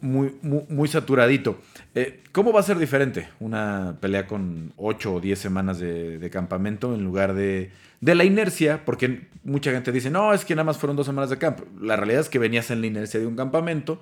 muy, 0.02 0.36
muy, 0.42 0.88
saturadito. 0.88 1.60
Eh, 1.94 2.22
¿Cómo 2.32 2.52
va 2.52 2.60
a 2.60 2.64
ser 2.64 2.78
diferente 2.78 3.30
una 3.40 3.98
pelea 4.02 4.26
con 4.26 4.74
8 4.78 5.14
o 5.14 5.20
10 5.20 5.38
semanas 5.38 5.80
de, 5.80 6.30
campamento 6.32 6.96
en 6.96 7.04
lugar 7.04 7.34
de, 7.34 7.72
de, 8.00 8.16
la 8.16 8.24
inercia? 8.24 8.84
Porque 8.84 9.28
mucha 9.44 9.72
gente 9.72 9.92
dice, 9.92 10.10
no, 10.10 10.34
es 10.34 10.44
que 10.44 10.56
nada 10.56 10.64
más 10.64 10.78
fueron 10.78 10.96
dos 10.96 11.06
semanas 11.06 11.30
de 11.30 11.38
campo. 11.38 11.66
La 11.80 11.96
realidad 11.96 12.22
es 12.22 12.30
que 12.30 12.40
venías 12.40 12.72
en 12.72 12.82
la 12.82 12.88
inercia 12.88 13.20
de 13.20 13.28
un 13.28 13.36
campamento 13.36 14.02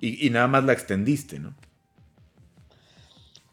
y, 0.00 0.30
nada 0.30 0.48
más 0.48 0.64
la 0.64 0.72
extendiste, 0.72 1.38
¿no? 1.38 1.54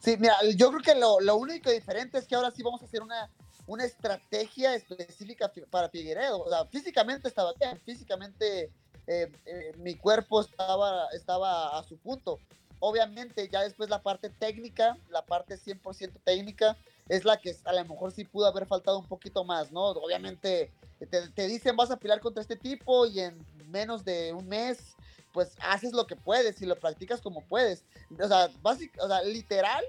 Sí, 0.02 0.18
mira, 0.18 0.36
yo 0.56 0.70
creo 0.70 0.82
que 0.82 1.00
lo, 1.00 1.20
lo, 1.20 1.36
único 1.36 1.70
diferente 1.70 2.18
es 2.18 2.26
que 2.26 2.34
ahora 2.34 2.50
sí 2.50 2.64
vamos 2.64 2.82
a 2.82 2.86
hacer 2.86 3.04
una, 3.04 3.30
una 3.68 3.86
estrategia 3.86 4.74
específica 4.74 5.52
para 5.70 5.90
Figueredo. 5.90 6.42
O 6.42 6.50
sea, 6.50 6.66
físicamente 6.66 7.28
estaba 7.28 7.54
bien, 7.54 7.80
físicamente 7.86 8.72
eh, 9.06 9.32
eh, 9.46 9.74
mi 9.78 9.96
cuerpo 9.96 10.42
estaba, 10.42 11.08
estaba 11.14 11.78
a 11.78 11.84
su 11.84 11.98
punto. 11.98 12.40
Obviamente 12.80 13.48
ya 13.48 13.62
después 13.62 13.92
la 13.92 14.02
parte 14.02 14.32
técnica, 14.32 14.98
la 15.12 15.24
parte 15.24 15.56
100% 15.56 16.14
técnica, 16.24 16.76
es 17.08 17.24
la 17.24 17.38
que 17.38 17.56
a 17.66 17.74
lo 17.74 17.86
mejor 17.86 18.12
sí 18.12 18.24
pudo 18.24 18.48
haber 18.48 18.66
faltado 18.66 18.98
un 18.98 19.08
poquito 19.08 19.44
más, 19.44 19.72
¿no? 19.72 19.90
Obviamente 19.90 20.72
te, 20.98 21.30
te 21.30 21.48
dicen 21.48 21.76
vas 21.76 21.92
a 21.92 21.98
pelear 21.98 22.22
contra 22.22 22.42
este 22.42 22.56
tipo 22.56 23.06
y 23.06 23.20
en 23.20 23.38
menos 23.68 24.04
de 24.04 24.34
un 24.34 24.48
mes 24.48 24.96
pues 25.32 25.56
haces 25.60 25.94
lo 25.94 26.08
que 26.08 26.16
puedes 26.16 26.62
y 26.62 26.66
lo 26.66 26.80
practicas 26.80 27.22
como 27.22 27.44
puedes. 27.46 27.86
O 28.20 28.28
sea, 28.28 28.50
básico, 28.62 29.04
o 29.04 29.08
sea 29.08 29.22
literal, 29.24 29.84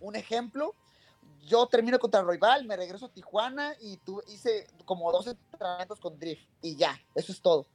un 0.00 0.16
ejemplo, 0.16 0.74
yo 1.46 1.66
termino 1.66 1.98
contra 1.98 2.22
Royal, 2.22 2.64
me 2.64 2.76
regreso 2.76 3.06
a 3.06 3.12
Tijuana 3.12 3.74
y 3.80 3.96
tu, 3.98 4.20
hice 4.28 4.66
como 4.84 5.10
12 5.12 5.36
entrenamientos 5.52 6.00
con 6.00 6.18
Drift 6.18 6.48
y 6.62 6.76
ya, 6.76 6.98
eso 7.14 7.32
es 7.32 7.40
todo. 7.40 7.66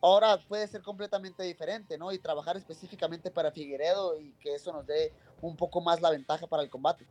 Ahora 0.00 0.38
puede 0.48 0.68
ser 0.68 0.82
completamente 0.82 1.42
diferente, 1.44 1.96
¿no? 1.96 2.12
Y 2.12 2.18
trabajar 2.18 2.56
específicamente 2.56 3.30
para 3.30 3.50
Figueredo 3.50 4.20
y 4.20 4.32
que 4.34 4.54
eso 4.54 4.72
nos 4.72 4.86
dé 4.86 5.12
un 5.40 5.56
poco 5.56 5.80
más 5.80 6.02
la 6.02 6.10
ventaja 6.10 6.46
para 6.46 6.62
el 6.62 6.68
combate. 6.68 7.06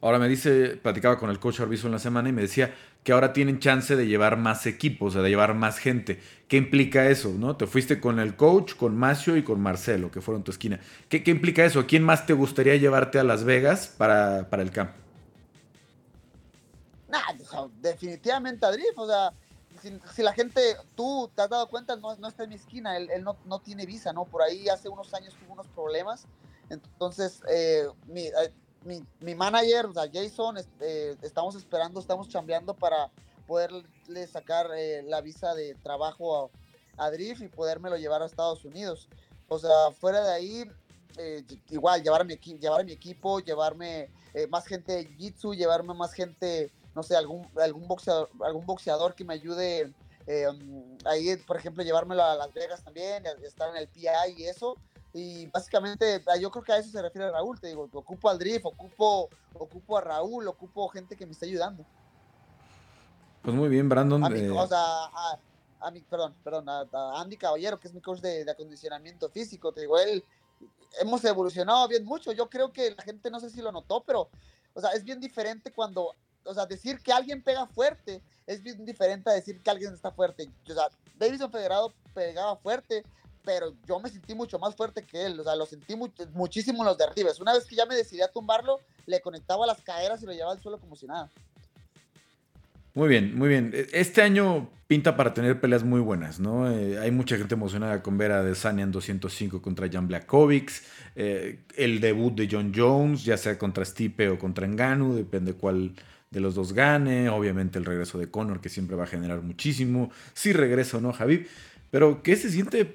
Ahora 0.00 0.18
me 0.18 0.28
dice, 0.28 0.78
platicaba 0.80 1.18
con 1.18 1.28
el 1.30 1.40
coach 1.40 1.60
Arbizu 1.60 1.86
en 1.86 1.92
la 1.92 1.98
semana 1.98 2.28
y 2.28 2.32
me 2.32 2.42
decía 2.42 2.72
que 3.02 3.12
ahora 3.12 3.32
tienen 3.32 3.58
chance 3.58 3.96
de 3.96 4.06
llevar 4.06 4.36
más 4.36 4.66
equipos, 4.66 5.16
o 5.16 5.22
de 5.22 5.28
llevar 5.28 5.54
más 5.54 5.78
gente. 5.78 6.20
¿Qué 6.46 6.56
implica 6.56 7.08
eso? 7.08 7.34
¿no? 7.36 7.56
Te 7.56 7.66
fuiste 7.66 8.00
con 8.00 8.20
el 8.20 8.36
coach, 8.36 8.74
con 8.74 8.96
Macio 8.96 9.36
y 9.36 9.42
con 9.42 9.60
Marcelo, 9.60 10.10
que 10.10 10.20
fueron 10.20 10.44
tu 10.44 10.52
esquina. 10.52 10.78
¿Qué, 11.08 11.24
qué 11.24 11.32
implica 11.32 11.64
eso? 11.64 11.86
¿Quién 11.86 12.04
más 12.04 12.26
te 12.26 12.32
gustaría 12.32 12.76
llevarte 12.76 13.18
a 13.18 13.24
Las 13.24 13.44
Vegas 13.44 13.92
para, 13.98 14.48
para 14.50 14.62
el 14.62 14.70
campo? 14.70 14.94
Nah, 17.08 17.32
definitivamente 17.80 18.66
Adrif, 18.66 18.96
o 18.96 19.06
sea, 19.06 19.32
si, 20.14 20.22
la 20.22 20.32
gente, 20.32 20.60
tú 20.94 21.30
te 21.34 21.42
has 21.42 21.48
dado 21.48 21.68
cuenta, 21.68 21.96
no, 21.96 22.14
no 22.16 22.28
está 22.28 22.44
en 22.44 22.50
mi 22.50 22.56
esquina, 22.56 22.96
él, 22.96 23.08
él 23.10 23.24
no, 23.24 23.36
no, 23.46 23.60
tiene 23.60 23.86
visa, 23.86 24.12
¿no? 24.12 24.24
Por 24.24 24.42
ahí 24.42 24.68
hace 24.68 24.88
unos 24.88 25.14
años 25.14 25.34
tuvo 25.40 25.54
unos 25.54 25.66
problemas, 25.68 26.26
entonces 26.68 27.40
eh, 27.48 27.86
mi, 28.06 28.26
eh, 28.26 28.52
mi, 28.84 29.02
mi, 29.20 29.34
manager, 29.34 29.86
o 29.86 29.92
sea, 29.92 30.08
Jason, 30.12 30.56
eh, 30.80 31.16
estamos 31.22 31.54
esperando, 31.56 32.00
estamos 32.00 32.28
chambeando 32.28 32.74
para 32.74 33.10
poderle 33.46 34.26
sacar 34.26 34.70
eh, 34.76 35.02
la 35.02 35.20
visa 35.20 35.54
de 35.54 35.74
trabajo 35.76 36.50
a, 36.96 37.04
a, 37.06 37.10
Drift 37.10 37.42
y 37.42 37.48
podérmelo 37.48 37.96
llevar 37.96 38.22
a 38.22 38.26
Estados 38.26 38.64
Unidos. 38.64 39.08
O 39.48 39.58
sea, 39.58 39.90
fuera 39.98 40.22
de 40.22 40.32
ahí, 40.32 40.70
eh, 41.16 41.42
igual, 41.70 42.02
llevar 42.02 42.20
a, 42.20 42.24
mi, 42.24 42.36
llevar 42.36 42.82
a 42.82 42.84
mi 42.84 42.92
equipo, 42.92 43.40
llevarme 43.40 44.10
eh, 44.34 44.46
más 44.48 44.66
gente 44.66 44.92
de 44.92 45.08
Jiu-Jitsu, 45.08 45.56
llevarme 45.56 45.94
más 45.94 46.12
gente, 46.12 46.70
no 46.94 47.02
sé, 47.02 47.16
algún, 47.16 47.48
algún, 47.56 47.88
boxeador, 47.88 48.28
algún 48.44 48.66
boxeador 48.66 49.14
que 49.14 49.24
me 49.24 49.34
ayude 49.34 49.92
ahí, 51.06 51.34
por 51.46 51.56
ejemplo, 51.56 51.82
llevármelo 51.82 52.22
a 52.22 52.36
Las 52.36 52.52
Vegas 52.52 52.84
también, 52.84 53.24
estar 53.42 53.70
en 53.70 53.78
el 53.78 53.88
PI 53.88 54.08
y 54.36 54.44
eso 54.44 54.76
y 55.18 55.46
básicamente 55.46 56.22
ah, 56.28 56.36
yo 56.36 56.50
creo 56.50 56.62
que 56.62 56.72
a 56.72 56.78
eso 56.78 56.90
se 56.90 57.02
refiere 57.02 57.30
Raúl, 57.30 57.58
te 57.58 57.66
digo, 57.66 57.88
ocupo 57.92 58.30
al 58.30 58.38
Drift, 58.38 58.66
ocupo, 58.66 59.28
ocupo 59.54 59.98
a 59.98 60.00
Raúl, 60.00 60.46
ocupo 60.46 60.88
gente 60.88 61.16
que 61.16 61.26
me 61.26 61.32
esté 61.32 61.46
ayudando. 61.46 61.84
Pues 63.42 63.56
muy 63.56 63.68
bien, 63.68 63.88
Brandon. 63.88 64.24
A 64.24 64.28
mi, 64.28 64.40
eh... 64.40 64.50
o 64.50 64.66
sea, 64.66 64.78
a, 64.78 65.38
a, 65.80 65.90
mi, 65.90 66.00
perdón, 66.02 66.36
perdón, 66.44 66.68
a, 66.68 66.86
a, 66.92 67.20
Andy 67.20 67.36
Caballero, 67.36 67.80
que 67.80 67.88
es 67.88 67.94
mi 67.94 68.00
coach 68.00 68.20
de, 68.20 68.44
de, 68.44 68.50
acondicionamiento 68.50 69.28
físico, 69.28 69.72
te 69.72 69.80
digo, 69.80 69.98
él, 69.98 70.24
hemos 71.00 71.24
evolucionado 71.24 71.88
bien 71.88 72.04
mucho, 72.04 72.30
yo 72.32 72.48
creo 72.48 72.72
que 72.72 72.94
la 72.96 73.02
gente 73.02 73.30
no 73.30 73.40
sé 73.40 73.50
si 73.50 73.60
lo 73.60 73.72
notó, 73.72 74.04
pero, 74.04 74.28
o 74.74 74.80
sea, 74.80 74.90
es 74.90 75.02
bien 75.02 75.18
diferente 75.18 75.72
cuando, 75.72 76.14
o 76.44 76.54
sea, 76.54 76.66
decir 76.66 77.00
que 77.00 77.12
alguien 77.12 77.42
pega 77.42 77.66
fuerte 77.66 78.22
es 78.46 78.62
bien 78.62 78.84
diferente 78.84 79.30
a 79.30 79.34
decir 79.34 79.60
que 79.62 79.70
alguien 79.70 79.92
está 79.92 80.10
fuerte. 80.10 80.48
O 80.68 80.72
sea, 80.72 80.88
Davison 81.18 81.50
Federado 81.50 81.92
pegaba 82.14 82.56
fuerte, 82.56 83.04
pero 83.44 83.74
yo 83.86 84.00
me 84.00 84.08
sentí 84.08 84.34
mucho 84.34 84.58
más 84.58 84.74
fuerte 84.74 85.02
que 85.02 85.26
él, 85.26 85.38
o 85.40 85.44
sea, 85.44 85.56
lo 85.56 85.66
sentí 85.66 85.94
muchísimo 86.32 86.82
en 86.82 86.86
los 86.86 86.98
derribes. 86.98 87.40
Una 87.40 87.52
vez 87.52 87.64
que 87.64 87.76
ya 87.76 87.86
me 87.86 87.96
decidí 87.96 88.20
a 88.20 88.28
tumbarlo, 88.28 88.80
le 89.06 89.20
conectaba 89.20 89.66
las 89.66 89.80
caderas 89.82 90.22
y 90.22 90.26
lo 90.26 90.32
llevaba 90.32 90.52
al 90.52 90.60
suelo 90.60 90.78
como 90.78 90.96
si 90.96 91.06
nada. 91.06 91.30
Muy 92.94 93.08
bien, 93.08 93.38
muy 93.38 93.48
bien. 93.48 93.70
E, 93.74 93.86
este 93.92 94.22
año 94.22 94.70
pinta 94.88 95.16
para 95.16 95.32
tener 95.32 95.60
peleas 95.60 95.84
muy 95.84 96.00
buenas, 96.00 96.40
¿no? 96.40 96.70
Eh, 96.70 96.98
hay 96.98 97.10
mucha 97.10 97.36
gente 97.36 97.54
emocionada 97.54 98.02
con 98.02 98.18
ver 98.18 98.32
a 98.32 98.42
Desania 98.42 98.82
en 98.82 98.90
205 98.90 99.62
contra 99.62 99.88
Jan 99.88 100.08
Blakovics, 100.08 100.82
eh, 101.14 101.60
el 101.76 102.00
debut 102.00 102.34
de 102.34 102.48
John 102.50 102.72
Jones, 102.74 103.24
ya 103.24 103.36
sea 103.36 103.58
contra 103.58 103.84
Stipe 103.84 104.28
o 104.30 104.38
contra 104.38 104.66
Enganu, 104.66 105.14
depende 105.14 105.52
cuál 105.52 105.94
de 106.30 106.40
los 106.40 106.54
dos 106.54 106.72
gane, 106.72 107.28
obviamente 107.28 107.78
el 107.78 107.84
regreso 107.84 108.18
de 108.18 108.30
Conor 108.30 108.60
que 108.60 108.68
siempre 108.68 108.96
va 108.96 109.04
a 109.04 109.06
generar 109.06 109.42
muchísimo, 109.42 110.10
si 110.34 110.52
regreso 110.52 110.98
o 110.98 111.00
no, 111.00 111.12
Javi, 111.12 111.46
pero 111.90 112.22
¿qué 112.22 112.36
se 112.36 112.50
siente 112.50 112.94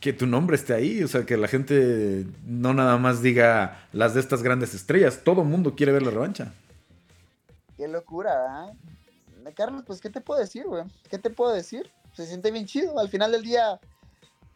que 0.00 0.12
tu 0.12 0.26
nombre 0.26 0.56
esté 0.56 0.72
ahí, 0.74 1.02
o 1.02 1.08
sea, 1.08 1.26
que 1.26 1.36
la 1.36 1.46
gente 1.46 2.26
no 2.44 2.72
nada 2.72 2.96
más 2.96 3.22
diga 3.22 3.86
las 3.92 4.14
de 4.14 4.20
estas 4.20 4.42
grandes 4.42 4.74
estrellas, 4.74 5.20
todo 5.22 5.44
mundo 5.44 5.74
quiere 5.76 5.92
ver 5.92 6.02
la 6.02 6.10
revancha. 6.10 6.52
Qué 7.76 7.86
locura, 7.86 8.68
¿eh? 8.68 9.52
Carlos, 9.54 9.82
pues, 9.86 10.00
¿qué 10.00 10.10
te 10.10 10.20
puedo 10.20 10.40
decir, 10.40 10.66
güey? 10.66 10.84
¿Qué 11.08 11.18
te 11.18 11.30
puedo 11.30 11.52
decir? 11.52 11.90
Se 12.14 12.26
siente 12.26 12.50
bien 12.50 12.66
chido, 12.66 12.98
al 12.98 13.08
final 13.08 13.32
del 13.32 13.42
día, 13.42 13.80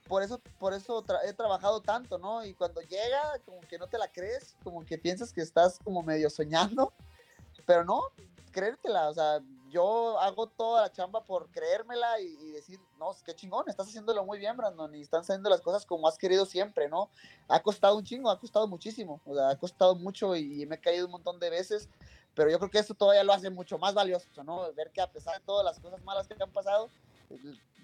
por 0.09 0.23
eso, 0.23 0.41
por 0.59 0.73
eso 0.73 1.05
he 1.27 1.33
trabajado 1.33 1.81
tanto, 1.81 2.19
¿no? 2.19 2.45
Y 2.45 2.55
cuando 2.55 2.81
llega, 2.83 3.21
como 3.45 3.61
que 3.63 3.79
no 3.79 3.87
te 3.87 3.99
la 3.99 4.09
crees, 4.09 4.57
como 4.63 4.85
que 4.85 4.99
piensas 4.99 5.33
que 5.33 5.41
estás 5.41 5.79
como 5.83 6.03
medio 6.03 6.31
soñando, 6.31 6.93
pero 7.67 7.85
no, 7.85 8.03
creértela, 8.51 9.09
o 9.09 9.15
sea, 9.15 9.41
yo 9.75 10.21
hago 10.21 10.47
toda 10.47 10.83
la 10.83 10.93
chamba 10.93 11.25
por 11.25 11.51
creérmela 11.51 12.21
y, 12.21 12.27
y, 12.27 12.51
decir, 12.53 12.79
no, 12.99 13.11
qué 13.27 13.35
chingón, 13.35 13.69
estás 13.69 13.89
haciéndolo 13.89 14.25
muy 14.25 14.39
bien, 14.39 14.57
Brandon, 14.57 14.95
y 14.95 15.01
están 15.01 15.25
saliendo 15.25 15.51
las 15.51 15.61
cosas 15.61 15.85
como 15.85 16.07
has 16.07 16.17
querido 16.17 16.47
siempre, 16.47 16.89
¿no? 16.89 17.11
Ha 17.49 17.61
costado 17.61 17.97
un 17.97 18.05
chingo, 18.05 18.31
ha 18.31 18.39
costado 18.39 18.69
muchísimo, 18.69 19.21
o 19.27 19.35
sea, 19.35 19.49
ha 19.51 19.59
costado 19.59 19.97
mucho 19.97 20.37
y, 20.37 20.63
y 20.63 20.67
me 20.67 20.77
he 20.77 20.81
caído 20.81 21.07
un 21.07 21.13
montón 21.13 21.41
de 21.41 21.51
veces, 21.51 21.89
pero 22.35 22.51
yo 22.51 22.59
creo 22.59 22.71
que 22.71 22.79
eso 22.79 22.95
todavía 22.95 23.25
lo 23.25 23.33
hace 23.33 23.51
mucho 23.51 23.77
más 23.77 23.95
valioso, 23.95 24.29
¿no? 24.45 24.73
Ver 24.75 24.91
que 24.93 25.01
a 25.01 25.11
pesar 25.11 25.35
de 25.39 25.45
todas 25.45 25.65
las 25.65 25.81
cosas 25.81 26.03
malas 26.05 26.29
que 26.29 26.37
te 26.37 26.45
han 26.45 26.53
pasado, 26.53 26.89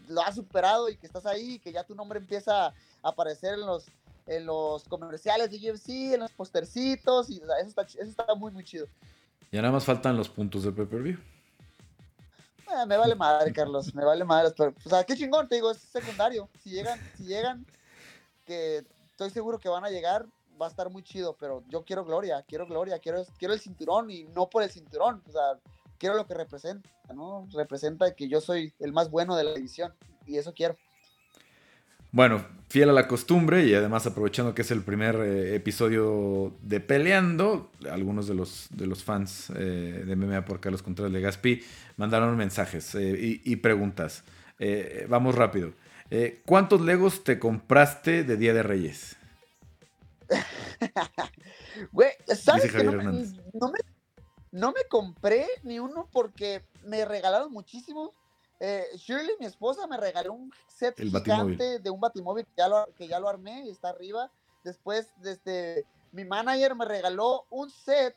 lo 0.08 0.20
has 0.22 0.36
superado 0.36 0.88
y 0.88 0.96
que 0.96 1.06
estás 1.06 1.26
ahí 1.26 1.54
y 1.54 1.58
que 1.58 1.72
ya 1.72 1.82
tu 1.82 1.96
nombre 1.96 2.20
empieza 2.20 2.66
a 2.66 2.74
aparecer 3.02 3.54
en 3.54 3.66
los, 3.66 3.86
en 4.26 4.46
los 4.46 4.84
comerciales 4.84 5.50
de 5.50 5.70
UFC, 5.70 6.14
en 6.14 6.20
los 6.20 6.30
postercitos, 6.32 7.30
y 7.30 7.40
o 7.40 7.46
sea, 7.46 7.58
eso, 7.58 7.68
está, 7.68 7.82
eso 7.82 8.02
está 8.02 8.34
muy, 8.36 8.52
muy 8.52 8.64
chido. 8.64 8.86
Ya 9.50 9.60
nada 9.60 9.72
más 9.72 9.84
faltan 9.84 10.16
los 10.16 10.28
puntos 10.28 10.62
de 10.62 10.70
pay-per-view. 10.70 11.18
Eh, 12.70 12.86
me 12.86 12.96
vale 12.96 13.14
madre, 13.14 13.52
Carlos, 13.52 13.94
me 13.94 14.04
vale 14.04 14.24
madre. 14.24 14.52
Pero, 14.56 14.74
o 14.84 14.88
sea, 14.88 15.04
qué 15.04 15.16
chingón, 15.16 15.48
te 15.48 15.56
digo, 15.56 15.70
es 15.70 15.78
secundario. 15.78 16.48
Si 16.62 16.70
llegan, 16.70 16.98
si 17.16 17.24
llegan, 17.24 17.66
que 18.44 18.84
estoy 19.10 19.30
seguro 19.30 19.58
que 19.58 19.68
van 19.68 19.84
a 19.84 19.90
llegar, 19.90 20.26
va 20.60 20.66
a 20.66 20.70
estar 20.70 20.90
muy 20.90 21.02
chido, 21.02 21.36
pero 21.38 21.62
yo 21.68 21.84
quiero 21.84 22.04
gloria, 22.04 22.42
quiero 22.46 22.66
gloria, 22.66 22.98
quiero, 22.98 23.24
quiero 23.38 23.54
el 23.54 23.60
cinturón 23.60 24.10
y 24.10 24.24
no 24.24 24.48
por 24.48 24.62
el 24.62 24.70
cinturón, 24.70 25.22
o 25.26 25.32
sea, 25.32 25.58
quiero 25.98 26.14
lo 26.14 26.26
que 26.26 26.34
representa, 26.34 26.88
¿no? 27.14 27.46
Representa 27.52 28.14
que 28.14 28.28
yo 28.28 28.40
soy 28.40 28.72
el 28.78 28.92
más 28.92 29.10
bueno 29.10 29.36
de 29.36 29.44
la 29.44 29.54
división 29.54 29.94
y 30.26 30.38
eso 30.38 30.52
quiero. 30.54 30.76
Bueno, 32.12 32.44
fiel 32.68 32.90
a 32.90 32.92
la 32.92 33.06
costumbre 33.06 33.66
y 33.66 33.74
además 33.74 34.06
aprovechando 34.06 34.54
que 34.54 34.62
es 34.62 34.70
el 34.70 34.82
primer 34.82 35.16
eh, 35.16 35.54
episodio 35.54 36.54
de 36.62 36.80
Peleando, 36.80 37.70
algunos 37.90 38.26
de 38.26 38.34
los, 38.34 38.68
de 38.70 38.86
los 38.86 39.04
fans 39.04 39.50
eh, 39.56 40.04
de 40.06 40.16
MMA 40.16 40.44
por 40.44 40.60
Carlos 40.60 40.82
Contreras 40.82 41.12
de 41.12 41.20
Gaspi 41.20 41.62
mandaron 41.96 42.36
mensajes 42.36 42.94
eh, 42.94 43.40
y, 43.44 43.52
y, 43.52 43.56
preguntas. 43.56 44.24
Eh, 44.58 45.06
vamos 45.08 45.34
rápido. 45.34 45.72
Eh, 46.10 46.42
¿Cuántos 46.44 46.80
Legos 46.80 47.22
te 47.22 47.38
compraste 47.38 48.24
de 48.24 48.36
Día 48.36 48.52
de 48.54 48.62
Reyes? 48.62 49.16
Güey, 51.92 52.10
¿sabes 52.26 52.70
que 52.70 52.84
no 52.84 52.92
me, 52.92 53.04
no, 53.04 53.70
me, 53.70 53.78
no 54.52 54.72
me 54.72 54.84
compré 54.88 55.46
ni 55.62 55.78
uno 55.78 56.08
porque 56.12 56.62
me 56.84 57.04
regalaron 57.06 57.50
muchísimos 57.52 58.10
eh, 58.60 58.86
Shirley, 58.94 59.34
mi 59.40 59.46
esposa, 59.46 59.86
me 59.86 59.96
regaló 59.96 60.34
un 60.34 60.52
set 60.68 60.98
El 61.00 61.08
gigante 61.08 61.32
Batimóvil. 61.32 61.82
de 61.82 61.90
un 61.90 62.00
batimóvil 62.00 62.44
que 62.44 62.52
ya, 62.56 62.68
lo, 62.68 62.88
que 62.96 63.08
ya 63.08 63.18
lo 63.18 63.28
armé 63.28 63.64
y 63.64 63.70
está 63.70 63.88
arriba. 63.88 64.30
Después, 64.62 65.08
desde 65.16 65.86
mi 66.12 66.24
manager 66.24 66.74
me 66.74 66.84
regaló 66.84 67.46
un 67.50 67.70
set 67.70 68.14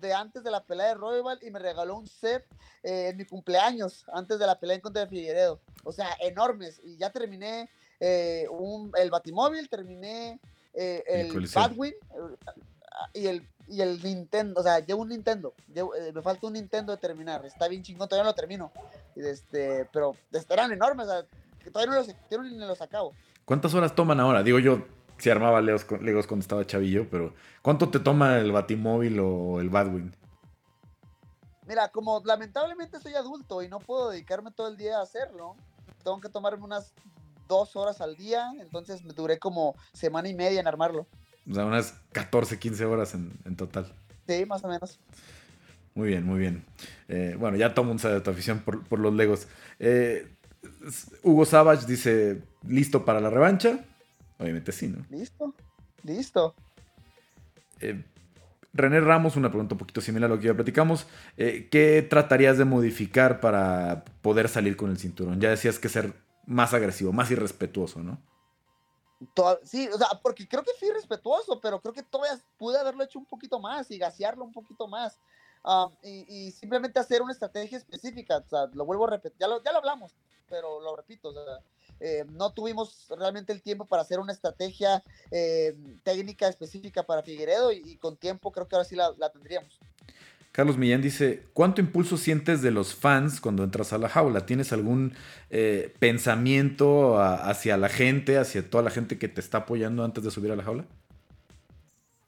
de 0.00 0.12
antes 0.12 0.42
de 0.42 0.50
la 0.50 0.64
pelea 0.64 0.88
de 0.88 0.94
Royal 0.94 1.38
y 1.42 1.50
me 1.50 1.58
regaló 1.58 1.96
un 1.96 2.06
set 2.08 2.44
eh, 2.82 3.08
en 3.08 3.16
mi 3.16 3.24
cumpleaños, 3.24 4.04
antes 4.12 4.38
de 4.38 4.46
la 4.46 4.58
pelea 4.58 4.76
en 4.76 4.82
contra 4.82 5.04
de 5.04 5.08
Figueredo. 5.08 5.60
O 5.84 5.92
sea, 5.92 6.08
enormes. 6.20 6.80
Y 6.82 6.96
ya 6.96 7.10
terminé 7.10 7.70
eh, 8.00 8.46
un, 8.50 8.92
el 8.96 9.10
batimóvil, 9.10 9.68
terminé 9.68 10.40
eh, 10.74 11.04
el, 11.06 11.26
El 11.32 11.96
y 13.12 13.26
el, 13.26 13.48
y 13.68 13.80
el 13.80 14.02
Nintendo. 14.02 14.60
O 14.60 14.62
sea, 14.62 14.78
llevo 14.80 15.02
un 15.02 15.08
Nintendo. 15.08 15.54
Llevo- 15.72 15.94
eh, 15.94 16.12
me 16.12 16.22
falta 16.22 16.46
un 16.46 16.52
Nintendo 16.54 16.92
de 16.92 16.98
terminar. 16.98 17.44
Está 17.44 17.68
bien 17.68 17.82
chingón, 17.82 18.08
todavía 18.08 18.24
no 18.24 18.30
lo 18.30 18.34
termino. 18.34 18.72
Este, 19.16 19.88
pero 19.92 20.14
eran 20.48 20.72
enormes. 20.72 21.06
O 21.06 21.10
sea, 21.10 21.26
que 21.62 21.70
todavía 21.70 21.94
no 21.94 21.98
los, 22.00 22.14
todavía 22.28 22.66
los 22.66 22.80
acabo. 22.82 23.12
¿Cuántas 23.44 23.74
horas 23.74 23.94
toman 23.94 24.20
ahora? 24.20 24.42
Digo 24.42 24.58
yo, 24.58 24.84
si 25.18 25.30
armaba 25.30 25.60
Legos, 25.60 25.86
Legos 26.02 26.26
cuando 26.26 26.42
estaba 26.42 26.66
chavillo, 26.66 27.08
pero 27.10 27.34
¿cuánto 27.62 27.90
te 27.90 28.00
toma 28.00 28.38
el 28.38 28.52
Batimóvil 28.52 29.18
o 29.20 29.60
el 29.60 29.70
Batwing? 29.70 30.14
Mira, 31.66 31.88
como 31.88 32.20
lamentablemente 32.24 33.00
soy 33.00 33.14
adulto 33.14 33.62
y 33.62 33.68
no 33.68 33.78
puedo 33.78 34.10
dedicarme 34.10 34.50
todo 34.50 34.68
el 34.68 34.76
día 34.76 34.98
a 34.98 35.02
hacerlo, 35.02 35.56
tengo 36.02 36.20
que 36.20 36.28
tomarme 36.28 36.62
unas 36.64 36.92
dos 37.48 37.74
horas 37.76 38.00
al 38.02 38.16
día, 38.16 38.52
entonces 38.60 39.02
me 39.04 39.14
duré 39.14 39.38
como 39.38 39.74
semana 39.92 40.28
y 40.28 40.34
media 40.34 40.60
en 40.60 40.66
armarlo. 40.66 41.06
O 41.50 41.54
sea, 41.54 41.66
unas 41.66 41.94
14, 42.12 42.58
15 42.58 42.84
horas 42.84 43.14
en, 43.14 43.56
total. 43.56 43.92
Sí, 44.26 44.46
más 44.46 44.64
o 44.64 44.68
menos. 44.68 44.98
Muy 45.94 46.08
bien, 46.08 46.24
muy 46.24 46.38
bien. 46.38 46.64
Eh, 47.08 47.36
bueno, 47.38 47.56
ya 47.56 47.74
todo 47.74 47.84
mundo 47.84 48.00
sabe 48.00 48.14
de 48.14 48.20
tu 48.20 48.30
afición 48.30 48.60
por, 48.60 48.98
los 48.98 49.14
Legos. 49.14 49.46
Eh, 49.78 50.26
Hugo 51.22 51.44
Savage 51.44 51.86
dice, 51.86 52.42
¿listo 52.66 53.04
para 53.04 53.20
la 53.20 53.30
revancha? 53.30 53.84
Obviamente 54.38 54.72
sí, 54.72 54.88
¿no? 54.88 55.04
Listo, 55.10 55.54
listo. 56.02 56.54
Eh, 57.80 58.02
René 58.72 59.00
Ramos, 59.00 59.36
una 59.36 59.50
pregunta 59.50 59.74
un 59.74 59.78
poquito 59.78 60.00
similar 60.00 60.30
a 60.30 60.34
lo 60.34 60.40
que 60.40 60.46
ya 60.46 60.54
platicamos. 60.54 61.06
¿Qué 61.36 62.06
tratarías 62.08 62.58
de 62.58 62.64
modificar 62.64 63.38
para 63.38 64.04
poder 64.22 64.48
salir 64.48 64.76
con 64.76 64.90
el 64.90 64.98
cinturón? 64.98 65.40
Ya 65.40 65.50
decías 65.50 65.78
que 65.78 65.88
ser 65.88 66.12
más 66.46 66.74
agresivo, 66.74 67.12
más 67.12 67.30
irrespetuoso, 67.30 68.02
¿no? 68.02 68.18
Sí, 69.62 69.88
o 69.88 69.98
sea, 69.98 70.08
porque 70.22 70.48
creo 70.48 70.62
que 70.62 70.72
fui 70.78 70.90
respetuoso, 70.90 71.60
pero 71.60 71.80
creo 71.80 71.94
que 71.94 72.02
todavía 72.02 72.42
pude 72.58 72.78
haberlo 72.78 73.04
hecho 73.04 73.18
un 73.18 73.26
poquito 73.26 73.58
más 73.58 73.90
y 73.90 73.98
gasearlo 73.98 74.44
un 74.44 74.52
poquito 74.52 74.86
más. 74.86 75.18
Um, 75.64 75.90
y, 76.02 76.50
simplemente 76.50 77.00
hacer 77.00 77.22
una 77.22 77.32
estrategia 77.32 77.78
específica. 77.78 78.38
O 78.38 78.48
sea, 78.48 78.66
lo 78.74 78.84
vuelvo 78.84 79.06
a 79.06 79.10
repetir, 79.10 79.38
ya 79.38 79.48
lo, 79.48 79.62
ya 79.62 79.72
lo 79.72 79.78
hablamos, 79.78 80.12
pero 80.48 80.80
lo 80.80 80.94
repito. 80.94 81.30
O 81.30 81.32
sea, 81.32 81.60
eh, 82.00 82.24
no 82.28 82.52
tuvimos 82.52 83.06
realmente 83.08 83.52
el 83.52 83.62
tiempo 83.62 83.86
para 83.86 84.02
hacer 84.02 84.18
una 84.18 84.32
estrategia 84.32 85.02
eh, 85.30 85.74
técnica 86.02 86.48
específica 86.48 87.02
para 87.02 87.22
Figueredo 87.22 87.72
y, 87.72 87.96
con 87.96 88.16
tiempo 88.16 88.52
creo 88.52 88.68
que 88.68 88.76
ahora 88.76 88.86
sí 88.86 88.96
la, 88.96 89.30
tendríamos. 89.30 89.78
Carlos 90.54 90.78
Millán 90.78 91.02
dice, 91.02 91.48
¿cuánto 91.52 91.80
impulso 91.80 92.16
sientes 92.16 92.62
de 92.62 92.70
los 92.70 92.94
fans 92.94 93.40
cuando 93.40 93.64
entras 93.64 93.92
a 93.92 93.98
la 93.98 94.08
jaula? 94.08 94.46
¿Tienes 94.46 94.72
algún 94.72 95.12
eh, 95.50 95.92
pensamiento 95.98 97.20
hacia 97.20 97.76
la 97.76 97.88
gente, 97.88 98.38
hacia 98.38 98.70
toda 98.70 98.84
la 98.84 98.90
gente 98.90 99.18
que 99.18 99.26
te 99.26 99.40
está 99.40 99.58
apoyando 99.58 100.04
antes 100.04 100.22
de 100.22 100.30
subir 100.30 100.52
a 100.52 100.56
la 100.56 100.62
jaula? 100.62 100.84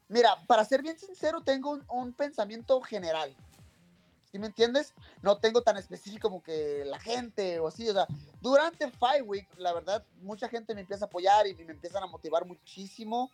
Mira, 0.09 0.35
para 0.45 0.65
ser 0.65 0.81
bien 0.81 0.99
sincero, 0.99 1.39
tengo 1.39 1.79
un 1.87 2.11
pensamiento 2.11 2.81
general. 2.81 3.33
¿Sí 4.29 4.39
me 4.39 4.47
entiendes? 4.47 4.93
No 5.21 5.37
tengo 5.37 5.61
tan 5.61 5.77
específico 5.77 6.27
como 6.27 6.43
que 6.43 6.83
la 6.85 6.99
gente 6.99 7.59
o 7.59 7.69
así, 7.69 7.87
o 7.87 7.93
sea, 7.93 8.07
durante 8.41 8.91
Five 8.91 9.21
Week, 9.21 9.47
la 9.57 9.71
verdad, 9.71 10.03
mucha 10.21 10.49
gente 10.49 10.75
me 10.75 10.81
empieza 10.81 11.05
a 11.05 11.07
apoyar 11.07 11.47
y 11.47 11.55
me 11.63 11.71
empiezan 11.71 12.03
a 12.03 12.07
motivar 12.07 12.45
muchísimo. 12.45 13.31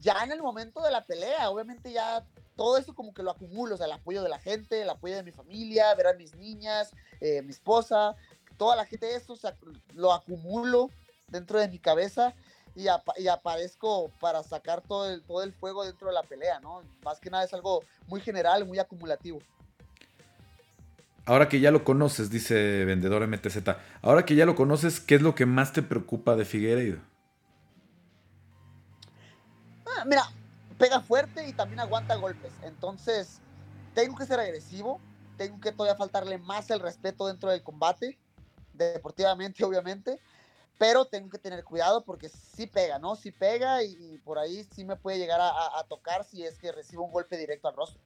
Ya 0.00 0.22
en 0.22 0.32
el 0.32 0.42
momento 0.42 0.82
de 0.82 0.90
la 0.90 1.04
pelea, 1.04 1.50
obviamente 1.50 1.92
ya 1.92 2.24
todo 2.56 2.76
eso 2.76 2.94
como 2.94 3.14
que 3.14 3.22
lo 3.22 3.30
acumulo, 3.30 3.74
o 3.74 3.78
sea, 3.78 3.86
el 3.86 3.92
apoyo 3.92 4.22
de 4.22 4.28
la 4.28 4.38
gente, 4.38 4.82
el 4.82 4.90
apoyo 4.90 5.16
de 5.16 5.22
mi 5.22 5.32
familia, 5.32 5.94
ver 5.94 6.08
a 6.08 6.12
mis 6.14 6.34
niñas, 6.34 6.92
eh, 7.20 7.42
mi 7.42 7.50
esposa, 7.50 8.16
toda 8.56 8.76
la 8.76 8.84
gente, 8.84 9.14
eso 9.14 9.34
o 9.34 9.52
lo 9.94 10.12
acumulo 10.12 10.90
dentro 11.28 11.58
de 11.58 11.68
mi 11.68 11.78
cabeza 11.78 12.34
y, 12.74 12.86
aparezco 13.28 14.10
para 14.20 14.42
sacar 14.42 14.82
todo 14.82 15.10
el, 15.10 15.22
todo 15.22 15.42
el 15.42 15.52
fuego 15.52 15.84
dentro 15.84 16.08
de 16.08 16.14
la 16.14 16.22
pelea, 16.22 16.60
¿no? 16.60 16.82
Más 17.04 17.18
que 17.18 17.30
nada 17.30 17.44
es 17.44 17.52
algo 17.52 17.82
muy 18.06 18.20
general, 18.20 18.64
muy 18.64 18.78
acumulativo. 18.78 19.40
Ahora 21.24 21.48
que 21.48 21.60
ya 21.60 21.70
lo 21.70 21.84
conoces, 21.84 22.30
dice 22.30 22.84
Vendedor 22.84 23.26
MTZ, 23.26 23.58
ahora 24.00 24.24
que 24.24 24.34
ya 24.34 24.46
lo 24.46 24.54
conoces, 24.54 25.00
¿qué 25.00 25.16
es 25.16 25.22
lo 25.22 25.34
que 25.34 25.44
más 25.44 25.72
te 25.72 25.82
preocupa 25.82 26.36
de 26.36 26.44
Figueiredo? 26.44 26.98
Mira, 30.04 30.24
pega 30.78 31.00
fuerte 31.00 31.46
y 31.46 31.52
también 31.52 31.80
aguanta 31.80 32.16
golpes. 32.16 32.52
Entonces, 32.62 33.40
tengo 33.94 34.16
que 34.16 34.26
ser 34.26 34.40
agresivo, 34.40 35.00
tengo 35.36 35.60
que 35.60 35.72
todavía 35.72 35.96
faltarle 35.96 36.38
más 36.38 36.70
el 36.70 36.80
respeto 36.80 37.26
dentro 37.26 37.50
del 37.50 37.62
combate, 37.62 38.18
deportivamente, 38.72 39.64
obviamente, 39.64 40.18
pero 40.78 41.04
tengo 41.06 41.28
que 41.28 41.38
tener 41.38 41.64
cuidado 41.64 42.04
porque 42.04 42.28
sí 42.28 42.66
pega, 42.66 42.98
¿no? 42.98 43.16
Sí 43.16 43.32
pega 43.32 43.82
y, 43.82 44.18
por 44.24 44.38
ahí 44.38 44.64
sí 44.74 44.84
me 44.84 44.96
puede 44.96 45.18
llegar 45.18 45.40
a, 45.40 45.50
a, 45.78 45.84
tocar 45.88 46.24
si 46.24 46.44
es 46.44 46.56
que 46.58 46.70
recibo 46.70 47.04
un 47.04 47.10
golpe 47.10 47.36
directo 47.36 47.68
al 47.68 47.74
rostro. 47.74 48.00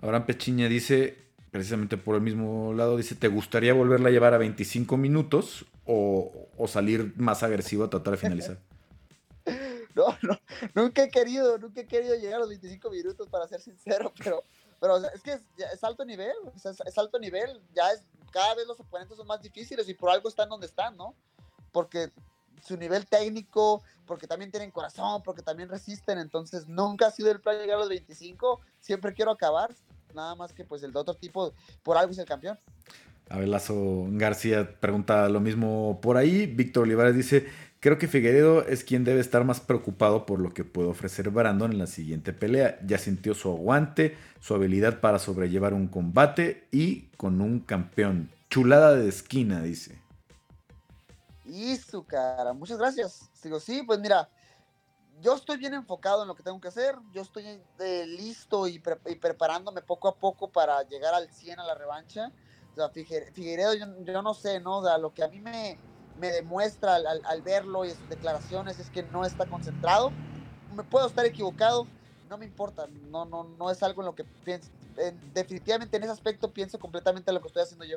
Abraham 0.00 0.26
Pechiña 0.26 0.68
dice, 0.68 1.16
precisamente 1.50 1.96
por 1.96 2.16
el 2.16 2.22
mismo 2.22 2.72
lado, 2.74 2.96
dice, 2.96 3.14
¿te 3.14 3.28
gustaría 3.28 3.74
volverla 3.74 4.08
a 4.08 4.12
llevar 4.12 4.34
a 4.34 4.38
25 4.38 4.96
minutos 4.96 5.66
o, 5.84 6.48
salir 6.66 7.12
más 7.16 7.42
agresivo 7.42 7.84
a 7.84 7.90
tratar 7.90 8.12
de 8.12 8.18
finalizar? 8.18 8.58
No, 9.94 10.16
no, 10.22 10.38
nunca 10.74 11.02
he 11.02 11.10
querido, 11.10 11.58
nunca 11.58 11.80
he 11.80 11.86
querido 11.86 12.14
llegar 12.14 12.36
a 12.36 12.40
los 12.40 12.48
25 12.48 12.90
minutos, 12.90 13.28
para 13.28 13.46
ser 13.48 13.60
sincero, 13.60 14.12
pero, 14.22 14.42
pero 14.80 14.96
es 14.98 15.22
que 15.22 15.32
es, 15.32 15.84
alto 15.84 16.04
nivel, 16.04 16.34
es, 16.54 16.98
alto 16.98 17.18
nivel, 17.18 17.60
ya 17.74 17.90
es, 17.92 18.02
cada 18.30 18.54
vez 18.54 18.66
los 18.66 18.78
oponentes 18.78 19.16
son 19.16 19.26
más 19.26 19.42
difíciles 19.42 19.88
y 19.88 19.94
por 19.94 20.10
algo 20.10 20.28
están 20.28 20.48
donde 20.48 20.66
están, 20.66 20.96
¿no? 20.96 21.14
Porque 21.72 22.10
su 22.64 22.76
nivel 22.76 23.06
técnico, 23.06 23.82
porque 24.06 24.26
también 24.26 24.50
tienen 24.50 24.70
corazón, 24.70 25.22
porque 25.22 25.42
también 25.42 25.68
resisten, 25.68 26.18
entonces 26.18 26.68
nunca 26.68 27.06
ha 27.06 27.10
sido 27.10 27.30
el 27.30 27.40
plan 27.40 27.58
llegar 27.58 27.76
a 27.76 27.80
los 27.80 27.88
25, 27.88 28.60
siempre 28.80 29.14
quiero 29.14 29.30
acabar, 29.30 29.74
nada 30.14 30.34
más 30.34 30.52
que 30.52 30.64
pues 30.64 30.82
el 30.82 30.92
de 30.92 30.98
otro 30.98 31.14
tipo, 31.14 31.52
por 31.82 31.96
algo 31.96 32.12
es 32.12 32.18
el 32.18 32.26
campeón. 32.26 32.58
Abelazo 33.30 34.06
García 34.10 34.80
pregunta 34.80 35.28
lo 35.28 35.38
mismo 35.38 36.00
por 36.02 36.16
ahí. 36.16 36.46
Víctor 36.46 36.82
Olivares 36.82 37.14
dice, 37.14 37.46
creo 37.80 37.98
que 37.98 38.08
Figueredo 38.08 38.66
es 38.66 38.84
quien 38.84 39.04
debe 39.04 39.20
estar 39.20 39.44
más 39.44 39.60
preocupado 39.60 40.26
por 40.26 40.38
lo 40.38 40.52
que 40.52 40.64
puede 40.64 40.88
ofrecer 40.88 41.30
Brandon 41.30 41.72
en 41.72 41.78
la 41.78 41.86
siguiente 41.86 42.32
pelea. 42.32 42.78
Ya 42.86 42.98
sintió 42.98 43.34
su 43.34 43.50
aguante, 43.50 44.16
su 44.40 44.54
habilidad 44.54 45.00
para 45.00 45.18
sobrellevar 45.18 45.74
un 45.74 45.88
combate 45.88 46.68
y 46.70 47.08
con 47.16 47.40
un 47.40 47.60
campeón. 47.60 48.30
Chulada 48.48 48.94
de 48.94 49.08
esquina, 49.08 49.62
dice. 49.62 50.00
Y 51.44 51.76
su 51.76 52.04
cara, 52.04 52.52
muchas 52.52 52.78
gracias. 52.78 53.30
Digo, 53.42 53.58
sí, 53.58 53.82
pues 53.84 53.98
mira, 53.98 54.28
yo 55.20 55.34
estoy 55.34 55.56
bien 55.56 55.74
enfocado 55.74 56.22
en 56.22 56.28
lo 56.28 56.34
que 56.34 56.42
tengo 56.42 56.60
que 56.60 56.68
hacer, 56.68 56.96
yo 57.12 57.22
estoy 57.22 57.44
eh, 57.78 58.06
listo 58.06 58.66
y, 58.68 58.78
preparándome 58.78 59.82
poco 59.82 60.08
a 60.08 60.14
poco 60.14 60.50
para 60.50 60.82
llegar 60.84 61.14
al 61.14 61.28
100 61.28 61.60
a 61.60 61.64
la 61.64 61.74
revancha. 61.74 62.30
O 62.72 62.74
sea, 62.76 62.88
Figueiredo, 62.88 63.74
yo, 63.74 64.22
no 64.22 64.32
sé, 64.34 64.60
¿no? 64.60 64.78
O 64.78 64.84
sea, 64.84 64.96
lo 64.96 65.12
que 65.12 65.24
a 65.24 65.28
mí 65.28 65.40
me, 65.40 65.76
me 66.20 66.30
demuestra 66.30 66.96
al, 66.96 67.42
verlo 67.42 67.84
y 67.84 67.90
sus 67.90 68.08
declaraciones 68.08 68.78
es 68.78 68.90
que 68.90 69.02
no 69.04 69.24
está 69.24 69.46
concentrado. 69.46 70.12
Me 70.76 70.84
puedo 70.84 71.06
estar 71.06 71.24
equivocado, 71.24 71.86
no 72.28 72.38
me 72.38 72.44
importa, 72.44 72.86
no, 73.10 73.24
no, 73.24 73.44
no 73.58 73.70
es 73.70 73.82
algo 73.82 74.02
en 74.02 74.06
lo 74.06 74.14
que 74.14 74.24
pienso. 74.44 74.68
definitivamente 75.34 75.96
en 75.96 76.04
ese 76.04 76.12
aspecto 76.12 76.52
pienso 76.52 76.78
completamente 76.78 77.30
en 77.30 77.34
lo 77.34 77.40
que 77.40 77.48
estoy 77.48 77.62
haciendo 77.62 77.84
yo. 77.84 77.96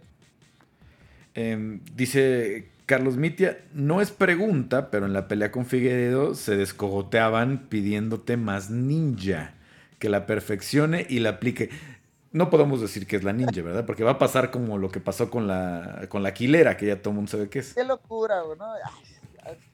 Em, 1.35 1.81
dice 1.95 2.69
Carlos 2.85 3.17
Mitia, 3.17 3.59
no 3.73 4.01
es 4.01 4.11
pregunta, 4.11 4.91
pero 4.91 5.05
en 5.05 5.13
la 5.13 5.27
pelea 5.27 5.51
con 5.51 5.65
Figueredo 5.65 6.35
se 6.35 6.55
descogoteaban 6.55 7.67
pidiéndote 7.69 8.37
más 8.37 8.69
ninja, 8.69 9.55
que 9.99 10.09
la 10.09 10.25
perfeccione 10.25 11.05
y 11.09 11.19
la 11.19 11.29
aplique. 11.29 11.69
No 12.33 12.49
podemos 12.49 12.81
decir 12.81 13.05
que 13.05 13.15
es 13.15 13.23
la 13.23 13.31
ninja, 13.31 13.61
¿verdad? 13.61 13.85
Porque 13.85 14.03
va 14.03 14.11
a 14.11 14.17
pasar 14.17 14.49
como 14.49 14.79
lo 14.79 14.89
que 14.89 14.99
pasó 14.99 15.29
con 15.29 15.47
la, 15.47 16.07
con 16.09 16.23
la 16.23 16.29
Aquilera, 16.29 16.75
que 16.75 16.87
ya 16.87 16.99
todo 16.99 17.11
el 17.11 17.15
mundo 17.17 17.29
sabe 17.29 17.47
qué 17.47 17.59
es. 17.59 17.75
Qué 17.75 17.83
locura, 17.83 18.41
güey. 18.41 18.57
No, 18.57 18.73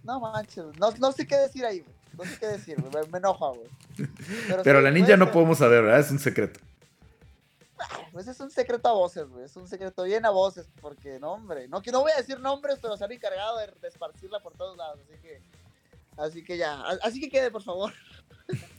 no 0.03 0.19
manches, 0.19 0.65
no, 0.77 0.91
no, 0.91 1.11
sé 1.13 1.25
qué 1.25 1.37
decir 1.37 1.65
ahí, 1.65 1.79
güey. 1.79 1.95
No 2.17 2.25
sé 2.25 2.37
qué 2.37 2.47
decir, 2.47 2.81
güey. 2.81 3.07
Me, 3.09 3.17
enoja, 3.19 3.47
güey. 3.47 3.69
Pero, 4.63 4.81
la 4.81 4.91
ninja 4.91 5.15
no 5.15 5.31
podemos 5.31 5.59
saber, 5.59 5.83
¿verdad? 5.83 6.01
Es 6.01 6.11
un 6.11 6.19
secreto. 6.19 6.59
Pues 8.11 8.27
es 8.27 8.37
un 8.41 8.51
secreto 8.51 8.89
a 8.89 8.91
voces, 8.91 9.29
güey. 9.29 9.45
Es 9.45 9.55
un 9.55 9.65
secreto 9.65 10.03
bien 10.03 10.25
a 10.25 10.29
voces, 10.29 10.67
porque, 10.81 11.17
no, 11.17 11.31
hombre. 11.31 11.69
No, 11.69 11.81
no 11.93 12.01
voy 12.01 12.11
a 12.11 12.17
decir 12.17 12.41
nombres, 12.41 12.79
pero 12.81 12.97
se 12.97 13.05
han 13.05 13.11
encargado 13.13 13.57
de, 13.59 13.87
esparcirla 13.87 14.41
por 14.41 14.53
todos 14.53 14.75
lados. 14.75 14.99
Así 15.07 15.21
que, 15.21 15.41
así 16.17 16.43
que 16.43 16.57
ya. 16.57 16.81
Así 17.03 17.21
que 17.21 17.29
quede, 17.29 17.51
por 17.51 17.63
favor. 17.63 17.93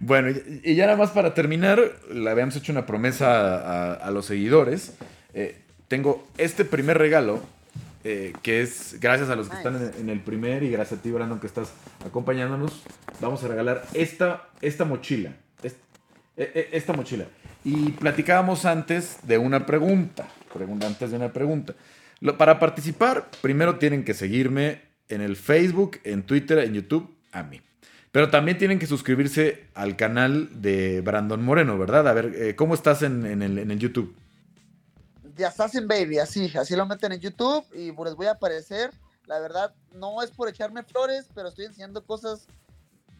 bueno, 0.00 0.30
y, 0.62 0.74
ya 0.74 0.86
nada 0.86 0.98
más 0.98 1.10
para 1.10 1.34
terminar, 1.34 1.80
le 2.12 2.30
habíamos 2.30 2.56
hecho 2.56 2.72
una 2.72 2.86
promesa 2.86 3.94
a, 3.94 4.10
los 4.10 4.26
seguidores. 4.26 4.94
Eh, 5.34 5.56
tengo 5.88 6.26
este 6.38 6.64
primer 6.64 6.98
regalo, 6.98 7.40
eh, 8.04 8.32
que 8.42 8.62
es 8.62 8.98
gracias 9.00 9.30
a 9.30 9.36
los 9.36 9.48
que 9.48 9.56
están 9.56 9.92
en, 9.98 10.08
el 10.08 10.20
primer 10.20 10.62
y 10.62 10.70
gracias 10.70 11.00
a 11.00 11.02
ti, 11.02 11.10
Brandon, 11.10 11.40
que 11.40 11.46
estás 11.46 11.72
acompañándonos. 12.04 12.82
Vamos 13.20 13.42
a 13.44 13.48
regalar 13.48 13.84
esta, 13.94 14.48
esta 14.60 14.84
mochila. 14.84 15.32
E, 16.36 16.68
esta 16.72 16.92
mochila. 16.92 17.26
Y 17.64 17.92
platicábamos 17.92 18.64
antes 18.64 19.18
de 19.22 19.38
una 19.38 19.66
pregunta, 19.66 20.28
antes 20.82 21.10
de 21.10 21.16
una 21.16 21.32
pregunta. 21.32 21.74
para 22.36 22.58
participar, 22.58 23.28
primero 23.40 23.76
tienen 23.78 24.04
que 24.04 24.14
seguirme 24.14 24.82
en 25.08 25.20
el 25.20 25.36
Facebook, 25.36 25.98
en 26.04 26.22
Twitter, 26.22 26.58
en 26.58 26.74
YouTube, 26.74 27.14
a 27.32 27.42
mí. 27.42 27.60
Pero 28.14 28.30
también 28.30 28.58
tienen 28.58 28.78
que 28.78 28.86
suscribirse 28.86 29.66
al 29.74 29.96
canal 29.96 30.62
de 30.62 31.00
Brandon 31.00 31.44
Moreno, 31.44 31.76
¿verdad? 31.76 32.06
A 32.06 32.12
ver, 32.12 32.32
eh, 32.36 32.54
¿cómo 32.54 32.74
estás 32.74 33.02
en, 33.02 33.26
el, 33.26 33.58
en 33.58 33.70
el 33.72 33.78
YouTube? 33.80 34.14
Ya 35.36 35.48
estás 35.48 35.74
en 35.74 35.88
Baby, 35.88 36.20
así, 36.20 36.56
así 36.56 36.76
lo 36.76 36.86
meten 36.86 37.10
en 37.10 37.18
YouTube 37.18 37.64
y 37.74 37.90
les 37.90 38.14
voy 38.14 38.26
a 38.26 38.30
aparecer. 38.30 38.92
La 39.26 39.40
verdad, 39.40 39.74
no 39.94 40.22
es 40.22 40.30
por 40.30 40.48
echarme 40.48 40.84
flores, 40.84 41.26
pero 41.34 41.48
estoy 41.48 41.64
enseñando 41.64 42.04
cosas 42.06 42.46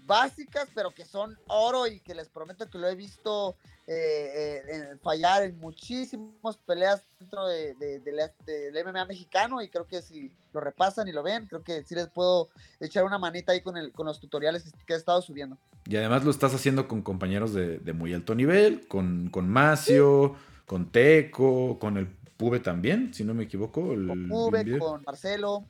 básicas, 0.07 0.69
pero 0.77 0.93
que 0.93 1.05
son 1.05 1.37
oro 1.49 1.89
y 1.89 1.99
que 1.99 2.15
les 2.15 2.29
prometo 2.29 2.71
que 2.71 2.79
lo 2.79 2.87
he 2.87 2.95
visto 2.95 3.57
eh, 3.87 4.63
eh, 4.67 4.97
fallar 5.03 5.43
en 5.43 5.59
muchísimas 5.59 6.57
peleas 6.67 7.03
dentro 7.21 7.47
de, 7.47 7.75
del 7.75 8.85
MMA 8.85 9.05
mexicano 9.05 9.61
y 9.61 9.69
creo 9.69 9.87
que 9.87 10.01
si 10.01 10.33
lo 10.55 10.61
repasan 10.61 11.07
y 11.07 11.13
lo 11.13 11.23
ven, 11.23 11.47
creo 11.47 11.63
que 11.63 11.83
sí 11.85 11.95
les 11.95 12.09
puedo 12.09 12.49
echar 12.81 13.05
una 13.05 13.19
manita 13.19 13.53
ahí 13.53 13.61
con, 13.61 13.77
el, 13.77 13.93
con 13.93 14.07
los 14.07 14.21
tutoriales 14.21 14.73
que 14.87 14.95
he 14.95 14.97
estado 14.97 15.21
subiendo. 15.21 15.59
Y 15.87 15.97
además 15.97 16.25
lo 16.25 16.31
estás 16.31 16.55
haciendo 16.55 16.89
con 16.89 17.03
compañeros 17.03 17.53
de, 17.53 17.79
muy 17.93 18.15
alto 18.15 18.35
nivel, 18.35 18.89
con, 18.89 19.29
con 19.29 19.51
Macio, 19.51 20.35
con 20.65 20.91
Teco, 20.91 21.79
con 21.79 21.99
el 21.99 22.07
Pube 22.39 22.61
también, 22.61 23.13
si 23.13 23.23
no 23.23 23.35
me 23.35 23.45
equivoco. 23.45 23.93
El, 23.93 24.07
con 24.07 24.29
Pube, 24.29 24.79
con 24.79 25.03
Marcelo. 25.05 25.67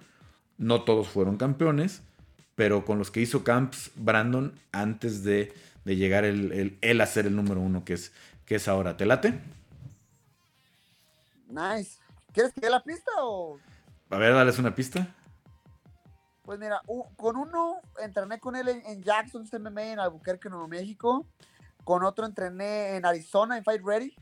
no 0.58 0.82
todos 0.82 1.08
fueron 1.08 1.38
campeones, 1.38 2.02
pero 2.56 2.84
con 2.84 2.98
los 2.98 3.10
que 3.10 3.22
hizo 3.22 3.42
camps 3.42 3.90
Brandon 3.96 4.52
antes 4.70 5.24
de, 5.24 5.54
llegar 5.86 6.26
el, 6.26 6.76
él 6.82 7.00
a 7.00 7.06
ser 7.06 7.26
el 7.26 7.34
número 7.34 7.60
uno 7.60 7.86
que 7.86 7.94
es, 7.94 8.12
que 8.44 8.56
es 8.56 8.68
ahora. 8.68 8.98
¿Te 8.98 9.06
late? 9.06 9.40
Nice. 11.48 11.98
¿Quieres 12.32 12.52
que 12.52 12.60
dé 12.60 12.70
la 12.70 12.82
pista 12.82 13.10
o...? 13.18 13.58
A 14.10 14.18
ver, 14.18 14.34
dale 14.34 14.52
una 14.58 14.74
pista. 14.74 15.14
Pues 16.42 16.58
mira, 16.58 16.82
con 17.16 17.36
uno 17.36 17.76
entrené 18.02 18.40
con 18.40 18.56
él 18.56 18.68
en, 18.68 19.02
Jackson 19.02 19.46
MMA 19.60 19.92
en 19.92 20.00
Albuquerque, 20.00 20.48
Nuevo 20.48 20.66
México. 20.66 21.26
Con 21.84 22.04
otro 22.04 22.26
entrené 22.26 22.96
en 22.96 23.04
Arizona, 23.04 23.56
en 23.56 23.64
Fight 23.64 23.82
Ready. 23.84 24.14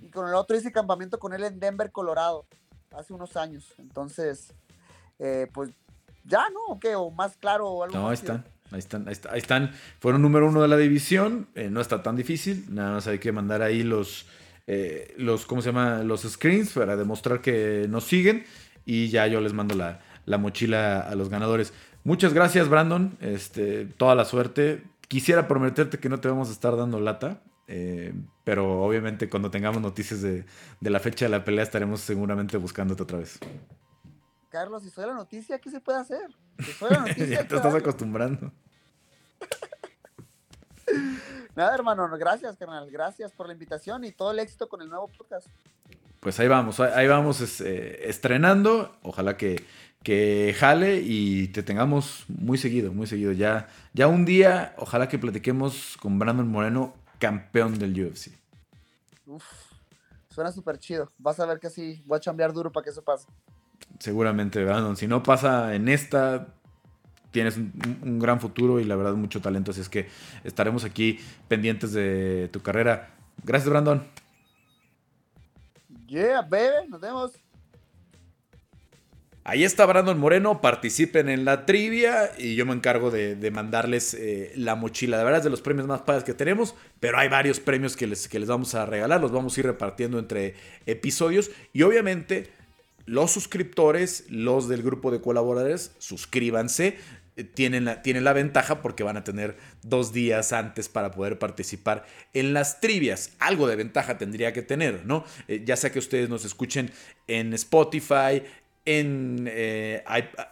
Y 0.00 0.08
con 0.08 0.26
el 0.28 0.34
otro 0.34 0.56
hice 0.56 0.72
campamento 0.72 1.18
con 1.18 1.34
él 1.34 1.44
en 1.44 1.60
Denver, 1.60 1.92
Colorado, 1.92 2.46
hace 2.96 3.12
unos 3.12 3.36
años. 3.36 3.74
Entonces, 3.78 4.54
eh, 5.18 5.46
pues 5.52 5.70
ya, 6.24 6.48
¿no? 6.50 6.60
¿O 6.68 6.80
qué? 6.80 6.94
¿O 6.94 7.10
más 7.10 7.36
claro? 7.36 7.68
O 7.68 7.84
algo 7.84 7.98
no, 7.98 8.08
ahí 8.08 8.14
están. 8.14 8.44
Ahí 8.72 8.78
están, 8.78 9.08
ahí 9.08 9.38
están, 9.38 9.72
Fueron 9.98 10.22
número 10.22 10.46
uno 10.48 10.62
de 10.62 10.68
la 10.68 10.76
división. 10.76 11.48
Eh, 11.54 11.68
no 11.70 11.80
está 11.80 12.02
tan 12.02 12.16
difícil. 12.16 12.66
Nada 12.70 12.92
más 12.92 13.06
hay 13.06 13.18
que 13.18 13.32
mandar 13.32 13.62
ahí 13.62 13.82
los, 13.82 14.26
eh, 14.66 15.12
los, 15.18 15.44
¿cómo 15.44 15.60
se 15.60 15.70
llama? 15.70 16.02
Los 16.04 16.22
screens 16.22 16.72
para 16.72 16.96
demostrar 16.96 17.42
que 17.42 17.86
nos 17.88 18.04
siguen. 18.04 18.46
Y 18.86 19.08
ya 19.08 19.26
yo 19.26 19.40
les 19.40 19.52
mando 19.52 19.74
la, 19.74 20.00
la 20.30 20.38
mochila 20.38 21.00
a 21.00 21.14
los 21.16 21.28
ganadores. 21.28 21.74
Muchas 22.04 22.32
gracias, 22.32 22.68
Brandon. 22.68 23.18
Este, 23.20 23.84
toda 23.84 24.14
la 24.14 24.24
suerte. 24.24 24.84
Quisiera 25.08 25.48
prometerte 25.48 25.98
que 25.98 26.08
no 26.08 26.20
te 26.20 26.28
vamos 26.28 26.48
a 26.48 26.52
estar 26.52 26.76
dando 26.76 27.00
lata. 27.00 27.42
Eh, 27.72 28.12
pero 28.42 28.82
obviamente 28.82 29.28
cuando 29.28 29.48
tengamos 29.48 29.80
noticias 29.80 30.22
de, 30.22 30.44
la 30.80 30.98
fecha 30.98 31.26
de 31.26 31.28
la 31.28 31.44
pelea 31.44 31.62
estaremos 31.62 32.00
seguramente 32.00 32.56
buscándote 32.56 33.02
otra 33.02 33.18
vez. 33.18 33.38
Carlos, 34.48 34.82
si 34.82 34.90
soy 34.90 35.06
la 35.06 35.14
noticia, 35.14 35.58
¿qué 35.60 35.70
se 35.70 35.80
puede 35.80 35.98
hacer? 35.98 36.34
Si 36.58 36.72
soy 36.72 36.90
la 36.90 37.00
noticia, 37.06 37.26
ya 37.26 37.46
te 37.46 37.56
estás 37.56 37.74
acostumbrando. 37.74 38.52
Nada, 41.54 41.74
hermano, 41.74 42.08
gracias, 42.18 42.56
carnal. 42.56 42.90
Gracias 42.90 43.32
por 43.32 43.46
la 43.46 43.52
invitación 43.52 44.04
y 44.04 44.12
todo 44.12 44.32
el 44.32 44.40
éxito 44.40 44.68
con 44.68 44.82
el 44.82 44.88
nuevo 44.88 45.08
podcast. 45.08 45.46
Pues 46.20 46.38
ahí 46.38 46.48
vamos, 46.48 46.80
ahí 46.80 47.06
vamos 47.06 47.60
eh, 47.60 48.08
estrenando. 48.08 48.96
Ojalá 49.02 49.36
que, 49.36 49.64
que 50.02 50.54
jale 50.58 51.02
y 51.02 51.48
te 51.48 51.62
tengamos 51.62 52.24
muy 52.28 52.58
seguido, 52.58 52.92
muy 52.92 53.06
seguido. 53.06 53.32
Ya, 53.32 53.68
ya 53.92 54.06
un 54.08 54.24
día, 54.24 54.74
ojalá 54.78 55.08
que 55.08 55.18
platiquemos 55.18 55.96
con 56.00 56.18
Brandon 56.18 56.48
Moreno, 56.48 56.94
campeón 57.18 57.78
del 57.78 57.92
UFC. 57.92 58.32
Uf, 59.26 59.44
suena 60.30 60.50
súper 60.52 60.78
chido. 60.78 61.12
Vas 61.18 61.38
a 61.40 61.46
ver 61.46 61.60
que 61.60 61.70
sí, 61.70 62.02
voy 62.06 62.16
a 62.16 62.20
chambear 62.20 62.52
duro 62.52 62.72
para 62.72 62.84
que 62.84 62.90
eso 62.90 63.02
pase. 63.02 63.26
Seguramente, 63.98 64.64
Brandon. 64.64 64.96
Si 64.96 65.06
no 65.06 65.22
pasa 65.22 65.74
en 65.74 65.88
esta, 65.88 66.54
tienes 67.30 67.56
un, 67.56 68.18
gran 68.18 68.40
futuro 68.40 68.80
y 68.80 68.84
la 68.84 68.96
verdad 68.96 69.14
mucho 69.14 69.42
talento. 69.42 69.70
Así 69.70 69.82
es 69.82 69.90
que 69.90 70.08
estaremos 70.44 70.84
aquí 70.84 71.18
pendientes 71.48 71.92
de 71.92 72.48
tu 72.50 72.62
carrera. 72.62 73.10
Gracias, 73.44 73.68
Brandon. 73.68 74.06
Yeah, 76.06 76.42
baby. 76.42 76.88
Nos 76.88 77.00
vemos. 77.00 77.32
Ahí 79.42 79.64
está 79.64 79.86
Brandon 79.86 80.18
Moreno, 80.18 80.60
participen 80.60 81.30
en 81.30 81.46
la 81.46 81.64
trivia 81.64 82.30
y 82.38 82.56
yo 82.56 82.66
me 82.66 82.74
encargo 82.74 83.10
de, 83.10 83.50
mandarles 83.50 84.12
eh, 84.12 84.52
la 84.54 84.74
mochila. 84.74 85.16
De 85.16 85.24
verdad 85.24 85.38
es 85.38 85.44
de 85.44 85.50
los 85.50 85.62
premios 85.62 85.86
más 85.86 86.02
padres 86.02 86.24
que 86.24 86.34
tenemos, 86.34 86.74
pero 87.00 87.18
hay 87.18 87.28
varios 87.28 87.58
premios 87.58 87.96
que 87.96 88.06
les, 88.06 88.28
que 88.28 88.38
les 88.38 88.48
vamos 88.48 88.74
a 88.74 88.84
regalar, 88.84 89.20
los 89.20 89.32
vamos 89.32 89.56
a 89.56 89.60
ir 89.60 89.66
repartiendo 89.66 90.18
entre 90.18 90.54
episodios 90.84 91.50
y 91.72 91.82
obviamente 91.82 92.50
los 93.06 93.32
suscriptores, 93.32 94.26
los 94.28 94.68
del 94.68 94.82
grupo 94.82 95.10
de 95.10 95.22
colaboradores, 95.22 95.92
suscríbanse. 95.98 96.98
Eh, 97.36 97.44
tienen 97.44 97.84
la, 97.84 98.02
tienen 98.02 98.24
la 98.24 98.32
ventaja 98.32 98.82
porque 98.82 99.02
van 99.02 99.16
a 99.16 99.24
tener 99.24 99.56
dos 99.82 100.12
días 100.12 100.52
antes 100.52 100.88
para 100.88 101.10
poder 101.10 101.38
participar 101.38 102.04
en 102.34 102.52
las 102.52 102.80
trivias. 102.80 103.32
Algo 103.38 103.66
de 103.66 103.76
ventaja 103.76 104.18
tendría 104.18 104.52
que 104.52 104.62
tener, 104.62 105.06
¿no? 105.06 105.24
Eh, 105.48 105.62
ya 105.64 105.76
sea 105.76 105.90
que 105.90 105.98
ustedes 105.98 106.28
nos 106.28 106.44
escuchen 106.44 106.90
en 107.26 107.54
Spotify, 107.54 108.42
en 108.84 109.46
eh, 109.50 110.02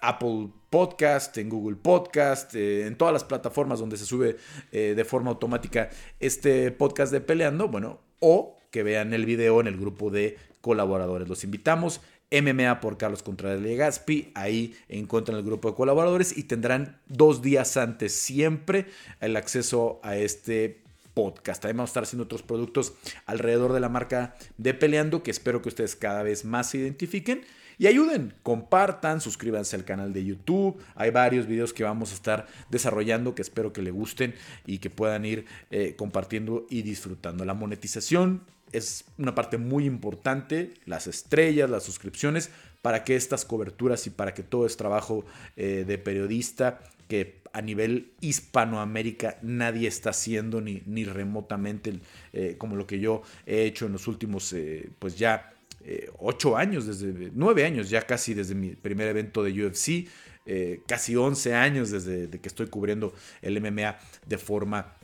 Apple 0.03 0.49
Podcast, 0.71 1.37
en 1.39 1.49
Google 1.49 1.77
Podcast, 1.77 2.55
eh, 2.55 2.87
en 2.87 2.97
todas 2.97 3.13
las 3.13 3.25
plataformas 3.25 3.81
donde 3.81 3.97
se 3.97 4.05
sube 4.05 4.37
eh, 4.73 4.95
de 4.97 5.05
forma 5.05 5.31
automática 5.31 5.91
este 6.21 6.71
podcast 6.71 7.13
de 7.13 7.21
Peleando, 7.21 7.69
bueno, 7.69 8.01
o 8.21 8.57
que 8.71 8.83
vean 8.83 9.15
el 9.15 9.25
video 9.25 9.61
en 9.61 9.67
el 9.67 9.79
grupo 9.79 10.11
de 10.11 10.37
colaboradores. 10.61 11.29
Los 11.29 11.45
invitamos. 11.45 12.01
MMA 12.31 12.81
por 12.81 12.99
Carlos 12.99 13.23
Contreras 13.23 13.61
Legaspi. 13.63 14.33
Ahí 14.35 14.77
encuentran 14.91 15.39
el 15.39 15.45
grupo 15.45 15.71
de 15.71 15.77
colaboradores 15.77 16.37
y 16.37 16.43
tendrán 16.43 17.01
dos 17.07 17.41
días 17.41 17.79
antes 17.79 18.13
siempre 18.13 18.85
el 19.21 19.35
acceso 19.35 19.99
a 20.03 20.15
este 20.19 20.83
podcast. 21.15 21.63
También 21.63 21.79
vamos 21.79 21.89
a 21.89 21.93
estar 21.93 22.03
haciendo 22.03 22.25
otros 22.25 22.43
productos 22.43 22.93
alrededor 23.27 23.73
de 23.73 23.81
la 23.81 23.89
marca 23.89 24.37
de 24.59 24.75
Peleando 24.75 25.23
que 25.23 25.31
espero 25.31 25.63
que 25.63 25.69
ustedes 25.71 25.97
cada 25.97 26.23
vez 26.23 26.45
más 26.45 26.71
se 26.71 26.79
identifiquen. 26.79 27.47
Y 27.79 27.87
ayuden, 27.87 28.35
compartan, 28.43 29.21
suscríbanse 29.21 29.77
al 29.77 29.85
canal 29.85 30.13
de 30.13 30.25
YouTube. 30.25 30.83
Hay 30.97 31.11
varios 31.11 31.47
videos 31.47 31.73
que 31.73 31.85
vamos 31.85 32.11
a 32.11 32.15
estar 32.15 32.47
desarrollando 32.71 33.37
que 33.37 33.43
espero 33.43 33.73
que 33.73 33.83
les 33.83 33.93
gusten 33.93 34.35
y 34.67 34.79
que 34.79 34.91
puedan 34.91 35.25
ir 35.25 35.47
eh, 35.71 35.95
compartiendo 35.97 36.67
y 36.69 36.83
disfrutando. 36.83 37.45
La 37.45 37.55
monetización 37.55 38.43
es 38.73 39.05
una 39.17 39.35
parte 39.35 39.59
muy 39.59 39.85
importante, 39.85 40.75
las 40.87 41.07
estrellas, 41.07 41.71
las 41.71 41.85
suscripciones, 41.85 42.51
para 42.83 43.05
que 43.05 43.15
estas 43.15 43.45
coberturas 43.45 44.07
y 44.09 44.11
para 44.11 44.35
que 44.35 44.43
todo 44.43 44.67
este 44.67 44.79
trabajo 44.79 45.25
eh, 45.57 45.85
de 45.87 45.99
periodista 45.99 46.81
que 47.07 47.41
a 47.53 47.63
nivel 47.63 48.13
Hispanoamérica 48.21 49.39
nadie 49.41 49.89
está 49.89 50.11
haciendo 50.11 50.61
ni, 50.61 50.83
ni 50.85 51.05
remotamente 51.05 52.01
eh, 52.33 52.57
como 52.59 52.77
lo 52.77 52.87
que 52.87 52.99
yo 52.99 53.23
he 53.47 53.63
hecho 53.63 53.87
en 53.87 53.93
los 53.93 54.07
últimos, 54.07 54.55
pues 54.99 55.17
ya 55.17 55.55
eh, 55.91 56.11
ocho 56.19 56.55
años, 56.55 56.87
desde 56.87 57.31
nueve 57.33 57.65
años 57.65 57.89
ya 57.89 58.03
casi 58.03 58.35
desde 58.35 58.55
mi 58.55 58.75
primer 58.75 59.09
evento 59.09 59.43
de 59.43 59.65
UFC, 59.65 60.07
eh, 60.45 60.83
casi 60.87 61.17
once 61.17 61.55
años 61.55 61.91
desde 61.91 62.29
que 62.29 62.47
estoy 62.47 62.67
cubriendo 62.67 63.15
el 63.41 63.59
MMA 63.59 63.97
de 64.27 64.37
forma 64.37 64.99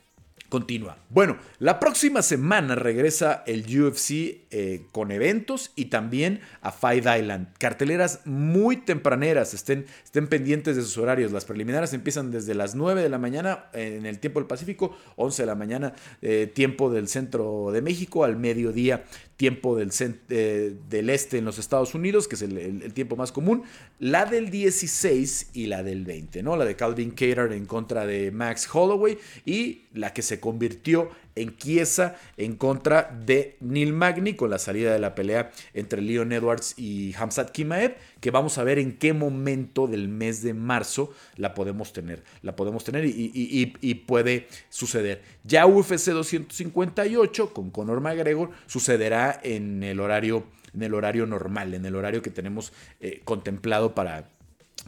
continúa. 0.50 0.98
Bueno, 1.08 1.38
la 1.58 1.80
próxima 1.80 2.20
semana 2.20 2.74
regresa 2.74 3.44
el 3.46 3.64
UFC 3.64 4.43
eh, 4.56 4.86
con 4.92 5.10
eventos 5.10 5.72
y 5.74 5.86
también 5.86 6.38
a 6.60 6.70
Fight 6.70 7.04
Island. 7.04 7.48
Carteleras 7.58 8.20
muy 8.24 8.76
tempraneras, 8.76 9.52
estén, 9.52 9.84
estén 10.04 10.28
pendientes 10.28 10.76
de 10.76 10.82
sus 10.82 10.96
horarios. 10.96 11.32
Las 11.32 11.44
preliminares 11.44 11.92
empiezan 11.92 12.30
desde 12.30 12.54
las 12.54 12.76
9 12.76 13.02
de 13.02 13.08
la 13.08 13.18
mañana 13.18 13.64
en 13.72 14.06
el 14.06 14.20
tiempo 14.20 14.38
del 14.38 14.46
Pacífico, 14.46 14.96
11 15.16 15.42
de 15.42 15.46
la 15.46 15.56
mañana 15.56 15.94
eh, 16.22 16.46
tiempo 16.46 16.88
del 16.88 17.08
centro 17.08 17.72
de 17.72 17.82
México, 17.82 18.22
al 18.22 18.36
mediodía 18.36 19.02
tiempo 19.36 19.76
del, 19.76 19.90
eh, 20.28 20.76
del 20.88 21.10
este 21.10 21.38
en 21.38 21.44
los 21.44 21.58
Estados 21.58 21.94
Unidos, 21.94 22.28
que 22.28 22.36
es 22.36 22.42
el, 22.42 22.92
tiempo 22.94 23.16
más 23.16 23.32
común, 23.32 23.64
la 23.98 24.26
del 24.26 24.50
16 24.50 25.50
y 25.54 25.66
la 25.66 25.82
del 25.82 26.04
20, 26.04 26.42
¿no? 26.42 26.56
La 26.56 26.64
de 26.64 26.76
Calvin 26.76 27.10
Cater 27.10 27.52
en 27.52 27.66
contra 27.66 28.06
de 28.06 28.30
Max 28.30 28.68
Holloway 28.72 29.18
y 29.44 29.86
la 29.92 30.12
que 30.12 30.22
se 30.22 30.38
convirtió 30.38 31.10
en 31.36 31.56
Chiesa 31.56 32.16
en 32.36 32.56
contra 32.56 33.10
de 33.24 33.56
Neil 33.60 33.92
Magny 33.92 34.34
con 34.34 34.50
la 34.50 34.58
salida 34.58 34.92
de 34.92 34.98
la 34.98 35.14
pelea 35.14 35.50
entre 35.72 36.02
Leon 36.02 36.32
Edwards 36.32 36.74
y 36.78 37.14
Hamzat 37.14 37.50
Kimaev, 37.50 37.96
que 38.20 38.30
vamos 38.30 38.58
a 38.58 38.64
ver 38.64 38.78
en 38.78 38.96
qué 38.96 39.12
momento 39.12 39.86
del 39.86 40.08
mes 40.08 40.42
de 40.42 40.54
marzo 40.54 41.12
la 41.36 41.54
podemos 41.54 41.92
tener. 41.92 42.24
La 42.42 42.56
podemos 42.56 42.84
tener 42.84 43.04
y, 43.06 43.94
puede 44.06 44.48
suceder. 44.68 45.22
Ya 45.44 45.66
UFC 45.66 46.10
258 46.10 47.52
con 47.52 47.70
Conor 47.70 48.00
McGregor 48.00 48.50
sucederá 48.66 49.40
en 49.42 49.82
el 49.82 50.00
horario, 50.00 50.44
en 50.74 50.82
el 50.82 50.94
horario 50.94 51.26
normal, 51.26 51.74
en 51.74 51.86
el 51.86 51.94
horario 51.94 52.22
que 52.22 52.30
tenemos 52.30 52.72
eh, 53.00 53.22
contemplado 53.24 53.94
para, 53.94 54.28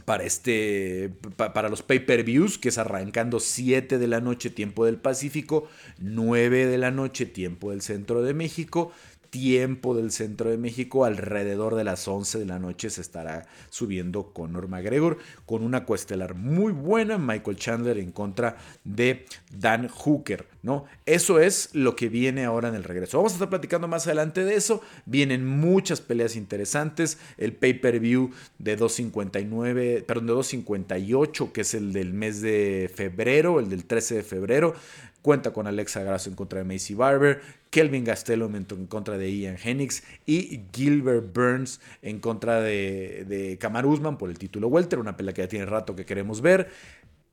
para, 0.05 0.23
este, 0.23 1.11
para 1.35 1.69
los 1.69 1.81
pay-per-views, 1.81 2.57
que 2.57 2.69
es 2.69 2.77
arrancando 2.77 3.39
7 3.39 3.97
de 3.97 4.07
la 4.07 4.21
noche 4.21 4.49
tiempo 4.49 4.85
del 4.85 4.97
Pacífico, 4.97 5.67
9 5.99 6.65
de 6.65 6.77
la 6.77 6.91
noche 6.91 7.25
tiempo 7.25 7.71
del 7.71 7.81
Centro 7.81 8.21
de 8.21 8.33
México, 8.33 8.91
tiempo 9.29 9.95
del 9.95 10.11
centro 10.11 10.49
de 10.49 10.57
México, 10.57 11.05
alrededor 11.05 11.75
de 11.75 11.83
las 11.83 12.07
11 12.07 12.39
de 12.39 12.45
la 12.45 12.59
noche 12.59 12.89
se 12.89 13.01
estará 13.01 13.45
subiendo 13.69 14.33
Conor 14.33 14.67
McGregor 14.67 15.17
con 15.45 15.63
una 15.63 15.85
cuestelar 15.85 16.35
muy 16.35 16.71
buena, 16.71 17.17
Michael 17.17 17.57
Chandler 17.57 17.97
en 17.97 18.11
contra 18.11 18.57
de 18.83 19.25
Dan 19.51 19.87
Hooker, 19.87 20.47
¿no? 20.63 20.85
Eso 21.05 21.39
es 21.39 21.69
lo 21.73 21.95
que 21.95 22.09
viene 22.09 22.45
ahora 22.45 22.69
en 22.69 22.75
el 22.75 22.83
regreso. 22.83 23.17
Vamos 23.17 23.33
a 23.33 23.35
estar 23.35 23.49
platicando 23.49 23.87
más 23.87 24.07
adelante 24.07 24.43
de 24.43 24.55
eso, 24.55 24.81
vienen 25.05 25.45
muchas 25.45 26.01
peleas 26.01 26.35
interesantes, 26.35 27.17
el 27.37 27.53
pay-per-view 27.53 28.31
de 28.59 28.75
259, 28.75 30.03
perdón, 30.07 30.27
de 30.27 30.33
258, 30.33 31.53
que 31.53 31.61
es 31.61 31.73
el 31.73 31.93
del 31.93 32.13
mes 32.13 32.41
de 32.41 32.91
febrero, 32.93 33.59
el 33.59 33.69
del 33.69 33.85
13 33.85 34.15
de 34.15 34.23
febrero, 34.23 34.73
Cuenta 35.27 35.51
con 35.51 35.67
Alexa 35.67 36.03
Grasso 36.03 36.29
en 36.29 36.37
contra 36.37 36.59
de 36.59 36.63
Macy 36.63 36.93
Barber, 36.93 37.41
Kelvin 37.69 38.05
Gastelum 38.05 38.55
en 38.55 38.87
contra 38.87 39.17
de 39.17 39.29
Ian 39.29 39.57
Hennigs 39.61 40.05
y 40.25 40.61
Gilbert 40.73 41.33
Burns 41.33 41.81
en 42.01 42.21
contra 42.21 42.61
de, 42.61 43.25
de 43.27 43.57
Kamar 43.57 43.85
Usman 43.85 44.17
por 44.17 44.29
el 44.29 44.39
título 44.39 44.69
Welter, 44.69 44.99
una 44.99 45.17
pelea 45.17 45.33
que 45.33 45.41
ya 45.41 45.49
tiene 45.49 45.65
rato 45.65 45.97
que 45.97 46.05
queremos 46.05 46.39
ver. 46.39 46.69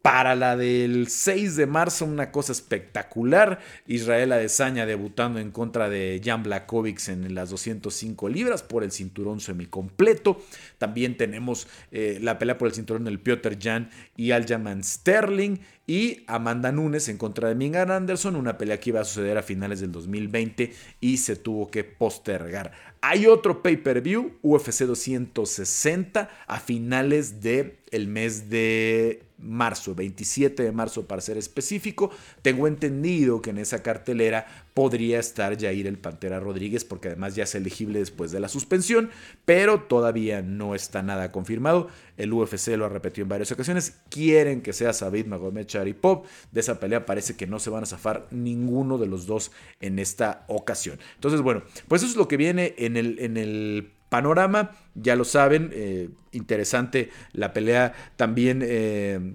Para 0.05 0.35
la 0.35 0.55
del 0.55 1.09
6 1.09 1.57
de 1.57 1.67
marzo, 1.67 2.05
una 2.05 2.31
cosa 2.31 2.53
espectacular. 2.53 3.61
Israel 3.87 4.33
Adesanya 4.33 4.85
debutando 4.85 5.39
en 5.39 5.51
contra 5.51 5.89
de 5.89 6.21
Jan 6.23 6.43
Blakovic 6.43 7.09
en 7.09 7.35
las 7.35 7.49
205 7.49 8.29
libras 8.29 8.63
por 8.63 8.85
el 8.85 8.93
cinturón 8.93 9.41
semicompleto. 9.41 10.43
También 10.77 11.17
tenemos 11.17 11.69
eh, 11.91 12.19
la 12.21 12.39
pelea 12.39 12.59
por 12.59 12.69
el 12.69 12.75
cinturón 12.75 13.05
del 13.05 13.19
Piotr 13.19 13.57
Jan 13.59 13.89
y 14.15 14.33
Aljamain 14.33 14.85
Sterling. 14.85 15.61
Y 15.87 16.25
Amanda 16.27 16.73
Nunes 16.73 17.09
en 17.09 17.19
contra 17.19 17.49
de 17.49 17.55
Mingan 17.55 17.91
Anderson, 17.91 18.37
una 18.37 18.57
pelea 18.57 18.81
que 18.81 18.91
iba 18.91 19.01
a 19.01 19.05
suceder 19.05 19.37
a 19.37 19.43
finales 19.43 19.81
del 19.81 19.93
2020 19.93 20.73
y 21.01 21.19
se 21.19 21.37
tuvo 21.37 21.71
que 21.71 21.85
postergar. 21.85 22.73
Hay 23.03 23.27
otro 23.27 23.63
pay-per-view, 23.63 24.39
UFC 24.41 24.85
260, 24.85 26.31
a 26.47 26.61
finales 26.61 27.43
del 27.43 27.77
el 27.91 28.09
mes 28.09 28.49
de 28.49 29.23
marzo, 29.39 29.95
27 29.95 30.63
de 30.63 30.73
marzo 30.73 31.07
para 31.07 31.21
ser 31.21 31.37
específico. 31.37 32.11
Tengo 32.43 32.67
entendido 32.67 33.43
que 33.43 33.51
en 33.51 33.59
esa 33.59 33.83
cartelera 33.83 34.64
podría 34.75 35.21
estar 35.21 35.59
Jair 35.59 35.87
el 35.87 35.99
Pantera 35.99 36.41
Rodríguez 36.41 36.85
porque 36.85 37.09
además 37.09 37.37
ya 37.37 37.45
es 37.45 37.55
elegible 37.55 38.01
después 38.01 38.33
de 38.33 38.41
la 38.41 38.49
suspensión, 38.49 39.11
pero 39.45 39.83
todavía 39.83 40.43
no 40.43 40.75
está 40.75 41.03
nada 41.03 41.31
confirmado. 41.31 41.89
El 42.17 42.33
UFC 42.33 42.77
lo 42.77 42.85
ha 42.85 42.89
repetido 42.89 43.23
en 43.23 43.29
varias 43.29 43.53
ocasiones. 43.53 44.01
Quieren 44.11 44.63
que 44.63 44.73
sea 44.73 44.93
Sabid 44.93 45.27
Magomed 45.27 45.67
Charipov. 45.67 46.25
De 46.51 46.61
esa 46.61 46.81
pelea 46.81 47.07
parece 47.07 47.37
que 47.37 47.47
no 47.47 47.61
se 47.61 47.71
van 47.71 47.85
a 47.85 47.87
zafar 47.87 48.27
ninguno 48.33 48.99
de 48.99 49.07
los 49.07 49.27
dos 49.27 49.53
en 49.81 50.01
esta 50.01 50.45
ocasión. 50.49 50.99
Entonces, 51.15 51.41
bueno, 51.41 51.63
pues 51.87 52.03
eso 52.03 52.11
es 52.11 52.17
lo 52.17 52.27
que 52.27 52.37
viene 52.37 52.75
en 52.77 52.97
el, 52.97 53.21
en 53.21 53.37
el 53.37 53.93
panorama. 54.09 54.73
Ya 54.97 55.15
lo 55.15 55.25
saben, 55.25 55.71
eh, 55.73 56.11
interesante 56.33 57.11
la 57.33 57.53
pelea 57.53 57.93
también 58.17 58.61
eh, 58.65 59.35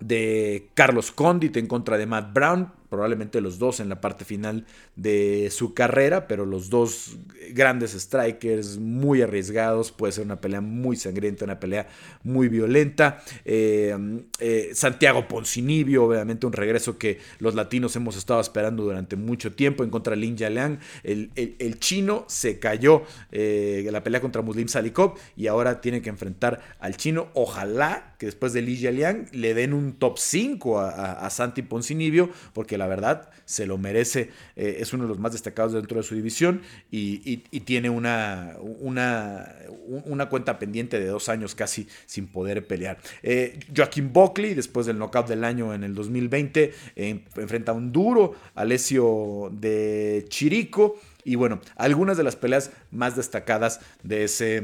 de 0.00 0.70
Carlos 0.72 1.12
Condit 1.12 1.58
en 1.58 1.66
contra 1.66 1.98
de 1.98 2.06
Matt 2.06 2.32
Brown 2.32 2.79
probablemente 2.90 3.40
los 3.40 3.58
dos 3.58 3.80
en 3.80 3.88
la 3.88 4.00
parte 4.00 4.24
final 4.24 4.66
de 4.96 5.48
su 5.50 5.72
carrera, 5.72 6.26
pero 6.26 6.44
los 6.44 6.68
dos 6.68 7.16
grandes 7.52 7.92
strikers 7.92 8.78
muy 8.78 9.22
arriesgados, 9.22 9.92
puede 9.92 10.12
ser 10.12 10.24
una 10.24 10.40
pelea 10.40 10.60
muy 10.60 10.96
sangrienta, 10.96 11.44
una 11.44 11.60
pelea 11.60 11.88
muy 12.22 12.48
violenta. 12.48 13.22
Eh, 13.44 13.96
eh, 14.40 14.70
Santiago 14.74 15.28
Poncinibio, 15.28 16.04
obviamente 16.04 16.46
un 16.46 16.52
regreso 16.52 16.98
que 16.98 17.18
los 17.38 17.54
latinos 17.54 17.94
hemos 17.96 18.16
estado 18.16 18.40
esperando 18.40 18.82
durante 18.82 19.16
mucho 19.16 19.52
tiempo 19.52 19.84
en 19.84 19.90
contra 19.90 20.14
de 20.14 20.20
Lin 20.20 20.36
Yaleang. 20.36 20.80
El, 21.04 21.30
el, 21.36 21.78
chino 21.78 22.24
se 22.28 22.58
cayó 22.58 23.04
eh, 23.30 23.88
la 23.90 24.02
pelea 24.02 24.20
contra 24.20 24.42
Muslim 24.42 24.68
Salikov 24.68 25.14
y 25.36 25.46
ahora 25.46 25.80
tiene 25.80 26.02
que 26.02 26.10
enfrentar 26.10 26.60
al 26.80 26.96
chino. 26.96 27.28
Ojalá 27.34 28.09
que 28.20 28.26
después 28.26 28.52
de 28.52 28.60
Lin 28.60 28.76
Yaleang 28.76 29.28
le 29.32 29.54
den 29.54 29.72
un 29.72 29.94
top 29.94 30.18
5 30.18 30.78
a, 30.78 31.12
a 31.12 31.30
Santi 31.30 31.62
Poncinibio, 31.62 32.28
porque 32.52 32.76
la 32.76 32.86
verdad 32.86 33.30
se 33.46 33.64
lo 33.64 33.78
merece, 33.78 34.28
eh, 34.56 34.76
es 34.80 34.92
uno 34.92 35.04
de 35.04 35.08
los 35.08 35.18
más 35.18 35.32
destacados 35.32 35.72
dentro 35.72 35.96
de 35.96 36.02
su 36.02 36.14
división 36.14 36.60
y, 36.90 37.38
tiene 37.64 37.88
una, 37.88 38.56
una, 38.60 40.28
cuenta 40.28 40.58
pendiente 40.58 41.00
de 41.00 41.06
dos 41.06 41.30
años 41.30 41.54
casi 41.54 41.88
sin 42.04 42.26
poder 42.26 42.66
pelear. 42.66 42.98
Eh, 43.22 43.58
Joaquín 43.74 44.12
Buckley, 44.12 44.52
después 44.52 44.84
del 44.84 44.98
knockout 44.98 45.26
del 45.26 45.42
año 45.42 45.72
en 45.72 45.82
el 45.82 45.94
2020, 45.94 46.74
enfrenta 46.96 47.72
un 47.72 47.90
duro 47.90 48.34
Alessio 48.54 49.50
de 49.50 50.26
Chirico 50.28 51.00
y 51.24 51.36
bueno, 51.36 51.60
algunas 51.76 52.18
de 52.18 52.24
las 52.24 52.36
peleas 52.36 52.70
más 52.90 53.16
destacadas 53.16 53.80
de 54.02 54.24
ese 54.24 54.62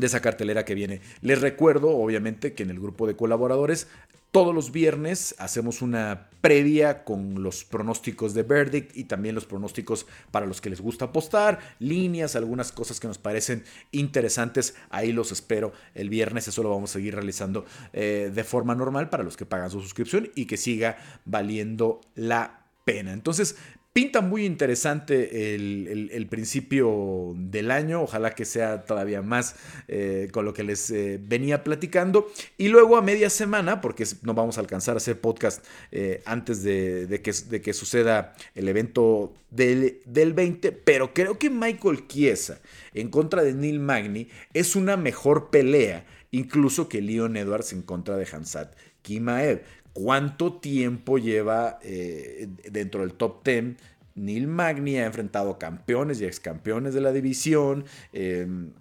de 0.00 0.06
esa 0.06 0.20
cartelera 0.20 0.64
que 0.64 0.74
viene. 0.74 1.00
Les 1.20 1.40
recuerdo, 1.40 1.90
obviamente, 1.90 2.54
que 2.54 2.62
en 2.62 2.70
el 2.70 2.80
grupo 2.80 3.06
de 3.06 3.16
colaboradores 3.16 3.86
todos 4.30 4.54
los 4.54 4.70
viernes 4.70 5.34
hacemos 5.38 5.82
una 5.82 6.28
previa 6.40 7.02
con 7.02 7.42
los 7.42 7.64
pronósticos 7.64 8.32
de 8.32 8.44
Verdict 8.44 8.96
y 8.96 9.04
también 9.04 9.34
los 9.34 9.44
pronósticos 9.44 10.06
para 10.30 10.46
los 10.46 10.60
que 10.60 10.70
les 10.70 10.80
gusta 10.80 11.06
apostar, 11.06 11.58
líneas, 11.80 12.36
algunas 12.36 12.70
cosas 12.70 13.00
que 13.00 13.08
nos 13.08 13.18
parecen 13.18 13.64
interesantes. 13.90 14.76
Ahí 14.88 15.12
los 15.12 15.32
espero 15.32 15.72
el 15.94 16.08
viernes. 16.08 16.46
Eso 16.46 16.62
lo 16.62 16.70
vamos 16.70 16.90
a 16.90 16.92
seguir 16.94 17.16
realizando 17.16 17.64
eh, 17.92 18.30
de 18.32 18.44
forma 18.44 18.76
normal 18.76 19.10
para 19.10 19.24
los 19.24 19.36
que 19.36 19.46
pagan 19.46 19.70
su 19.70 19.80
suscripción 19.80 20.30
y 20.36 20.46
que 20.46 20.56
siga 20.56 20.96
valiendo 21.24 22.00
la 22.14 22.66
pena. 22.84 23.12
Entonces, 23.12 23.56
Pinta 23.92 24.20
muy 24.20 24.46
interesante 24.46 25.56
el, 25.56 26.26
principio 26.30 27.34
del 27.36 27.72
año, 27.72 28.02
ojalá 28.02 28.36
que 28.36 28.44
sea 28.44 28.84
todavía 28.84 29.20
más 29.20 29.56
eh, 29.88 30.28
con 30.30 30.44
lo 30.44 30.54
que 30.54 30.62
les 30.62 30.92
eh, 30.92 31.18
venía 31.20 31.64
platicando. 31.64 32.30
Y 32.56 32.68
luego 32.68 32.96
a 32.96 33.02
media 33.02 33.28
semana, 33.30 33.80
porque 33.80 34.06
no 34.22 34.32
vamos 34.32 34.58
a 34.58 34.60
alcanzar 34.60 34.94
a 34.94 34.98
hacer 34.98 35.20
podcast 35.20 35.66
eh, 35.90 36.22
antes 36.24 36.62
de, 36.62 37.20
que, 37.20 37.32
de, 37.32 37.60
que, 37.60 37.72
suceda 37.72 38.36
el 38.54 38.68
evento 38.68 39.34
del, 39.50 40.00
del 40.04 40.34
20, 40.34 40.70
pero 40.70 41.12
creo 41.12 41.36
que 41.36 41.50
Michael 41.50 42.06
Chiesa 42.06 42.60
en 42.94 43.08
contra 43.08 43.42
de 43.42 43.54
Neil 43.54 43.80
Magny 43.80 44.28
es 44.54 44.76
una 44.76 44.96
mejor 44.96 45.50
pelea, 45.50 46.06
incluso 46.30 46.88
que 46.88 47.02
Leon 47.02 47.36
Edwards 47.36 47.72
en 47.72 47.82
contra 47.82 48.16
de 48.16 48.28
Hansat 48.30 48.72
Kimaev 49.02 49.62
cuánto 49.92 50.54
tiempo 50.54 51.18
lleva 51.18 51.78
eh, 51.82 52.48
dentro 52.70 53.02
del 53.02 53.14
top 53.14 53.44
10. 53.44 53.76
Neil 54.14 54.46
Magny 54.46 54.96
ha 54.96 55.06
enfrentado 55.06 55.58
campeones 55.58 56.20
y 56.20 56.24
ex 56.24 56.40
campeones 56.40 56.94
de 56.94 57.00
la 57.00 57.12
división 57.12 57.84
em, 58.12 58.72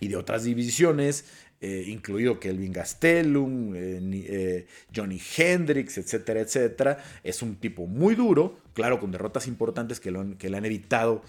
y 0.00 0.08
de 0.08 0.16
otras 0.16 0.44
divisiones, 0.44 1.24
eh, 1.60 1.84
incluido 1.88 2.38
Kelvin 2.38 2.72
Gastelum, 2.72 3.72
eh, 3.74 4.66
Johnny 4.94 5.20
Hendricks, 5.36 5.98
etcétera, 5.98 6.40
etcétera. 6.40 6.98
Es 7.24 7.42
un 7.42 7.56
tipo 7.56 7.86
muy 7.86 8.14
duro, 8.14 8.58
claro, 8.74 9.00
con 9.00 9.10
derrotas 9.10 9.48
importantes 9.48 9.98
que, 9.98 10.14
que 10.38 10.50
le 10.50 10.56
han 10.56 10.64
evitado 10.64 11.22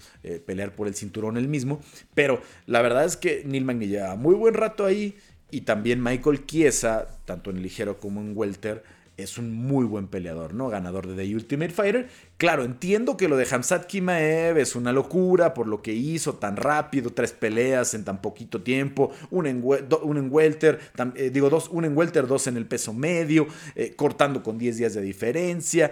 pelear 0.46 0.76
por 0.76 0.86
el 0.86 0.94
cinturón 0.94 1.36
él 1.36 1.48
mismo, 1.48 1.80
pero 2.14 2.40
la 2.66 2.82
verdad 2.82 3.04
es 3.04 3.16
que 3.16 3.42
Neil 3.44 3.64
Magny 3.64 3.88
lleva 3.88 4.14
muy 4.14 4.36
buen 4.36 4.54
rato 4.54 4.84
ahí 4.84 5.16
y 5.50 5.62
también 5.62 6.02
Michael 6.02 6.46
Chiesa, 6.46 7.08
tanto 7.24 7.50
en 7.50 7.62
ligero 7.62 7.98
como 7.98 8.20
en 8.20 8.36
welter, 8.36 8.84
es 9.22 9.38
un 9.38 9.52
muy 9.52 9.84
buen 9.84 10.08
peleador, 10.08 10.54
¿no? 10.54 10.68
Ganador 10.68 11.06
de 11.06 11.14
The 11.14 11.34
Ultimate 11.34 11.72
Fighter. 11.72 12.08
Claro, 12.36 12.64
entiendo 12.64 13.16
que 13.16 13.28
lo 13.28 13.36
de 13.36 13.46
Hamzat 13.50 13.86
Kimaev 13.86 14.58
es 14.58 14.74
una 14.74 14.92
locura 14.92 15.52
por 15.52 15.66
lo 15.66 15.82
que 15.82 15.92
hizo 15.92 16.34
tan 16.34 16.56
rápido, 16.56 17.10
tres 17.10 17.32
peleas 17.32 17.94
en 17.94 18.04
tan 18.04 18.22
poquito 18.22 18.62
tiempo, 18.62 19.12
un 19.30 19.46
en, 19.46 19.62
un 19.62 20.28
welter, 20.30 20.80
eh, 21.16 21.30
digo, 21.30 21.50
dos, 21.50 21.68
un 21.68 21.84
en 21.84 21.96
welter, 21.96 22.26
dos 22.26 22.46
en 22.46 22.56
el 22.56 22.66
peso 22.66 22.92
medio, 22.94 23.46
eh, 23.74 23.94
cortando 23.94 24.42
con 24.42 24.58
10 24.58 24.78
días 24.78 24.94
de 24.94 25.02
diferencia, 25.02 25.90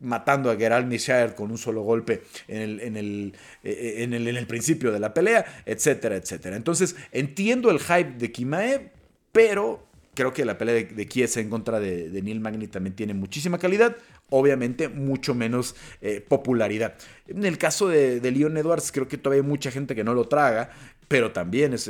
matando 0.00 0.50
a 0.50 0.56
Gerald 0.56 0.86
Mishaer 0.86 1.34
con 1.34 1.50
un 1.50 1.58
solo 1.58 1.82
golpe 1.82 2.22
en 2.46 2.62
el, 2.62 2.80
en 2.80 2.96
el, 2.96 3.34
eh, 3.64 3.94
en 3.98 4.14
el, 4.14 4.28
en 4.28 4.36
el 4.36 4.46
principio 4.46 4.92
de 4.92 5.00
la 5.00 5.12
pelea, 5.12 5.44
etcétera, 5.66 6.16
etcétera. 6.16 6.56
Entonces, 6.56 6.96
entiendo 7.12 7.70
el 7.70 7.80
hype 7.80 8.12
de 8.18 8.30
Kimaev, 8.30 8.90
pero 9.32 9.87
creo 10.18 10.32
que 10.32 10.44
la 10.44 10.58
pelea 10.58 10.74
de, 10.74 10.84
de 10.84 11.30
en 11.36 11.48
contra 11.48 11.78
de, 11.78 12.20
Neil 12.24 12.40
Magny 12.40 12.66
también 12.66 12.96
tiene 12.96 13.14
muchísima 13.14 13.56
calidad, 13.56 13.96
obviamente 14.30 14.88
mucho 14.88 15.32
menos 15.32 15.76
eh, 16.00 16.20
popularidad. 16.20 16.94
En 17.28 17.44
el 17.44 17.56
caso 17.56 17.86
de, 17.86 18.20
Leon 18.20 18.56
Edwards, 18.56 18.90
creo 18.90 19.06
que 19.06 19.16
todavía 19.16 19.44
hay 19.44 19.48
mucha 19.48 19.70
gente 19.70 19.94
que 19.94 20.02
no 20.02 20.14
lo 20.14 20.26
traga, 20.26 20.70
pero 21.06 21.30
también 21.30 21.72
es, 21.72 21.86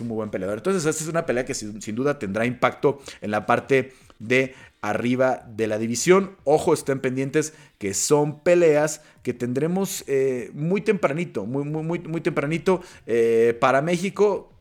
un 0.00 0.06
muy 0.06 0.14
buen 0.14 0.30
peleador. 0.30 0.58
Entonces, 0.58 0.86
esta 0.86 1.02
es 1.02 1.10
una 1.10 1.26
pelea 1.26 1.44
que 1.44 1.54
sin, 1.54 1.96
duda 1.96 2.20
tendrá 2.20 2.46
impacto 2.46 3.02
en 3.20 3.32
la 3.32 3.46
parte 3.46 3.94
de 4.20 4.54
arriba 4.80 5.44
de 5.48 5.66
la 5.66 5.78
división. 5.78 6.36
Ojo, 6.44 6.74
estén 6.74 7.00
pendientes 7.00 7.52
que 7.78 7.94
son 7.94 8.44
peleas 8.44 9.00
que 9.24 9.34
tendremos 9.34 10.04
eh, 10.06 10.52
muy 10.54 10.82
tempranito, 10.82 11.46
muy, 11.46 11.64
muy, 11.64 11.82
muy, 11.82 11.98
muy 11.98 12.20
tempranito 12.20 12.80
eh, 13.08 13.58
para 13.60 13.82
México. 13.82 14.51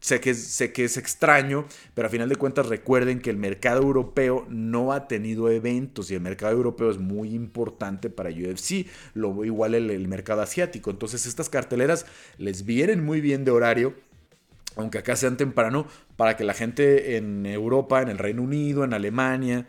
Sé 0.00 0.20
que, 0.20 0.34
sé 0.34 0.72
que 0.72 0.84
es 0.84 0.96
extraño, 0.96 1.66
pero 1.94 2.06
a 2.06 2.10
final 2.10 2.28
de 2.28 2.36
cuentas 2.36 2.66
recuerden 2.66 3.20
que 3.20 3.30
el 3.30 3.36
mercado 3.36 3.82
europeo 3.82 4.46
no 4.48 4.92
ha 4.92 5.08
tenido 5.08 5.50
eventos 5.50 6.10
y 6.10 6.14
el 6.14 6.20
mercado 6.20 6.52
europeo 6.52 6.90
es 6.90 6.98
muy 6.98 7.34
importante 7.34 8.08
para 8.08 8.30
UFC, 8.30 8.86
lo 9.14 9.44
igual 9.44 9.74
el, 9.74 9.90
el 9.90 10.06
mercado 10.06 10.42
asiático. 10.42 10.90
Entonces 10.90 11.26
estas 11.26 11.48
carteleras 11.48 12.06
les 12.36 12.64
vienen 12.64 13.04
muy 13.04 13.20
bien 13.20 13.44
de 13.44 13.50
horario, 13.50 13.94
aunque 14.76 14.98
acá 14.98 15.16
sean 15.16 15.36
temprano, 15.36 15.86
para 16.16 16.36
que 16.36 16.44
la 16.44 16.54
gente 16.54 17.16
en 17.16 17.44
Europa, 17.46 18.00
en 18.00 18.08
el 18.08 18.18
Reino 18.18 18.42
Unido, 18.42 18.84
en 18.84 18.94
Alemania, 18.94 19.66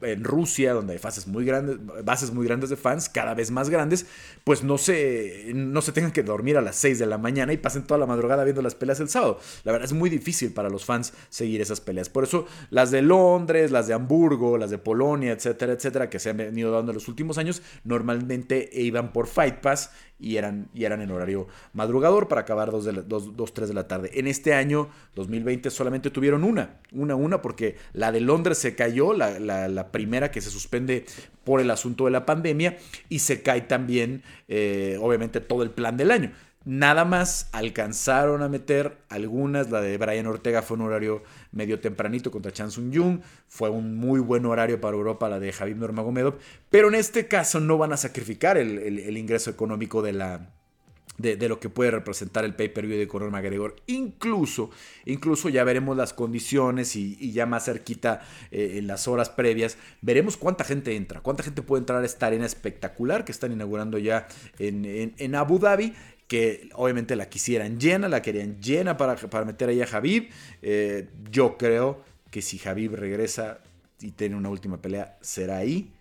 en 0.00 0.24
Rusia, 0.24 0.72
donde 0.72 0.94
hay 0.94 0.98
bases 0.98 1.26
muy 1.26 1.44
grandes, 1.44 1.78
bases 2.04 2.32
muy 2.32 2.46
grandes 2.46 2.70
de 2.70 2.76
fans, 2.76 3.08
cada 3.08 3.34
vez 3.34 3.50
más 3.50 3.70
grandes, 3.70 4.06
pues 4.44 4.62
no 4.62 4.78
se, 4.78 5.52
no 5.54 5.82
se 5.82 5.92
tengan 5.92 6.12
que 6.12 6.22
dormir 6.22 6.56
a 6.56 6.60
las 6.60 6.76
6 6.76 6.98
de 6.98 7.06
la 7.06 7.18
mañana 7.18 7.52
y 7.52 7.56
pasen 7.56 7.84
toda 7.84 7.98
la 7.98 8.06
madrugada 8.06 8.44
viendo 8.44 8.62
las 8.62 8.74
peleas 8.74 9.00
el 9.00 9.08
sábado. 9.08 9.38
La 9.64 9.72
verdad 9.72 9.86
es 9.86 9.92
muy 9.92 10.10
difícil 10.10 10.52
para 10.52 10.68
los 10.68 10.84
fans 10.84 11.12
seguir 11.28 11.60
esas 11.60 11.80
peleas. 11.80 12.08
Por 12.08 12.24
eso 12.24 12.46
las 12.70 12.90
de 12.90 13.02
Londres, 13.02 13.70
las 13.70 13.86
de 13.86 13.94
Hamburgo, 13.94 14.58
las 14.58 14.70
de 14.70 14.78
Polonia, 14.78 15.32
etcétera, 15.32 15.72
etcétera, 15.72 16.10
que 16.10 16.18
se 16.18 16.30
han 16.30 16.36
venido 16.36 16.70
dando 16.70 16.92
en 16.92 16.96
los 16.96 17.08
últimos 17.08 17.38
años, 17.38 17.62
normalmente 17.84 18.68
iban 18.72 19.12
por 19.12 19.26
Fight 19.26 19.56
Pass 19.56 19.90
y 20.18 20.36
eran, 20.36 20.68
y 20.74 20.84
eran 20.84 21.02
en 21.02 21.10
horario 21.10 21.48
madrugador 21.72 22.28
para 22.28 22.42
acabar 22.42 22.70
2, 22.70 22.84
de 22.84 23.44
3 23.52 23.68
de 23.68 23.74
la 23.74 23.88
tarde. 23.88 24.10
En 24.14 24.26
este 24.26 24.54
año, 24.54 24.88
2020, 25.16 25.70
solamente 25.70 26.10
tuvieron 26.10 26.44
una, 26.44 26.80
una, 26.92 27.14
una, 27.14 27.42
porque 27.42 27.76
la 27.92 28.12
de 28.12 28.20
Londres 28.20 28.58
se 28.58 28.74
cayó, 28.74 29.12
la, 29.12 29.38
la, 29.38 29.68
primera 29.92 30.30
que 30.30 30.40
se 30.40 30.50
suspende 30.50 31.04
por 31.44 31.60
el 31.60 31.70
asunto 31.70 32.04
de 32.06 32.10
la 32.10 32.26
pandemia, 32.26 32.78
y 33.08 33.18
se 33.18 33.42
cae 33.42 33.62
también, 33.62 34.22
eh, 34.48 34.98
obviamente, 35.00 35.40
todo 35.40 35.62
el 35.62 35.70
plan 35.70 35.96
del 35.96 36.10
año. 36.10 36.32
Nada 36.64 37.04
más 37.04 37.50
alcanzaron 37.52 38.42
a 38.42 38.48
meter 38.48 38.96
algunas. 39.10 39.70
La 39.70 39.82
de 39.82 39.98
Brian 39.98 40.26
Ortega 40.26 40.62
fue 40.62 40.78
un 40.78 40.84
horario 40.84 41.22
medio 41.52 41.78
tempranito 41.78 42.30
contra 42.30 42.52
Chan 42.52 42.70
Sung 42.70 42.90
Jung. 42.94 43.20
Fue 43.48 43.68
un 43.68 43.96
muy 43.96 44.18
buen 44.20 44.46
horario 44.46 44.80
para 44.80 44.96
Europa 44.96 45.28
la 45.28 45.38
de 45.38 45.52
Javier 45.52 45.76
Nurmagomedov. 45.76 46.38
Pero 46.70 46.88
en 46.88 46.94
este 46.94 47.28
caso 47.28 47.60
no 47.60 47.76
van 47.76 47.92
a 47.92 47.98
sacrificar 47.98 48.56
el, 48.56 49.16
ingreso 49.16 49.50
económico 49.50 50.00
de 50.00 50.14
la, 50.14 50.54
de, 51.18 51.48
lo 51.48 51.60
que 51.60 51.68
puede 51.68 51.90
representar 51.90 52.44
el 52.44 52.54
pay-per-view 52.54 52.98
de 52.98 53.08
Conor 53.08 53.30
McGregor. 53.30 53.76
Incluso, 53.86 54.70
incluso 55.04 55.48
ya 55.48 55.64
veremos 55.64 55.96
las 55.96 56.12
condiciones 56.12 56.96
y, 56.96 57.32
ya 57.32 57.46
más 57.46 57.64
cerquita 57.64 58.22
eh, 58.50 58.74
en 58.78 58.86
las 58.86 59.08
horas 59.08 59.30
previas, 59.30 59.76
veremos 60.02 60.36
cuánta 60.36 60.64
gente 60.64 60.96
entra, 60.96 61.20
cuánta 61.20 61.42
gente 61.42 61.62
puede 61.62 61.80
entrar 61.80 62.02
a 62.02 62.06
esta 62.06 62.26
arena 62.26 62.46
espectacular 62.46 63.24
que 63.24 63.32
están 63.32 63.52
inaugurando 63.52 63.98
ya 63.98 64.26
en, 64.58 65.14
en 65.16 65.34
Abu 65.34 65.58
Dhabi 65.58 65.94
que 66.28 66.68
obviamente 66.74 67.16
la 67.16 67.28
quisieran 67.28 67.78
llena, 67.78 68.08
la 68.08 68.22
querían 68.22 68.60
llena 68.60 68.96
para, 68.96 69.16
para 69.16 69.44
meter 69.44 69.68
ahí 69.68 69.82
a 69.82 69.86
Javib. 69.86 70.30
Eh, 70.62 71.08
yo 71.30 71.56
creo 71.58 72.02
que 72.30 72.42
si 72.42 72.58
Javib 72.58 72.94
regresa 72.94 73.60
y 74.00 74.12
tiene 74.12 74.36
una 74.36 74.48
última 74.48 74.80
pelea, 74.80 75.18
será 75.20 75.58
ahí 75.58 75.92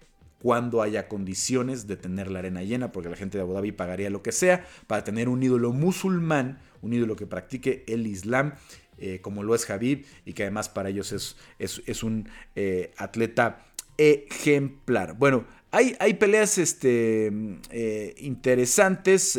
cuando 0.44 0.82
haya 0.82 1.08
condiciones 1.08 1.88
de 1.88 1.96
tener 1.96 2.30
la 2.30 2.40
arena 2.40 2.64
llena, 2.64 2.92
porque 2.92 3.08
la 3.08 3.16
gente 3.16 3.38
de 3.38 3.44
Abu 3.44 3.54
Dhabi 3.54 3.72
pagaría 3.72 4.10
lo 4.10 4.22
que 4.22 4.34
sea 4.34 4.66
para 4.88 5.06
tener 5.06 5.30
un 5.30 5.42
ídolo 5.42 5.72
musulmán, 5.72 6.60
un 6.82 6.92
ídolo 6.92 7.16
que 7.16 7.26
practique 7.26 7.86
el 7.88 8.06
Islam. 8.06 8.56
Eh, 9.00 9.22
como 9.22 9.42
lo 9.42 9.56
es 9.56 9.66
Javib 9.66 10.06
y 10.24 10.34
que 10.34 10.44
además 10.44 10.70
para 10.70 10.90
ellos 10.90 11.12
es, 11.14 11.36
es, 11.58 12.04
un 12.04 12.30
eh, 12.56 12.92
atleta 12.98 13.66
ejemplar. 13.98 15.16
Bueno, 15.18 15.46
hay, 15.72 15.96
hay 16.00 16.14
peleas 16.14 16.60
este, 16.60 17.32
eh, 17.72 18.14
interesantes, 18.20 19.36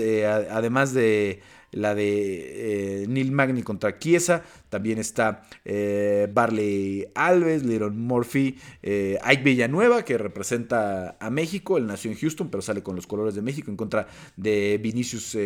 además 0.50 0.92
de 0.92 1.40
la 1.70 1.94
de 1.94 3.04
Neil 3.08 3.30
Magny 3.30 3.62
contra 3.62 3.98
Chiesa. 3.98 4.42
También 4.74 4.98
está 4.98 5.44
eh, 5.64 6.28
Barley 6.34 7.06
Alves, 7.14 7.64
Liron 7.64 7.96
Murphy, 7.96 8.58
eh, 8.82 9.16
Ike 9.22 9.44
Villanueva, 9.44 10.04
que 10.04 10.18
representa 10.18 11.16
a 11.20 11.30
México. 11.30 11.78
Él 11.78 11.86
nació 11.86 12.10
en 12.10 12.18
Houston, 12.18 12.48
pero 12.50 12.60
sale 12.60 12.82
con 12.82 12.96
los 12.96 13.06
colores 13.06 13.36
de 13.36 13.42
México 13.42 13.70
en 13.70 13.76
contra 13.76 14.08
de 14.36 14.80
Vinicius 14.82 15.38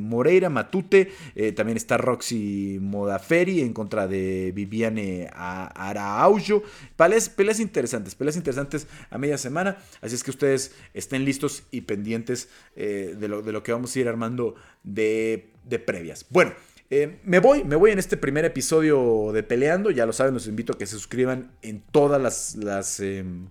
Moreira, 0.00 0.48
Matute. 0.48 1.12
también 1.54 1.76
está 1.76 1.98
Roxy 1.98 2.78
Modaferi 2.80 3.60
en 3.60 3.74
contra 3.74 4.08
de 4.08 4.50
Viviane 4.54 5.28
Araaujo. 5.34 6.62
Peleas, 6.96 7.28
peleas 7.28 7.60
interesantes, 7.60 8.14
peleas 8.14 8.36
interesantes 8.36 8.86
a 9.10 9.18
media 9.18 9.36
semana. 9.36 9.76
Así 10.00 10.14
es 10.14 10.24
que 10.24 10.30
ustedes 10.30 10.74
estén 10.94 11.26
listos 11.26 11.64
y 11.70 11.82
pendientes 11.82 12.48
de, 12.74 13.28
lo, 13.28 13.42
de 13.42 13.52
lo 13.52 13.62
que 13.62 13.72
vamos 13.72 13.94
a 13.94 14.00
ir 14.00 14.08
armando 14.08 14.54
de 14.82 15.50
de 15.64 15.78
previas. 15.78 16.26
Bueno, 16.30 16.52
eh, 16.90 17.20
me 17.22 17.38
voy, 17.38 17.62
me 17.62 17.76
voy 17.76 17.92
en 17.92 18.00
este 18.00 18.16
primer 18.16 18.44
episodio 18.44 19.30
de 19.32 19.44
Peleando. 19.44 19.92
Ya 19.92 20.06
lo 20.06 20.12
saben, 20.12 20.34
los 20.34 20.48
invito 20.48 20.72
a 20.72 20.78
que 20.78 20.86
se 20.86 20.96
suscriban 20.96 21.52
en 21.62 21.80
todas 21.80 22.20
las, 22.20 22.56
las, 22.56 22.98
em, 22.98 23.46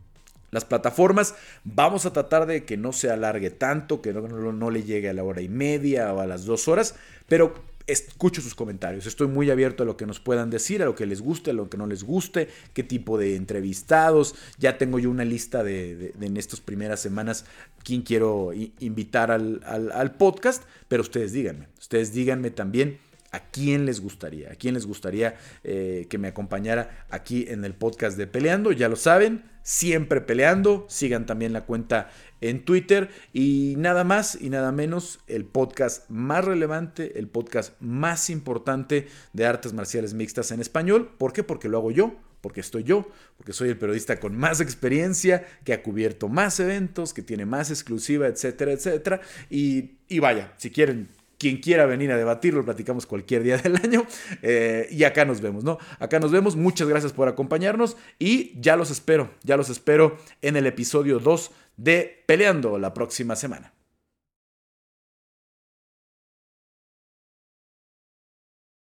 plataformas. 0.68 1.36
Vamos 1.64 2.06
a 2.06 2.12
tratar 2.12 2.46
de 2.46 2.66
que 2.66 2.76
no 2.76 2.92
se 2.92 3.10
alargue 3.10 3.50
tanto, 3.50 4.02
que 4.02 4.12
no, 4.12 4.52
no, 4.52 4.70
le 4.72 4.84
llegue 4.84 5.10
a 5.10 5.14
la 5.14 5.24
hora 5.24 5.42
y 5.42 5.48
media 5.48 6.14
o 6.14 6.20
a 6.20 6.28
las 6.28 6.44
dos 6.44 6.68
horas. 6.68 6.96
Pero 7.30 7.54
escucho 7.88 8.42
sus 8.42 8.56
comentarios. 8.56 9.06
Estoy 9.06 9.28
muy 9.28 9.50
abierto 9.50 9.84
a 9.84 9.86
lo 9.86 9.96
que 9.96 10.06
nos 10.06 10.20
puedan 10.20 10.50
decir, 10.50 10.84
a 10.84 10.86
lo 10.86 10.96
que 10.96 11.06
les 11.06 11.22
guste, 11.22 11.52
a 11.52 11.54
lo 11.54 11.70
que 11.70 11.78
no 11.78 11.88
les 11.88 12.04
guste, 12.04 12.50
qué 12.74 12.84
tipo 12.84 13.18
de 13.18 13.38
entrevistados. 13.38 14.36
Ya 14.58 14.78
tengo 14.78 15.00
yo 15.00 15.10
una 15.10 15.24
lista 15.24 15.64
de, 15.64 16.14
en 16.20 16.36
estas 16.36 16.60
primeras 16.60 17.00
semanas 17.00 17.46
quién 17.86 18.02
quiero 18.02 18.52
invitar 18.80 19.32
al, 19.32 20.16
podcast, 20.18 20.64
pero 20.90 21.02
ustedes 21.02 21.32
díganme, 21.32 21.70
ustedes 21.80 22.14
díganme 22.14 22.52
también 22.52 23.00
a 23.32 23.40
quién 23.40 23.86
les 23.86 24.02
gustaría, 24.02 24.52
a 24.52 24.56
quién 24.56 24.74
les 24.74 24.86
gustaría 24.86 25.36
eh, 25.64 26.08
que 26.10 26.18
me 26.18 26.30
acompañara 26.30 27.06
aquí 27.10 27.46
en 27.48 27.64
el 27.66 27.74
podcast 27.74 28.18
de 28.18 28.28
Peleando, 28.28 28.72
ya 28.72 28.90
lo 28.90 28.96
saben, 28.96 29.44
siempre 29.64 30.22
peleando, 30.22 30.86
sigan 30.90 31.26
también 31.26 31.54
la 31.54 31.66
cuenta 31.66 32.10
en 32.42 32.66
Twitter 32.66 33.10
y 33.34 33.76
nada 33.78 34.04
más 34.04 34.38
y 34.40 34.50
nada 34.50 34.72
menos 34.72 35.20
el 35.28 35.46
podcast 35.46 36.10
más 36.10 36.44
relevante, 36.44 37.20
el 37.20 37.28
podcast 37.28 37.80
más 37.80 38.30
importante 38.30 39.08
de 39.34 39.46
artes 39.46 39.74
marciales 39.74 40.14
mixtas 40.14 40.52
en 40.52 40.60
español. 40.60 41.12
¿Por 41.18 41.34
qué? 41.34 41.44
Porque 41.44 41.70
lo 41.70 41.78
hago 41.78 41.92
yo, 41.92 42.16
porque 42.42 42.62
estoy 42.62 42.84
yo, 42.84 43.08
porque 43.38 43.54
soy 43.54 43.70
el 43.70 43.78
periodista 43.78 44.20
con 44.20 44.36
más 44.36 44.62
experiencia, 44.62 45.46
que 45.64 45.74
ha 45.74 45.84
cubierto 45.84 46.30
más 46.30 46.60
eventos, 46.60 47.14
que 47.14 47.22
tiene 47.22 47.46
más 47.46 47.70
exclusiva, 47.70 48.28
etcétera, 48.28 48.72
etcétera. 48.72 49.22
Y, 49.50 49.98
y 50.08 50.20
vaya, 50.20 50.54
si 50.58 50.72
quieren 50.72 51.10
quien 51.40 51.58
quiera 51.58 51.88
venir 51.88 52.12
a 52.12 52.18
debatirlo, 52.18 52.64
platicamos 52.64 53.08
cualquier 53.08 53.42
día 53.42 53.58
del 53.64 53.78
año. 53.78 54.06
Eh, 54.44 54.88
y 54.92 55.04
acá 55.06 55.26
nos 55.26 55.42
vemos, 55.42 55.64
¿no? 55.64 55.80
Acá 55.98 56.20
nos 56.20 56.32
vemos. 56.32 56.56
Muchas 56.56 56.88
gracias 56.88 57.14
por 57.14 57.28
acompañarnos 57.28 57.98
y 58.20 58.60
ya 58.60 58.76
los 58.76 58.92
espero, 58.92 59.32
ya 59.44 59.58
los 59.58 59.70
espero 59.70 60.18
en 60.42 60.58
el 60.58 60.68
episodio 60.68 61.20
2 61.20 61.52
de 61.78 62.24
Peleando 62.28 62.78
la 62.78 62.94
próxima 62.94 63.36
semana. 63.36 63.74